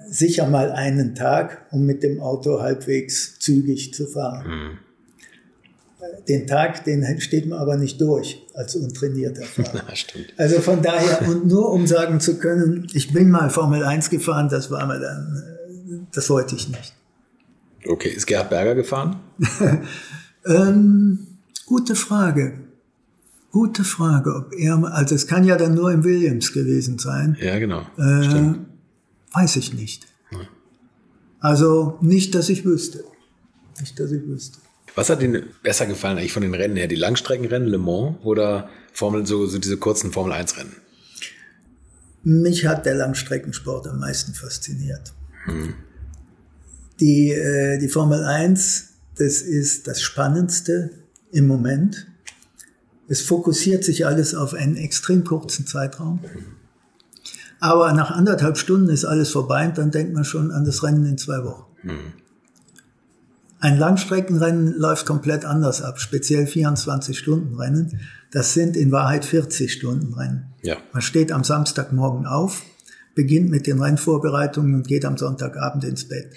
sicher 0.08 0.46
mal 0.46 0.70
einen 0.72 1.14
Tag, 1.14 1.66
um 1.70 1.84
mit 1.84 2.02
dem 2.02 2.20
Auto 2.20 2.60
halbwegs 2.60 3.38
zügig 3.38 3.94
zu 3.94 4.06
fahren. 4.06 4.48
Mhm. 4.48 4.78
Den 6.28 6.46
Tag, 6.46 6.84
den 6.84 7.20
steht 7.20 7.46
man 7.46 7.58
aber 7.58 7.76
nicht 7.76 8.00
durch 8.00 8.46
als 8.54 8.76
untrainierter 8.76 9.42
Fahrer. 9.44 9.84
also 10.36 10.60
von 10.60 10.82
daher, 10.82 11.28
und 11.28 11.46
nur 11.46 11.70
um 11.72 11.86
sagen 11.86 12.20
zu 12.20 12.38
können, 12.38 12.86
ich 12.92 13.12
bin 13.12 13.30
mal 13.30 13.50
Formel 13.50 13.84
1 13.84 14.10
gefahren, 14.10 14.48
das 14.48 14.70
war 14.70 14.86
mir 14.86 15.00
dann, 15.00 16.06
das 16.12 16.30
wollte 16.30 16.56
ich 16.56 16.68
nicht. 16.68 16.94
Okay, 17.86 18.10
ist 18.10 18.26
Gerhard 18.26 18.50
Berger 18.50 18.74
gefahren? 18.74 19.20
Ähm, 20.46 21.26
gute 21.66 21.94
Frage. 21.94 22.60
Gute 23.50 23.82
Frage, 23.82 24.34
ob 24.36 24.52
er, 24.52 24.76
also 24.92 25.14
es 25.14 25.26
kann 25.26 25.44
ja 25.44 25.56
dann 25.56 25.74
nur 25.74 25.90
im 25.90 26.04
Williams 26.04 26.52
gewesen 26.52 26.98
sein. 26.98 27.36
Ja, 27.40 27.58
genau. 27.58 27.80
Äh, 27.98 28.54
weiß 29.32 29.56
ich 29.56 29.74
nicht. 29.74 30.06
Ja. 30.30 30.38
Also 31.40 31.98
nicht, 32.00 32.34
dass 32.36 32.48
ich 32.48 32.64
wüsste. 32.64 33.02
Nicht, 33.80 33.98
dass 33.98 34.12
ich 34.12 34.24
wüsste. 34.24 34.58
Was 34.94 35.08
hat 35.08 35.22
Ihnen 35.22 35.44
besser 35.62 35.86
gefallen 35.86 36.18
eigentlich 36.18 36.32
von 36.32 36.42
den 36.42 36.54
Rennen 36.54 36.76
her? 36.76 36.88
Die 36.88 36.96
Langstreckenrennen, 36.96 37.68
Le 37.68 37.78
Mans 37.78 38.16
oder 38.22 38.68
Formel, 38.92 39.26
so, 39.26 39.46
so 39.46 39.58
diese 39.58 39.76
kurzen 39.76 40.12
Formel 40.12 40.32
1 40.32 40.56
Rennen? 40.56 40.76
Mich 42.22 42.66
hat 42.66 42.86
der 42.86 42.94
Langstreckensport 42.94 43.86
am 43.88 44.00
meisten 44.00 44.34
fasziniert. 44.34 45.12
Hm. 45.44 45.74
Die, 47.00 47.30
äh, 47.30 47.78
die 47.78 47.88
Formel 47.88 48.24
1 48.24 48.89
das 49.20 49.42
ist 49.42 49.86
das 49.86 50.00
Spannendste 50.00 50.90
im 51.30 51.46
Moment. 51.46 52.06
Es 53.06 53.20
fokussiert 53.20 53.84
sich 53.84 54.06
alles 54.06 54.34
auf 54.34 54.54
einen 54.54 54.76
extrem 54.76 55.24
kurzen 55.24 55.66
Zeitraum. 55.66 56.20
Aber 57.58 57.92
nach 57.92 58.10
anderthalb 58.10 58.56
Stunden 58.56 58.88
ist 58.88 59.04
alles 59.04 59.30
vorbei 59.30 59.68
und 59.68 59.76
dann 59.76 59.90
denkt 59.90 60.14
man 60.14 60.24
schon 60.24 60.50
an 60.50 60.64
das 60.64 60.82
Rennen 60.82 61.04
in 61.04 61.18
zwei 61.18 61.44
Wochen. 61.44 61.66
Ein 63.58 63.78
Langstreckenrennen 63.78 64.72
läuft 64.78 65.04
komplett 65.04 65.44
anders 65.44 65.82
ab, 65.82 66.00
speziell 66.00 66.46
24-Stunden-Rennen. 66.46 68.00
Das 68.30 68.54
sind 68.54 68.74
in 68.74 68.90
Wahrheit 68.90 69.26
40-Stunden-Rennen. 69.26 70.46
Ja. 70.62 70.78
Man 70.94 71.02
steht 71.02 71.30
am 71.30 71.44
Samstagmorgen 71.44 72.24
auf, 72.24 72.62
beginnt 73.14 73.50
mit 73.50 73.66
den 73.66 73.82
Rennvorbereitungen 73.82 74.76
und 74.76 74.88
geht 74.88 75.04
am 75.04 75.18
Sonntagabend 75.18 75.84
ins 75.84 76.08
Bett. 76.08 76.32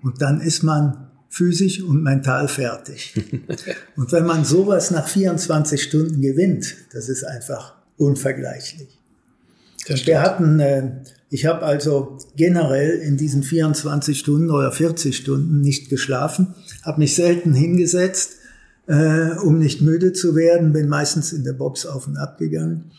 Und 0.00 0.22
dann 0.22 0.40
ist 0.40 0.62
man 0.62 1.10
physisch 1.34 1.82
und 1.82 2.02
mental 2.02 2.46
fertig. 2.46 3.12
und 3.96 4.12
wenn 4.12 4.24
man 4.24 4.44
sowas 4.44 4.92
nach 4.92 5.08
24 5.08 5.82
Stunden 5.82 6.20
gewinnt, 6.20 6.76
das 6.92 7.08
ist 7.08 7.24
einfach 7.24 7.74
unvergleichlich. 7.96 8.88
Wir 10.04 10.22
hatten, 10.22 10.60
äh, 10.60 10.92
ich 11.30 11.44
habe 11.46 11.62
also 11.62 12.18
generell 12.36 13.00
in 13.00 13.16
diesen 13.16 13.42
24 13.42 14.16
Stunden 14.16 14.50
oder 14.50 14.70
40 14.70 15.16
Stunden 15.16 15.60
nicht 15.60 15.90
geschlafen, 15.90 16.54
habe 16.84 17.00
mich 17.00 17.16
selten 17.16 17.52
hingesetzt, 17.52 18.36
äh, 18.86 19.32
um 19.42 19.58
nicht 19.58 19.82
müde 19.82 20.12
zu 20.12 20.36
werden, 20.36 20.72
bin 20.72 20.88
meistens 20.88 21.32
in 21.32 21.42
der 21.42 21.54
Box 21.54 21.84
auf 21.84 22.06
und 22.06 22.16
ab 22.16 22.38
gegangen. 22.38 22.92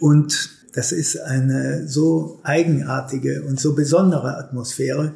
Und 0.00 0.50
das 0.72 0.92
ist 0.92 1.20
eine 1.20 1.86
so 1.88 2.40
eigenartige 2.42 3.42
und 3.42 3.60
so 3.60 3.74
besondere 3.74 4.38
Atmosphäre, 4.38 5.12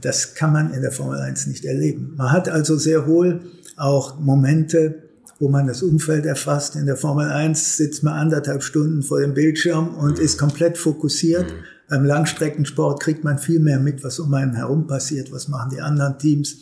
das 0.00 0.34
kann 0.34 0.52
man 0.52 0.72
in 0.72 0.82
der 0.82 0.92
Formel 0.92 1.18
1 1.18 1.46
nicht 1.46 1.64
erleben. 1.64 2.14
Man 2.16 2.32
hat 2.32 2.48
also 2.48 2.76
sehr 2.76 3.06
wohl 3.06 3.40
auch 3.76 4.18
Momente, 4.18 5.02
wo 5.38 5.48
man 5.48 5.66
das 5.66 5.82
Umfeld 5.82 6.26
erfasst. 6.26 6.76
In 6.76 6.86
der 6.86 6.96
Formel 6.96 7.28
1 7.28 7.76
sitzt 7.76 8.02
man 8.02 8.14
anderthalb 8.14 8.62
Stunden 8.62 9.02
vor 9.02 9.20
dem 9.20 9.34
Bildschirm 9.34 9.94
und 9.94 10.18
mhm. 10.18 10.24
ist 10.24 10.38
komplett 10.38 10.78
fokussiert. 10.78 11.50
Mhm. 11.50 11.56
Beim 11.88 12.04
Langstreckensport 12.04 13.00
kriegt 13.00 13.24
man 13.24 13.38
viel 13.38 13.60
mehr 13.60 13.78
mit, 13.78 14.02
was 14.04 14.18
um 14.18 14.32
einen 14.34 14.54
herum 14.54 14.86
passiert, 14.86 15.30
was 15.32 15.48
machen 15.48 15.70
die 15.74 15.80
anderen 15.80 16.18
Teams. 16.18 16.56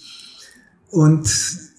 Und 0.90 1.28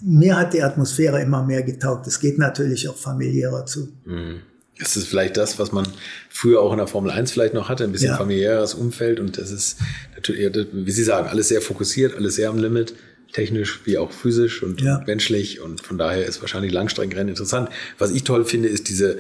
mir 0.02 0.38
hat 0.38 0.54
die 0.54 0.64
Atmosphäre 0.64 1.22
immer 1.22 1.44
mehr 1.44 1.64
getaugt. 1.64 2.08
Es 2.08 2.20
geht 2.20 2.38
natürlich 2.38 2.88
auch 2.90 2.96
familiärer 2.96 3.66
zu. 3.66 3.90
Mhm. 4.06 4.42
Das 4.84 4.98
ist 4.98 5.08
vielleicht 5.08 5.38
das, 5.38 5.60
was 5.60 5.72
man 5.72 5.88
früher 6.30 6.62
auch 6.62 6.72
in 6.72 6.78
der 6.78 6.88
Formel 6.88 7.12
1 7.12 7.32
vielleicht 7.32 7.54
noch 7.54 7.70
hatte, 7.70 7.84
ein 7.84 7.92
bisschen 7.92 8.10
ja. 8.10 8.18
familiäres 8.18 8.74
Umfeld 8.74 9.20
und 9.20 9.38
das 9.38 9.52
ist 9.52 9.78
natürlich, 10.16 10.68
wie 10.72 10.92
Sie 10.92 11.04
sagen, 11.04 11.28
alles 11.28 11.48
sehr 11.48 11.62
fokussiert, 11.62 12.16
alles 12.16 12.36
sehr 12.36 12.50
am 12.50 12.58
Limit, 12.58 12.94
technisch 13.32 13.82
wie 13.86 13.98
auch 13.98 14.12
physisch 14.12 14.64
und 14.64 14.82
ja. 14.82 15.04
menschlich 15.08 15.60
und 15.60 15.82
von 15.82 15.98
daher 15.98 16.26
ist 16.26 16.42
wahrscheinlich 16.42 16.72
Langstreckenrennen 16.72 17.30
interessant. 17.30 17.70
Was 17.98 18.12
ich 18.12 18.24
toll 18.24 18.46
finde, 18.46 18.70
ist 18.70 18.90
diese 18.90 19.18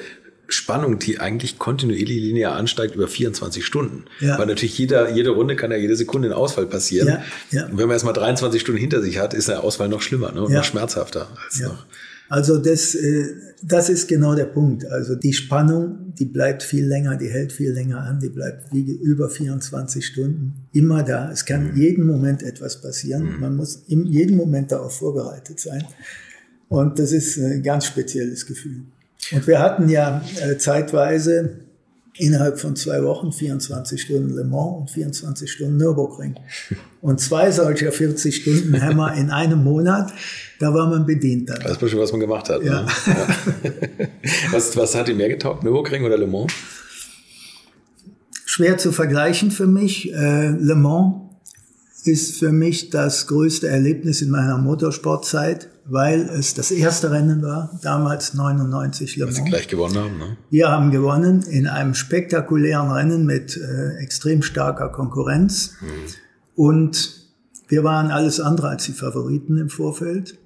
Spannung, 0.47 0.99
die 0.99 1.19
eigentlich 1.19 1.57
kontinuierlich 1.57 2.17
linear 2.17 2.55
ansteigt 2.55 2.95
über 2.95 3.07
24 3.07 3.65
Stunden. 3.65 4.05
Ja. 4.19 4.37
Weil 4.37 4.45
natürlich 4.45 4.77
jeder, 4.77 5.09
jede 5.09 5.31
Runde 5.31 5.55
kann 5.55 5.71
ja 5.71 5.77
jede 5.77 5.95
Sekunde 5.95 6.29
ein 6.29 6.33
Ausfall 6.33 6.65
passieren. 6.65 7.07
Ja, 7.07 7.23
ja. 7.51 7.65
Und 7.65 7.77
wenn 7.77 7.87
man 7.87 7.91
erst 7.91 8.05
mal 8.05 8.13
23 8.13 8.61
Stunden 8.61 8.79
hinter 8.79 9.01
sich 9.01 9.17
hat, 9.19 9.33
ist 9.33 9.47
der 9.47 9.63
Ausfall 9.63 9.89
noch 9.89 10.01
schlimmer 10.01 10.31
ne? 10.31 10.43
und 10.43 10.51
noch 10.51 10.63
schmerzhafter 10.63 11.29
als 11.43 11.59
noch. 11.61 11.85
Also 12.29 12.57
das, 12.57 12.95
äh, 12.95 13.27
das 13.61 13.89
ist 13.89 14.07
genau 14.07 14.35
der 14.35 14.45
Punkt. 14.45 14.85
Also 14.85 15.15
die 15.15 15.33
Spannung, 15.33 16.13
die 16.17 16.25
bleibt 16.25 16.63
viel 16.63 16.85
länger, 16.85 17.15
die 17.15 17.29
hält 17.29 17.51
viel 17.51 17.71
länger 17.71 17.99
an, 17.99 18.19
die 18.19 18.29
bleibt 18.29 18.73
wie 18.73 18.81
über 18.81 19.29
24 19.29 20.05
Stunden 20.05 20.67
immer 20.71 21.03
da. 21.03 21.31
Es 21.31 21.45
kann 21.45 21.71
mhm. 21.71 21.77
jeden 21.77 22.05
Moment 22.05 22.43
etwas 22.43 22.81
passieren. 22.81 23.35
Mhm. 23.35 23.39
Man 23.39 23.55
muss 23.55 23.83
in 23.87 24.05
jedem 24.05 24.37
Moment 24.37 24.71
darauf 24.71 24.97
vorbereitet 24.97 25.59
sein. 25.59 25.83
Und 26.69 26.97
das 26.97 27.11
ist 27.11 27.37
ein 27.37 27.61
ganz 27.61 27.85
spezielles 27.85 28.45
Gefühl. 28.45 28.83
Und 29.31 29.47
wir 29.47 29.59
hatten 29.59 29.89
ja 29.89 30.23
äh, 30.41 30.57
zeitweise 30.57 31.57
innerhalb 32.17 32.59
von 32.59 32.75
zwei 32.75 33.03
Wochen 33.03 33.31
24 33.31 34.01
Stunden 34.01 34.35
Le 34.35 34.43
Mans 34.43 34.77
und 34.79 34.91
24 34.91 35.51
Stunden 35.51 35.77
Nürburgring. 35.77 36.35
Und 37.01 37.19
zwei 37.19 37.51
solcher 37.51 37.91
40 37.91 38.35
Stunden 38.35 38.73
Hämmer 38.75 39.15
in 39.15 39.29
einem 39.29 39.63
Monat, 39.63 40.13
da 40.59 40.73
war 40.73 40.87
man 40.87 41.05
bedient 41.05 41.49
dann. 41.49 41.59
Das 41.61 41.81
ist 41.81 41.89
schon, 41.89 41.99
was 41.99 42.11
man 42.11 42.21
gemacht 42.21 42.49
hat. 42.49 42.63
Ja. 42.63 42.83
Ne? 42.83 42.87
ja. 43.07 44.07
was, 44.51 44.75
was 44.77 44.95
hat 44.95 45.07
dir 45.07 45.15
mehr 45.15 45.29
getaugt, 45.29 45.63
Nürburgring 45.63 46.03
oder 46.03 46.17
Le 46.17 46.27
Mans? 46.27 46.53
Schwer 48.45 48.77
zu 48.77 48.91
vergleichen 48.91 49.49
für 49.49 49.65
mich. 49.65 50.13
Äh, 50.13 50.49
Le 50.49 50.75
Mans 50.75 51.15
ist 52.05 52.37
für 52.37 52.51
mich 52.51 52.89
das 52.89 53.27
größte 53.27 53.67
Erlebnis 53.67 54.21
in 54.21 54.29
meiner 54.29 54.57
Motorsportzeit 54.57 55.69
weil 55.85 56.21
es 56.29 56.53
das 56.53 56.71
erste 56.71 57.11
Rennen 57.11 57.41
war, 57.41 57.77
damals 57.81 58.33
99 58.33 59.17
Le 59.17 59.25
Mans. 59.25 59.37
Weil 59.37 59.43
Sie 59.43 59.49
gleich 59.49 59.67
gewonnen 59.67 59.97
haben, 59.97 60.17
ne? 60.17 60.37
Wir 60.49 60.69
haben 60.69 60.91
gewonnen 60.91 61.41
in 61.43 61.67
einem 61.67 61.93
spektakulären 61.93 62.89
Rennen 62.91 63.25
mit 63.25 63.57
äh, 63.57 63.97
extrem 63.97 64.41
starker 64.41 64.89
Konkurrenz. 64.89 65.73
Mhm. 65.81 65.87
Und 66.55 67.23
wir 67.67 67.83
waren 67.83 68.11
alles 68.11 68.39
andere 68.39 68.69
als 68.69 68.85
die 68.85 68.93
Favoriten 68.93 69.57
im 69.57 69.69
Vorfeld. 69.69 70.37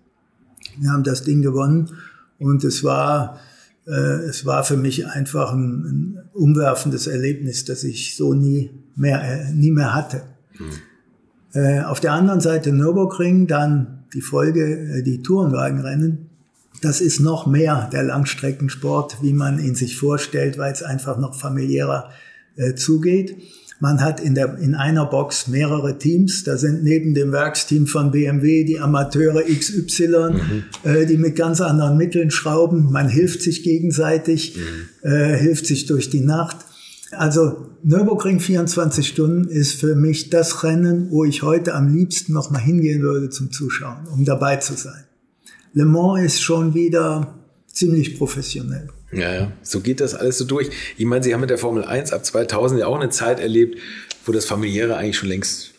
Wir 0.78 0.92
haben 0.92 1.04
das 1.04 1.24
Ding 1.24 1.42
gewonnen 1.42 1.92
und 2.40 2.64
es 2.64 2.84
war, 2.84 3.40
äh, 3.86 3.92
es 3.92 4.46
war 4.46 4.64
für 4.64 4.78
mich 4.78 5.08
einfach 5.08 5.52
ein, 5.52 5.86
ein, 5.86 6.30
umwerfendes 6.34 7.08
Erlebnis, 7.08 7.66
das 7.66 7.84
ich 7.84 8.16
so 8.16 8.34
nie 8.34 8.72
mehr, 8.96 9.22
äh, 9.24 9.52
nie 9.52 9.72
mehr 9.72 9.94
hatte. 9.94 10.24
Mhm. 10.58 11.60
Äh, 11.60 11.82
auf 11.82 12.00
der 12.00 12.14
anderen 12.14 12.42
Seite 12.42 12.72
Nürburgring 12.72 13.48
dann 13.48 13.97
die 14.14 14.22
Folge, 14.22 14.64
äh, 14.64 15.04
die 15.04 15.22
Tourenwagenrennen, 15.22 16.30
das 16.82 17.02
ist 17.02 17.20
noch 17.20 17.48
mehr 17.48 17.90
der 17.92 18.04
Langstreckensport, 18.04 19.18
wie 19.22 19.34
man 19.34 19.60
ihn 19.60 19.76
sich 19.76 19.98
vorstellt, 19.98 20.58
weil 20.58 20.72
es 20.72 20.84
einfach 20.84 21.18
noch 21.18 21.34
familiärer 21.34 22.12
äh, 22.56 22.76
zugeht. 22.76 23.36
Man 23.80 24.02
hat 24.02 24.20
in, 24.20 24.34
der, 24.34 24.58
in 24.58 24.74
einer 24.74 25.06
Box 25.06 25.48
mehrere 25.48 26.00
Teams. 26.00 26.44
Da 26.44 26.58
sind 26.58 26.84
neben 26.84 27.14
dem 27.14 27.32
Werksteam 27.32 27.86
von 27.86 28.10
BMW 28.12 28.64
die 28.64 28.80
Amateure 28.80 29.44
XY, 29.44 30.08
mhm. 30.08 30.64
äh, 30.84 31.06
die 31.06 31.18
mit 31.18 31.36
ganz 31.36 31.62
anderen 31.62 31.96
Mitteln 31.98 32.32
schrauben. 32.32 32.92
Man 32.92 33.08
hilft 33.08 33.42
sich 33.44 33.62
gegenseitig, 33.62 34.58
mhm. 34.58 35.10
äh, 35.10 35.38
hilft 35.38 35.68
sich 35.68 35.86
durch 35.86 36.10
die 36.10 36.22
Nacht. 36.22 36.58
Also 37.12 37.70
Nürburgring 37.84 38.40
24 38.40 39.08
Stunden 39.08 39.48
ist 39.48 39.80
für 39.80 39.96
mich 39.96 40.30
das 40.30 40.64
Rennen, 40.64 41.10
wo 41.12 41.24
ich 41.24 41.42
heute 41.42 41.74
am 41.74 41.94
liebsten 41.94 42.34
noch 42.34 42.50
mal 42.50 42.60
hingehen 42.60 43.02
würde 43.02 43.30
zum 43.30 43.52
Zuschauen, 43.52 44.08
um 44.12 44.26
dabei 44.26 44.58
zu 44.58 44.74
sein. 44.74 45.06
Le 45.74 45.86
Mans 45.86 46.26
ist 46.26 46.42
schon 46.42 46.74
wieder 46.74 47.36
ziemlich 47.72 48.18
professionell. 48.18 48.90
Ja, 49.12 49.34
ja, 49.34 49.52
so 49.62 49.80
geht 49.80 50.02
das 50.02 50.16
alles 50.16 50.38
so 50.38 50.46
durch. 50.46 50.70
Ich 50.98 51.06
meine, 51.06 51.24
Sie 51.24 51.34
haben 51.34 51.42
mit 51.42 51.50
der 51.50 51.58
Formel 51.58 51.86
1 51.86 52.12
ab 52.12 52.26
2000 52.26 52.82
ja 52.82 52.88
auch 52.88 53.00
eine 53.00 53.10
Zeit 53.10 53.40
erlebt, 53.40 53.78
wo 54.26 54.34
das 54.34 54.46
familiäre 54.46 54.98
eigentlich 54.98 55.18
schon 55.18 55.30
längst 55.30 55.72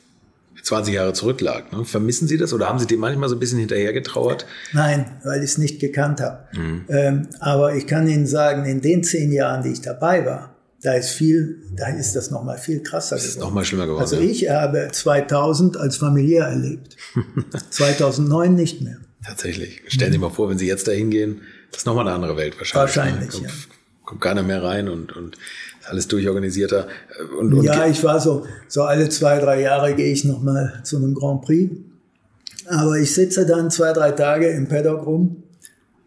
20 0.62 0.95
Jahre 0.95 1.12
zurücklag. 1.12 1.72
Ne? 1.72 1.85
Vermissen 1.85 2.26
Sie 2.26 2.39
das 2.39 2.53
oder 2.55 2.68
haben 2.68 2.79
Sie 2.79 2.87
dem 2.87 3.01
manchmal 3.01 3.29
so 3.29 3.37
ein 3.37 3.39
bisschen 3.39 3.59
hinterhergetrauert? 3.59 4.47
Nein, 4.72 5.07
weil 5.24 5.43
ich 5.43 5.51
es 5.51 5.59
nicht 5.59 5.79
gekannt 5.81 6.20
habe. 6.20 6.39
Mhm. 6.57 6.85
Ähm, 6.89 7.29
aber 7.41 7.74
ich 7.74 7.87
kann 7.87 8.09
Ihnen 8.09 8.26
sagen, 8.26 8.64
in 8.64 8.81
den 8.81 9.03
zehn 9.03 9.31
Jahren, 9.33 9.62
die 9.62 9.70
ich 9.70 9.83
dabei 9.83 10.24
war, 10.24 10.55
da 10.83 10.95
ist 10.95 11.11
viel, 11.11 11.62
da 11.76 11.89
ist 11.89 12.14
das 12.14 12.31
noch 12.31 12.45
mal 12.45 12.57
viel 12.57 12.83
krasser 12.83 13.16
das 13.16 13.24
ist 13.24 13.41
noch 13.41 13.51
mal 13.51 13.64
schlimmer 13.64 13.87
geworden. 13.87 14.03
Also 14.03 14.18
ich 14.18 14.49
habe 14.49 14.89
2000 14.93 15.76
als 15.76 15.97
familiär 15.97 16.45
erlebt. 16.45 16.97
2009 17.70 18.55
nicht 18.55 18.81
mehr. 18.81 18.99
Tatsächlich. 19.26 19.83
Stellen 19.89 20.12
Sie 20.12 20.18
mal 20.18 20.31
vor, 20.31 20.49
wenn 20.49 20.59
Sie 20.59 20.66
jetzt 20.66 20.87
dahin 20.87 21.11
gehen, 21.11 21.41
das 21.72 21.81
ist 21.81 21.87
noch 21.87 21.95
mal 21.95 22.03
eine 22.03 22.12
andere 22.12 22.37
Welt 22.37 22.57
wahrscheinlich. 22.59 22.97
Wahrscheinlich, 22.97 23.31
kommt, 23.31 23.45
ja. 23.45 23.51
Kommt 24.05 24.20
keiner 24.20 24.43
mehr 24.43 24.62
rein 24.62 24.89
und, 24.89 25.14
und 25.16 25.37
alles 25.85 26.07
durchorganisierter. 26.09 26.87
Und, 27.39 27.55
und 27.55 27.64
ja, 27.64 27.87
ich 27.87 28.03
war 28.05 28.20
so, 28.20 28.47
so 28.68 28.83
alle 28.83 29.09
zwei, 29.09 29.39
drei 29.41 29.61
Jahre 29.61 29.95
gehe 29.95 30.12
ich 30.12 30.24
noch 30.24 30.41
mal 30.43 30.81
zu 30.85 30.97
einem 30.97 31.14
Grand 31.14 31.43
Prix. 31.43 31.74
Aber 32.66 32.97
ich 32.99 33.12
sitze 33.12 33.47
dann 33.47 33.70
zwei, 33.70 33.93
drei 33.93 34.12
Tage 34.12 34.49
im 34.49 34.68
Paddock 34.68 35.05
rum 35.05 35.43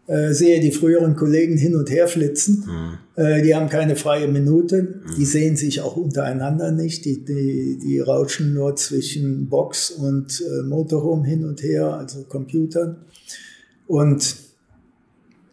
äh, 0.06 0.32
sehe 0.32 0.60
die 0.60 0.72
früheren 0.72 1.14
Kollegen 1.14 1.56
hin 1.56 1.76
und 1.76 1.90
her 1.90 2.08
flitzen. 2.08 2.64
Mhm. 2.66 3.22
Äh, 3.22 3.42
die 3.42 3.54
haben 3.54 3.68
keine 3.68 3.96
freie 3.96 4.28
Minute. 4.28 4.82
Mhm. 4.82 5.14
Die 5.16 5.24
sehen 5.24 5.56
sich 5.56 5.80
auch 5.80 5.96
untereinander 5.96 6.72
nicht. 6.72 7.04
Die, 7.04 7.24
die, 7.24 7.78
die 7.82 8.00
rauschen 8.00 8.54
nur 8.54 8.74
zwischen 8.76 9.48
Box 9.48 9.90
und 9.90 10.40
äh, 10.40 10.62
Motorhome 10.62 11.26
hin 11.26 11.44
und 11.44 11.62
her, 11.62 11.94
also 11.94 12.24
Computern. 12.24 12.96
Und 13.86 14.36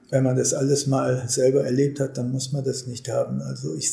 wenn 0.09 0.23
man 0.23 0.35
das 0.35 0.53
alles 0.53 0.87
mal 0.87 1.25
selber 1.27 1.63
erlebt 1.63 1.99
hat, 1.99 2.17
dann 2.17 2.31
muss 2.31 2.51
man 2.51 2.63
das 2.63 2.87
nicht 2.87 3.09
haben. 3.09 3.41
Also 3.41 3.75
ich, 3.75 3.91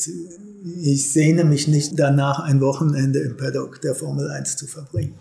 ich 0.81 1.11
sehne 1.11 1.43
mich 1.43 1.67
nicht 1.67 1.99
danach, 1.99 2.39
ein 2.39 2.59
Wochenende 2.61 3.19
im 3.19 3.37
Paddock 3.37 3.81
der 3.81 3.93
Formel 3.93 4.29
1 4.29 4.57
zu 4.57 4.65
verbringen. 4.65 5.13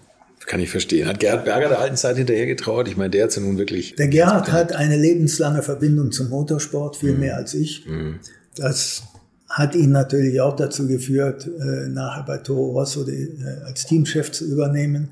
Kann 0.47 0.61
ich 0.61 0.70
verstehen. 0.70 1.09
Hat 1.09 1.18
Gerhard 1.18 1.44
Berger 1.44 1.68
der 1.68 1.80
alten 1.80 1.97
Zeit 1.97 2.16
hinterher 2.16 2.47
getraut? 2.47 2.86
Ich 2.86 2.97
meine, 2.97 3.11
der 3.11 3.24
hat 3.24 3.34
ja 3.34 3.42
nun 3.42 3.59
wirklich. 3.59 3.97
Der 3.97 4.07
Gerhard 4.07 4.53
hat 4.53 4.72
eine 4.72 4.97
lebenslange 4.97 5.61
Verbindung 5.62 6.12
zum 6.12 6.28
Motorsport, 6.28 6.97
viel 6.97 7.14
mhm. 7.14 7.20
mehr 7.20 7.36
als 7.36 7.53
ich. 7.53 7.84
Mhm. 7.84 8.20
Das 8.55 9.03
hat 9.49 9.74
ihn 9.74 9.90
natürlich 9.90 10.40
auch 10.40 10.55
dazu 10.55 10.86
geführt, 10.86 11.49
äh, 11.49 11.88
nachher 11.88 12.22
bei 12.22 12.38
Toro 12.38 12.78
Rosso 12.78 13.09
äh, 13.09 13.28
als 13.64 13.86
Teamchef 13.86 14.30
zu 14.30 14.44
übernehmen, 14.44 15.11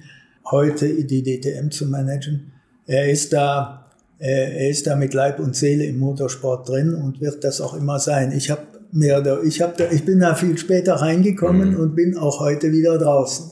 heute 0.48 1.02
die 1.02 1.22
DTM 1.24 1.70
zu 1.70 1.86
managen. 1.86 2.52
Er 2.86 3.10
ist 3.10 3.32
da, 3.32 3.90
äh, 4.20 4.64
er 4.64 4.70
ist 4.70 4.86
da 4.86 4.94
mit 4.94 5.14
Leib 5.14 5.40
und 5.40 5.56
Seele 5.56 5.84
im 5.84 5.98
Motorsport 5.98 6.68
drin 6.68 6.94
und 6.94 7.20
wird 7.20 7.42
das 7.42 7.60
auch 7.60 7.74
immer 7.74 7.98
sein. 7.98 8.30
Ich 8.30 8.52
habe 8.52 8.62
mehr, 8.92 9.42
ich 9.42 9.60
habe, 9.60 9.88
ich 9.90 10.04
bin 10.04 10.20
da 10.20 10.36
viel 10.36 10.56
später 10.58 10.94
reingekommen 10.94 11.72
mhm. 11.72 11.80
und 11.80 11.96
bin 11.96 12.16
auch 12.16 12.38
heute 12.38 12.70
wieder 12.70 12.98
draußen 12.98 13.50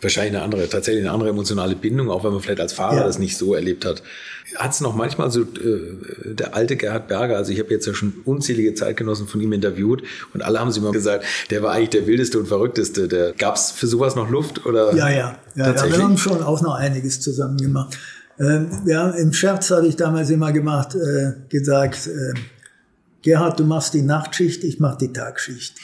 wahrscheinlich 0.00 0.34
eine 0.34 0.44
andere, 0.44 0.68
tatsächlich 0.68 1.04
eine 1.04 1.12
andere 1.12 1.30
emotionale 1.30 1.74
Bindung, 1.74 2.10
auch 2.10 2.24
wenn 2.24 2.32
man 2.32 2.40
vielleicht 2.40 2.60
als 2.60 2.72
Fahrer 2.72 2.98
ja. 2.98 3.04
das 3.04 3.18
nicht 3.18 3.36
so 3.36 3.54
erlebt 3.54 3.84
hat. 3.84 4.02
Hat 4.56 4.72
es 4.72 4.80
noch 4.80 4.94
manchmal 4.94 5.30
so 5.30 5.42
äh, 5.42 6.34
der 6.34 6.54
alte 6.54 6.76
Gerhard 6.76 7.08
Berger, 7.08 7.36
also 7.36 7.52
ich 7.52 7.58
habe 7.58 7.70
jetzt 7.70 7.86
ja 7.86 7.94
schon 7.94 8.14
unzählige 8.24 8.74
Zeitgenossen 8.74 9.26
von 9.26 9.40
ihm 9.40 9.52
interviewt 9.52 10.02
und 10.32 10.42
alle 10.42 10.60
haben 10.60 10.70
sie 10.70 10.80
immer 10.80 10.92
gesagt, 10.92 11.24
der 11.50 11.62
war 11.62 11.72
eigentlich 11.72 11.90
der 11.90 12.06
wildeste 12.06 12.38
und 12.38 12.46
verrückteste. 12.46 13.08
Der 13.08 13.32
gab's 13.32 13.72
für 13.72 13.86
sowas 13.86 14.14
noch 14.14 14.30
Luft 14.30 14.64
oder? 14.64 14.94
Ja, 14.94 15.08
ja, 15.10 15.38
ja, 15.54 15.74
ja 15.74 15.90
wir 15.90 16.02
haben 16.02 16.16
schon 16.16 16.42
auch 16.42 16.62
noch 16.62 16.74
einiges 16.74 17.20
zusammen 17.20 17.58
gemacht. 17.58 17.98
Ähm, 18.40 18.70
ja, 18.86 19.10
im 19.10 19.32
Scherz 19.32 19.70
habe 19.70 19.88
ich 19.88 19.96
damals 19.96 20.30
immer 20.30 20.52
gemacht, 20.52 20.94
äh, 20.94 21.32
gesagt, 21.48 22.06
äh, 22.06 22.38
Gerhard, 23.22 23.58
du 23.58 23.64
machst 23.64 23.94
die 23.94 24.02
Nachtschicht, 24.02 24.62
ich 24.62 24.78
mach 24.78 24.96
die 24.96 25.12
Tagschicht. 25.12 25.74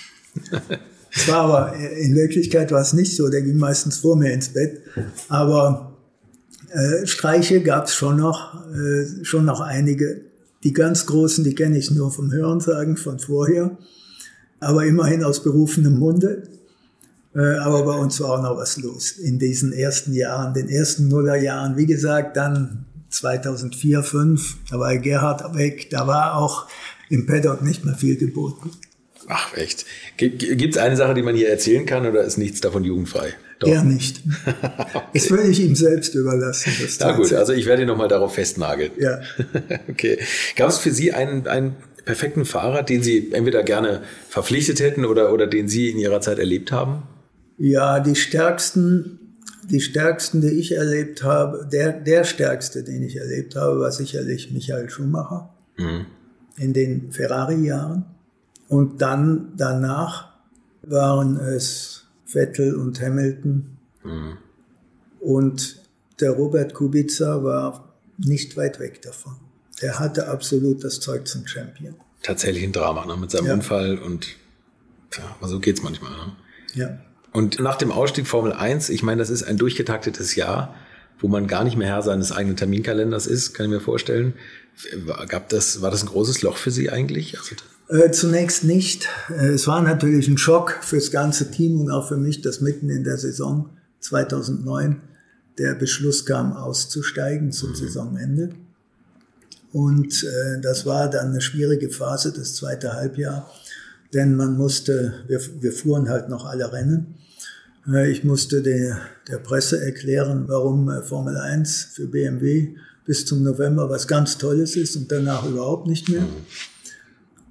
Es 1.15 1.29
war 1.29 1.43
aber, 1.43 1.77
in 1.77 2.15
Wirklichkeit 2.15 2.73
war 2.73 2.81
es 2.81 2.93
nicht 2.93 3.15
so, 3.17 3.29
der 3.29 3.43
ging 3.43 3.57
meistens 3.57 3.99
vor 3.99 4.17
mir 4.17 4.33
ins 4.33 4.49
Bett. 4.49 4.83
Aber 5.29 5.93
äh, 6.71 7.07
Streiche 7.07 7.63
gab 7.63 7.87
es 7.87 7.95
schon 7.95 8.17
noch, 8.17 8.55
äh, 8.73 9.25
schon 9.25 9.45
noch 9.45 9.61
einige. 9.61 10.23
Die 10.65 10.73
ganz 10.73 11.07
großen, 11.07 11.45
die 11.45 11.55
kenne 11.55 11.79
ich 11.79 11.91
nur 11.91 12.11
vom 12.11 12.33
Hörensagen 12.33 12.97
von 12.97 13.19
vorher, 13.19 13.77
aber 14.61 14.87
immerhin 14.87 15.23
aus 15.23 15.43
berufenem 15.43 15.99
Munde. 15.99 16.49
Äh, 17.35 17.57
aber 17.59 17.85
bei 17.85 17.95
uns 17.95 18.21
war 18.21 18.31
auch 18.31 18.43
noch 18.43 18.57
was 18.57 18.79
los 18.79 19.13
in 19.13 19.39
diesen 19.39 19.73
ersten 19.73 20.13
Jahren, 20.15 20.55
den 20.55 20.69
ersten 20.69 21.09
Nullerjahren. 21.09 21.77
Wie 21.77 21.87
gesagt, 21.87 22.37
dann 22.37 22.87
2004, 23.11 24.03
2005, 24.03 24.57
da 24.71 24.79
war 24.79 24.97
Gerhard 24.99 25.55
weg, 25.57 25.91
da 25.91 26.07
war 26.07 26.37
auch 26.37 26.67
im 27.09 27.27
Paddock 27.27 27.63
nicht 27.63 27.85
mehr 27.85 27.95
viel 27.95 28.17
geboten. 28.17 28.71
Ach, 29.29 29.57
echt. 29.57 29.87
Gibt 30.17 30.77
es 30.77 30.79
eine 30.79 30.97
Sache, 30.97 31.15
die 31.15 31.23
man 31.23 31.35
hier 31.35 31.49
erzählen 31.49 31.87
kann 31.87 32.07
oder 32.07 32.23
ist 32.23 32.37
nichts 32.37 32.61
davon 32.61 32.85
jugendfrei? 32.85 33.35
Doch. 33.59 33.69
Er 33.69 33.85
nicht. 33.85 34.21
Das 35.15 35.31
würde 35.31 35.49
ich 35.49 35.61
ihm 35.61 35.75
selbst 35.75 36.15
überlassen. 36.15 36.73
Na 37.01 37.13
gut, 37.13 37.33
also 37.33 37.53
ich 37.53 37.67
werde 37.67 37.83
ihn 37.83 37.89
nochmal 37.89 38.09
darauf 38.09 38.35
festnageln. 38.35 38.91
Ja. 38.99 39.21
okay. 39.89 40.19
Gab 40.57 40.71
es 40.71 40.79
für 40.79 40.91
Sie 40.91 41.13
einen, 41.13 41.47
einen 41.47 41.77
perfekten 42.05 42.45
Fahrer, 42.45 42.83
den 42.83 43.03
Sie 43.03 43.33
entweder 43.33 43.63
gerne 43.63 44.03
verpflichtet 44.29 44.81
hätten 44.81 45.05
oder, 45.05 45.33
oder 45.33 45.47
den 45.47 45.69
Sie 45.69 45.89
in 45.91 45.99
Ihrer 45.99 46.21
Zeit 46.21 46.39
erlebt 46.39 46.73
haben? 46.73 47.05
Ja, 47.57 48.01
die 48.01 48.17
stärksten, 48.17 49.39
die 49.71 49.81
stärksten, 49.81 50.41
die 50.41 50.49
ich 50.49 50.73
erlebt 50.73 51.23
habe, 51.23 51.69
der, 51.73 51.93
der 51.93 52.25
stärkste, 52.25 52.83
den 52.83 53.03
ich 53.03 53.17
erlebt 53.17 53.57
habe, 53.57 53.81
war 53.81 53.93
sicherlich 53.93 54.51
Michael 54.51 54.91
Schumacher 54.91 55.55
mhm. 55.77 56.07
in 56.59 56.73
den 56.73 57.13
Ferrari-Jahren. 57.13 58.14
Und 58.69 59.03
dann 59.03 59.53
danach 59.57 60.33
waren 60.83 61.39
es 61.39 62.05
Vettel 62.25 62.75
und 62.75 63.01
Hamilton. 63.01 63.77
Mhm. 64.03 64.37
Und 65.21 65.77
der 66.21 66.33
Robert 66.33 66.75
Kubica 66.75 67.43
war 67.43 67.95
nicht 68.19 68.57
weit 68.57 68.79
weg 68.81 69.03
davon. 69.03 69.37
Der 69.83 69.99
hatte 69.99 70.29
absolut 70.29 70.85
das 70.85 71.01
Zeug 71.01 71.27
zum 71.27 71.47
Champion. 71.47 71.95
Tatsächlich 72.23 72.65
ein 72.65 72.73
Drama 72.73 73.05
ne? 73.07 73.17
mit 73.17 73.31
seinem 73.31 73.47
ja. 73.47 73.55
Unfall 73.55 73.99
und 73.99 74.29
ja, 75.17 75.25
aber 75.39 75.49
so 75.49 75.61
geht's 75.61 75.83
manchmal. 75.83 76.11
Ne? 76.13 76.33
Ja. 76.75 76.99
Und 77.33 77.59
nach 77.61 77.77
dem 77.77 77.91
Ausstieg 77.91 78.27
Formel 78.27 78.53
1, 78.53 78.89
ich 78.91 79.03
meine, 79.03 79.19
das 79.19 79.31
ist 79.31 79.43
ein 79.43 79.57
durchgetaktetes 79.57 80.37
Jahr, 80.37 80.75
wo 81.19 81.29
man 81.29 81.47
gar 81.47 81.65
nicht 81.65 81.77
mehr 81.77 81.89
Herr 81.89 82.03
seines 82.03 82.33
eigenen 82.33 82.57
Terminkalenders 82.57 83.27
ist, 83.27 83.55
kann 83.55 83.67
ich 83.67 83.73
mir 83.73 83.81
vorstellen. 83.81 84.35
Gab 85.29 85.49
das, 85.49 85.83
war 85.83 85.91
das 85.91 86.03
ein 86.03 86.09
großes 86.09 86.43
Loch 86.43 86.57
für 86.57 86.71
Sie 86.71 86.91
eigentlich? 86.91 87.39
Also 87.39 87.57
äh, 87.95 88.11
zunächst 88.11 88.65
nicht. 88.65 89.09
Äh, 89.31 89.51
es 89.51 89.67
war 89.67 89.81
natürlich 89.81 90.27
ein 90.29 90.39
Schock 90.39 90.79
fürs 90.83 91.11
ganze 91.11 91.51
Team 91.51 91.81
und 91.81 91.91
auch 91.91 92.09
für 92.09 92.17
mich, 92.17 92.43
dass 92.43 92.61
mitten 92.61 92.91
in 92.91 93.05
der 93.05 93.19
Saison 93.19 93.71
2009 94.01 95.01
der 95.59 95.75
Beschluss 95.75 96.27
kam, 96.27 96.53
auszusteigen 96.53 97.53
zum 97.53 97.71
mhm. 97.71 97.75
Saisonende. 97.77 98.51
Und 99.73 100.25
äh, 100.25 100.61
das 100.61 100.87
war 100.87 101.09
dann 101.09 101.31
eine 101.31 101.41
schwierige 101.41 101.91
Phase, 101.91 102.33
das 102.33 102.55
zweite 102.55 102.95
Halbjahr, 102.95 103.51
denn 104.13 104.37
man 104.37 104.57
musste, 104.57 105.15
wir, 105.27 105.41
wir 105.61 105.73
fuhren 105.73 106.09
halt 106.09 106.29
noch 106.29 106.47
alle 106.47 106.73
Rennen. 106.73 107.15
Äh, 107.89 108.11
ich 108.11 108.25
musste 108.25 108.63
der, 108.63 108.99
der 109.29 109.39
Presse 109.39 109.85
erklären, 109.85 110.45
warum 110.49 110.91
äh, 110.91 111.03
Formel 111.03 111.37
1 111.37 111.91
für 111.93 112.07
BMW 112.07 112.75
bis 113.05 113.27
zum 113.27 113.43
November 113.43 113.89
was 113.91 114.09
ganz 114.09 114.39
Tolles 114.39 114.77
ist 114.77 114.97
und 114.97 115.13
danach 115.13 115.47
überhaupt 115.47 115.87
nicht 115.87 116.09
mehr. 116.09 116.25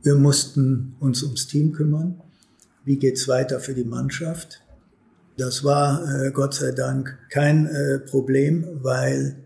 Wir 0.04 0.16
mussten 0.16 0.96
uns 1.00 1.24
ums 1.24 1.48
Team 1.48 1.72
kümmern. 1.72 2.22
Wie 2.84 2.98
geht's 2.98 3.30
weiter 3.30 3.62
für 3.62 3.74
die 3.74 3.86
Mannschaft? 3.86 4.62
Das 5.38 5.64
war 5.64 6.04
äh, 6.04 6.32
Gott 6.32 6.54
sei 6.54 6.72
Dank 6.72 7.18
kein 7.30 7.66
äh, 7.66 8.00
Problem, 8.00 8.66
weil 8.82 9.38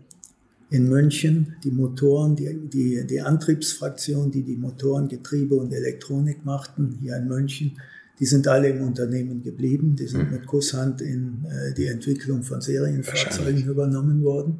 in 0.70 0.88
München 0.88 1.54
die 1.62 1.70
Motoren, 1.70 2.34
die, 2.34 2.68
die, 2.68 3.06
die 3.06 3.20
Antriebsfraktion, 3.20 4.32
die 4.32 4.42
die 4.42 4.56
Motoren, 4.56 5.08
Getriebe 5.08 5.54
und 5.54 5.72
Elektronik 5.72 6.44
machten, 6.44 6.98
hier 7.00 7.16
in 7.16 7.28
München, 7.28 7.78
die 8.18 8.26
sind 8.26 8.48
alle 8.48 8.70
im 8.70 8.82
Unternehmen 8.82 9.42
geblieben. 9.42 9.94
Die 9.94 10.08
sind 10.08 10.26
mhm. 10.26 10.38
mit 10.38 10.46
Kusshand 10.46 11.00
in 11.00 11.44
äh, 11.44 11.72
die 11.72 11.86
Entwicklung 11.86 12.42
von 12.42 12.60
Serienfahrzeugen 12.60 13.64
übernommen 13.64 14.24
worden. 14.24 14.58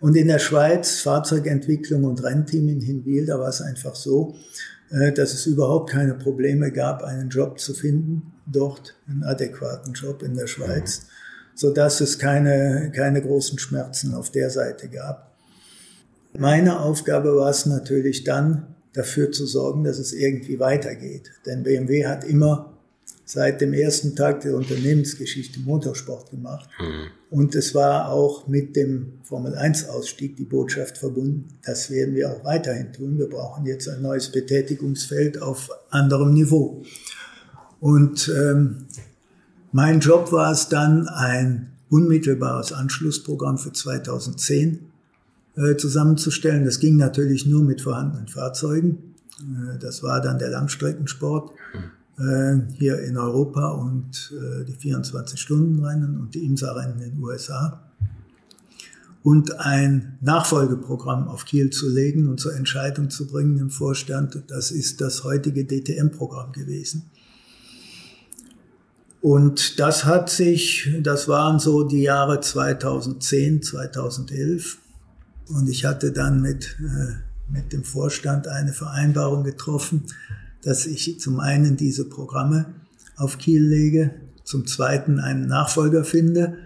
Und 0.00 0.16
in 0.16 0.28
der 0.28 0.38
Schweiz, 0.38 1.00
Fahrzeugentwicklung 1.00 2.04
und 2.04 2.22
Rennteam 2.22 2.68
in 2.68 2.80
Hinwil, 2.80 3.26
da 3.26 3.40
war 3.40 3.48
es 3.48 3.60
einfach 3.60 3.96
so, 3.96 4.36
dass 4.90 5.34
es 5.34 5.46
überhaupt 5.46 5.90
keine 5.90 6.14
Probleme 6.14 6.72
gab, 6.72 7.02
einen 7.02 7.28
Job 7.28 7.60
zu 7.60 7.74
finden, 7.74 8.32
dort 8.46 8.96
einen 9.06 9.22
adäquaten 9.22 9.92
Job 9.92 10.22
in 10.22 10.34
der 10.34 10.46
Schweiz. 10.46 11.02
Mhm 11.02 11.08
so 11.58 11.72
dass 11.72 12.00
es 12.00 12.20
keine, 12.20 12.92
keine 12.94 13.20
großen 13.20 13.58
Schmerzen 13.58 14.14
auf 14.14 14.30
der 14.30 14.48
Seite 14.48 14.88
gab. 14.88 15.34
Meine 16.38 16.78
Aufgabe 16.78 17.34
war 17.34 17.50
es 17.50 17.66
natürlich 17.66 18.22
dann, 18.22 18.76
dafür 18.94 19.32
zu 19.32 19.44
sorgen, 19.44 19.82
dass 19.82 19.98
es 19.98 20.12
irgendwie 20.12 20.60
weitergeht. 20.60 21.32
Denn 21.46 21.64
BMW 21.64 22.06
hat 22.06 22.22
immer 22.22 22.77
seit 23.28 23.60
dem 23.60 23.74
ersten 23.74 24.16
Tag 24.16 24.40
der 24.40 24.56
Unternehmensgeschichte 24.56 25.60
Motorsport 25.60 26.30
gemacht. 26.30 26.66
Mhm. 26.80 27.08
Und 27.28 27.54
es 27.54 27.74
war 27.74 28.10
auch 28.10 28.48
mit 28.48 28.74
dem 28.74 29.18
Formel-1-Ausstieg 29.24 30.36
die 30.36 30.46
Botschaft 30.46 30.96
verbunden, 30.96 31.48
das 31.62 31.90
werden 31.90 32.14
wir 32.14 32.30
auch 32.32 32.42
weiterhin 32.44 32.90
tun. 32.90 33.18
Wir 33.18 33.28
brauchen 33.28 33.66
jetzt 33.66 33.86
ein 33.86 34.00
neues 34.00 34.32
Betätigungsfeld 34.32 35.42
auf 35.42 35.68
anderem 35.90 36.32
Niveau. 36.32 36.82
Und 37.80 38.32
ähm, 38.34 38.86
mein 39.72 40.00
Job 40.00 40.32
war 40.32 40.50
es 40.50 40.70
dann, 40.70 41.06
ein 41.06 41.72
unmittelbares 41.90 42.72
Anschlussprogramm 42.72 43.58
für 43.58 43.74
2010 43.74 44.90
äh, 45.54 45.76
zusammenzustellen. 45.76 46.64
Das 46.64 46.80
ging 46.80 46.96
natürlich 46.96 47.44
nur 47.44 47.62
mit 47.62 47.82
vorhandenen 47.82 48.28
Fahrzeugen. 48.28 49.14
Äh, 49.38 49.78
das 49.78 50.02
war 50.02 50.22
dann 50.22 50.38
der 50.38 50.48
Langstreckensport 50.48 51.52
äh, 51.74 51.97
hier 52.76 53.00
in 53.00 53.16
Europa 53.16 53.68
und 53.68 54.32
äh, 54.32 54.64
die 54.64 54.74
24-Stunden-Rennen 54.74 56.18
und 56.18 56.34
die 56.34 56.44
IMSA-Rennen 56.44 57.00
in 57.00 57.10
den 57.12 57.22
USA. 57.22 57.84
Und 59.22 59.60
ein 59.60 60.18
Nachfolgeprogramm 60.20 61.28
auf 61.28 61.44
Kiel 61.44 61.70
zu 61.70 61.88
legen 61.88 62.28
und 62.28 62.40
zur 62.40 62.54
Entscheidung 62.54 63.10
zu 63.10 63.26
bringen 63.26 63.58
im 63.58 63.70
Vorstand, 63.70 64.42
das 64.48 64.70
ist 64.70 65.00
das 65.00 65.22
heutige 65.24 65.64
DTM-Programm 65.64 66.52
gewesen. 66.52 67.10
Und 69.20 69.78
das 69.80 70.04
hat 70.04 70.30
sich, 70.30 70.90
das 71.02 71.28
waren 71.28 71.58
so 71.58 71.82
die 71.82 72.02
Jahre 72.02 72.40
2010, 72.40 73.62
2011. 73.62 74.78
Und 75.48 75.68
ich 75.68 75.84
hatte 75.84 76.12
dann 76.12 76.40
mit, 76.40 76.76
äh, 76.80 77.14
mit 77.52 77.72
dem 77.72 77.84
Vorstand 77.84 78.46
eine 78.46 78.72
Vereinbarung 78.72 79.42
getroffen, 79.42 80.04
dass 80.62 80.86
ich 80.86 81.20
zum 81.20 81.40
einen 81.40 81.76
diese 81.76 82.08
Programme 82.08 82.74
auf 83.16 83.38
Kiel 83.38 83.64
lege, 83.64 84.14
zum 84.44 84.66
zweiten 84.66 85.20
einen 85.20 85.46
Nachfolger 85.46 86.04
finde, 86.04 86.56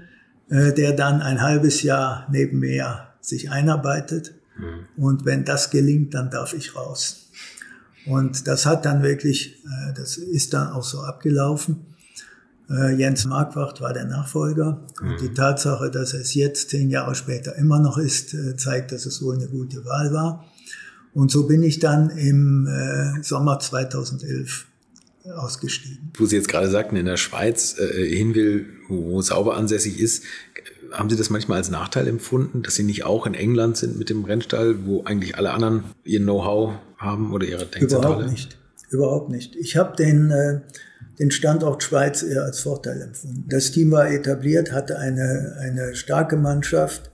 äh, 0.49 0.73
der 0.73 0.93
dann 0.93 1.21
ein 1.21 1.41
halbes 1.41 1.83
Jahr 1.83 2.29
neben 2.31 2.61
mir 2.61 3.09
sich 3.21 3.51
einarbeitet. 3.51 4.35
Mhm. 4.57 5.03
Und 5.03 5.25
wenn 5.25 5.45
das 5.45 5.71
gelingt, 5.71 6.15
dann 6.15 6.31
darf 6.31 6.53
ich 6.53 6.77
raus. 6.77 7.31
Und 8.07 8.47
das 8.47 8.67
hat 8.67 8.85
dann 8.85 9.03
wirklich, 9.03 9.63
äh, 9.65 9.95
das 9.95 10.17
ist 10.17 10.55
dann 10.55 10.69
auch 10.69 10.85
so 10.85 11.01
abgelaufen. 11.01 11.87
Äh, 12.71 12.95
Jens 12.97 13.25
Marquardt 13.25 13.81
war 13.81 13.93
der 13.93 14.05
Nachfolger. 14.05 14.85
Mhm. 15.01 15.11
Und 15.11 15.21
die. 15.21 15.35
Tatsache, 15.35 15.91
dass 15.91 16.15
es 16.15 16.35
jetzt 16.35 16.71
zehn 16.71 16.91
Jahre 16.91 17.15
später 17.15 17.57
immer 17.57 17.81
noch 17.81 17.99
ist, 17.99 18.37
zeigt, 18.59 18.93
dass 18.93 19.07
es 19.07 19.23
wohl 19.23 19.37
eine 19.37 19.49
gute 19.49 19.85
Wahl 19.85 20.13
war. 20.13 20.45
Und 21.15 21.31
so 21.31 21.47
bin 21.47 21.63
ich 21.63 21.79
dann 21.79 22.11
im 22.11 22.67
äh, 22.67 23.23
Sommer 23.23 23.59
2011 23.59 24.67
ausgestiegen. 25.37 26.11
Wo 26.17 26.27
Sie 26.27 26.37
jetzt 26.37 26.49
gerade 26.49 26.69
sagten, 26.69 26.97
in 26.97 27.07
der 27.07 27.17
Schweiz 27.17 27.77
äh, 27.79 28.07
hin 28.07 28.35
will, 28.35 28.67
wo, 28.89 29.21
Sauber 29.21 29.57
ansässig 29.57 30.01
ist, 30.01 30.25
haben 30.91 31.09
Sie 31.09 31.17
das 31.17 31.31
manchmal 31.31 31.59
als 31.59 31.71
Nachteil 31.71 32.09
empfunden, 32.09 32.63
dass 32.63 32.75
Sie 32.75 32.83
nicht 32.83 33.05
auch 33.05 33.27
in 33.27 33.35
England 33.35 33.77
sind 33.77 33.99
mit 33.99 34.11
dem 34.11 34.25
Rennstall, 34.25 34.85
wo 34.85 35.05
eigentlich 35.05 35.37
alle 35.37 35.53
anderen 35.53 35.85
ihr 36.05 36.21
Know-how 36.21 36.75
haben 36.97 37.33
oder 37.33 37.47
ihre 37.47 37.67
Denkzentrale? 37.67 38.15
Überhaupt 38.15 38.31
nicht. 38.31 38.59
Überhaupt 38.91 39.31
nicht. 39.31 39.57
Ich 39.57 39.77
habe 39.77 39.97
den 39.97 40.31
äh, 40.31 40.61
den 41.19 41.31
Standort 41.31 41.83
Schweiz 41.85 42.23
eher 42.23 42.43
als 42.43 42.61
Vorteil 42.61 43.01
empfunden. 43.01 43.45
Das 43.49 43.71
Team 43.71 43.93
war 43.93 44.11
etabliert, 44.11 44.73
hatte 44.73 44.99
eine, 44.99 45.57
eine 45.61 45.95
starke 45.95 46.37
Mannschaft, 46.37 47.12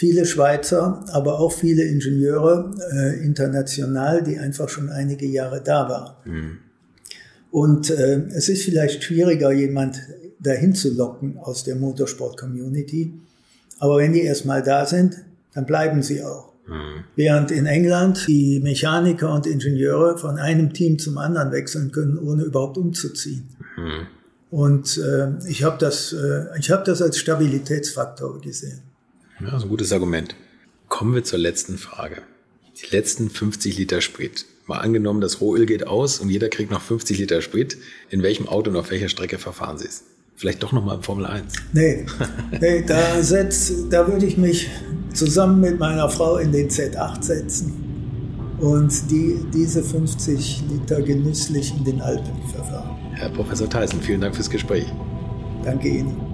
viele 0.00 0.24
Schweizer, 0.24 1.04
aber 1.12 1.38
auch 1.40 1.52
viele 1.52 1.82
Ingenieure 1.82 2.70
äh, 2.90 3.22
international, 3.22 4.22
die 4.22 4.38
einfach 4.38 4.70
schon 4.70 4.88
einige 4.88 5.26
Jahre 5.26 5.60
da 5.62 5.90
waren. 5.90 6.14
Mhm. 6.24 6.58
Und 7.50 7.90
äh, 7.90 8.22
es 8.34 8.48
ist 8.48 8.64
vielleicht 8.64 9.04
schwieriger, 9.04 9.52
jemand 9.52 10.00
dahin 10.38 10.74
zu 10.74 10.94
locken 10.94 11.36
aus 11.36 11.64
der 11.64 11.76
Motorsport-Community. 11.76 13.12
Aber 13.78 13.98
wenn 13.98 14.14
die 14.14 14.22
erstmal 14.22 14.62
da 14.62 14.86
sind, 14.86 15.16
dann 15.52 15.66
bleiben 15.66 16.02
sie 16.02 16.24
auch. 16.24 16.54
Mhm. 16.66 17.04
Während 17.16 17.50
in 17.50 17.66
England 17.66 18.26
die 18.26 18.58
Mechaniker 18.60 19.34
und 19.34 19.46
Ingenieure 19.46 20.16
von 20.16 20.38
einem 20.38 20.72
Team 20.72 20.98
zum 20.98 21.18
anderen 21.18 21.52
wechseln 21.52 21.92
können, 21.92 22.16
ohne 22.16 22.44
überhaupt 22.44 22.78
umzuziehen. 22.78 23.50
Mhm. 23.76 24.06
Und 24.50 24.96
äh, 24.96 25.46
ich 25.46 25.62
habe 25.62 25.76
das, 25.78 26.14
äh, 26.14 26.58
ich 26.58 26.70
hab 26.70 26.86
das 26.86 27.02
als 27.02 27.18
Stabilitätsfaktor 27.18 28.40
gesehen. 28.40 28.89
Ja, 29.42 29.56
ist 29.56 29.62
ein 29.62 29.68
gutes 29.68 29.92
Argument. 29.92 30.34
Kommen 30.88 31.14
wir 31.14 31.24
zur 31.24 31.38
letzten 31.38 31.78
Frage. 31.78 32.22
Die 32.82 32.94
letzten 32.94 33.30
50 33.30 33.78
Liter 33.78 34.00
Sprit. 34.00 34.44
Mal 34.66 34.78
angenommen, 34.78 35.20
das 35.20 35.40
Rohöl 35.40 35.66
geht 35.66 35.86
aus 35.86 36.18
und 36.20 36.28
jeder 36.28 36.48
kriegt 36.48 36.70
noch 36.70 36.82
50 36.82 37.18
Liter 37.18 37.40
Sprit. 37.40 37.78
In 38.10 38.22
welchem 38.22 38.48
Auto 38.48 38.70
und 38.70 38.76
auf 38.76 38.90
welcher 38.90 39.08
Strecke 39.08 39.38
verfahren 39.38 39.78
Sie 39.78 39.86
es? 39.86 40.04
Vielleicht 40.36 40.62
doch 40.62 40.72
nochmal 40.72 40.96
im 40.96 41.02
Formel 41.02 41.26
1. 41.26 41.52
Nee, 41.72 42.06
nee 42.60 42.82
da, 42.86 43.22
setz, 43.22 43.72
da 43.88 44.06
würde 44.06 44.26
ich 44.26 44.36
mich 44.36 44.70
zusammen 45.14 45.60
mit 45.60 45.78
meiner 45.78 46.08
Frau 46.08 46.36
in 46.36 46.52
den 46.52 46.68
Z8 46.68 47.22
setzen 47.22 48.56
und 48.58 49.10
die, 49.10 49.38
diese 49.52 49.82
50 49.82 50.64
Liter 50.70 51.00
genüsslich 51.02 51.74
in 51.76 51.84
den 51.84 52.00
Alpen 52.00 52.42
verfahren. 52.52 52.96
Herr 53.14 53.30
Professor 53.30 53.68
Tyson, 53.68 54.00
vielen 54.00 54.20
Dank 54.20 54.34
fürs 54.34 54.50
Gespräch. 54.50 54.86
Danke 55.64 55.88
Ihnen. 55.88 56.29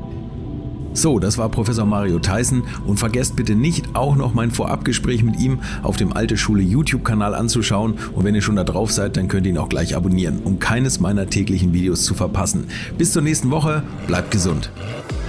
So, 0.97 1.19
das 1.19 1.37
war 1.37 1.51
Professor 1.51 1.85
Mario 1.85 2.19
Tyson 2.19 2.63
und 2.87 2.99
vergesst 2.99 3.37
bitte 3.37 3.55
nicht 3.55 3.95
auch 3.95 4.17
noch 4.17 4.33
mein 4.33 4.51
Vorabgespräch 4.51 5.23
mit 5.23 5.39
ihm 5.39 5.59
auf 5.83 5.99
dem 5.99 6.15
Alte 6.15 6.39
Schule 6.39 6.63
YouTube-Kanal 6.63 7.35
anzuschauen 7.35 7.99
und 8.15 8.25
wenn 8.25 8.35
ihr 8.35 8.41
schon 8.41 8.57
da 8.57 8.65
drauf 8.65 8.91
seid, 8.91 9.19
dann 9.19 9.29
könnt 9.29 9.47
ihr 9.47 9.53
ihn 9.53 9.59
auch 9.59 9.69
gleich 9.69 9.95
abonnieren, 9.95 10.39
um 10.43 10.59
keines 10.59 10.99
meiner 10.99 11.29
täglichen 11.29 11.75
Videos 11.75 12.05
zu 12.05 12.15
verpassen. 12.15 12.69
Bis 12.97 13.13
zur 13.13 13.21
nächsten 13.21 13.51
Woche, 13.51 13.83
bleibt 14.07 14.31
gesund. 14.31 14.71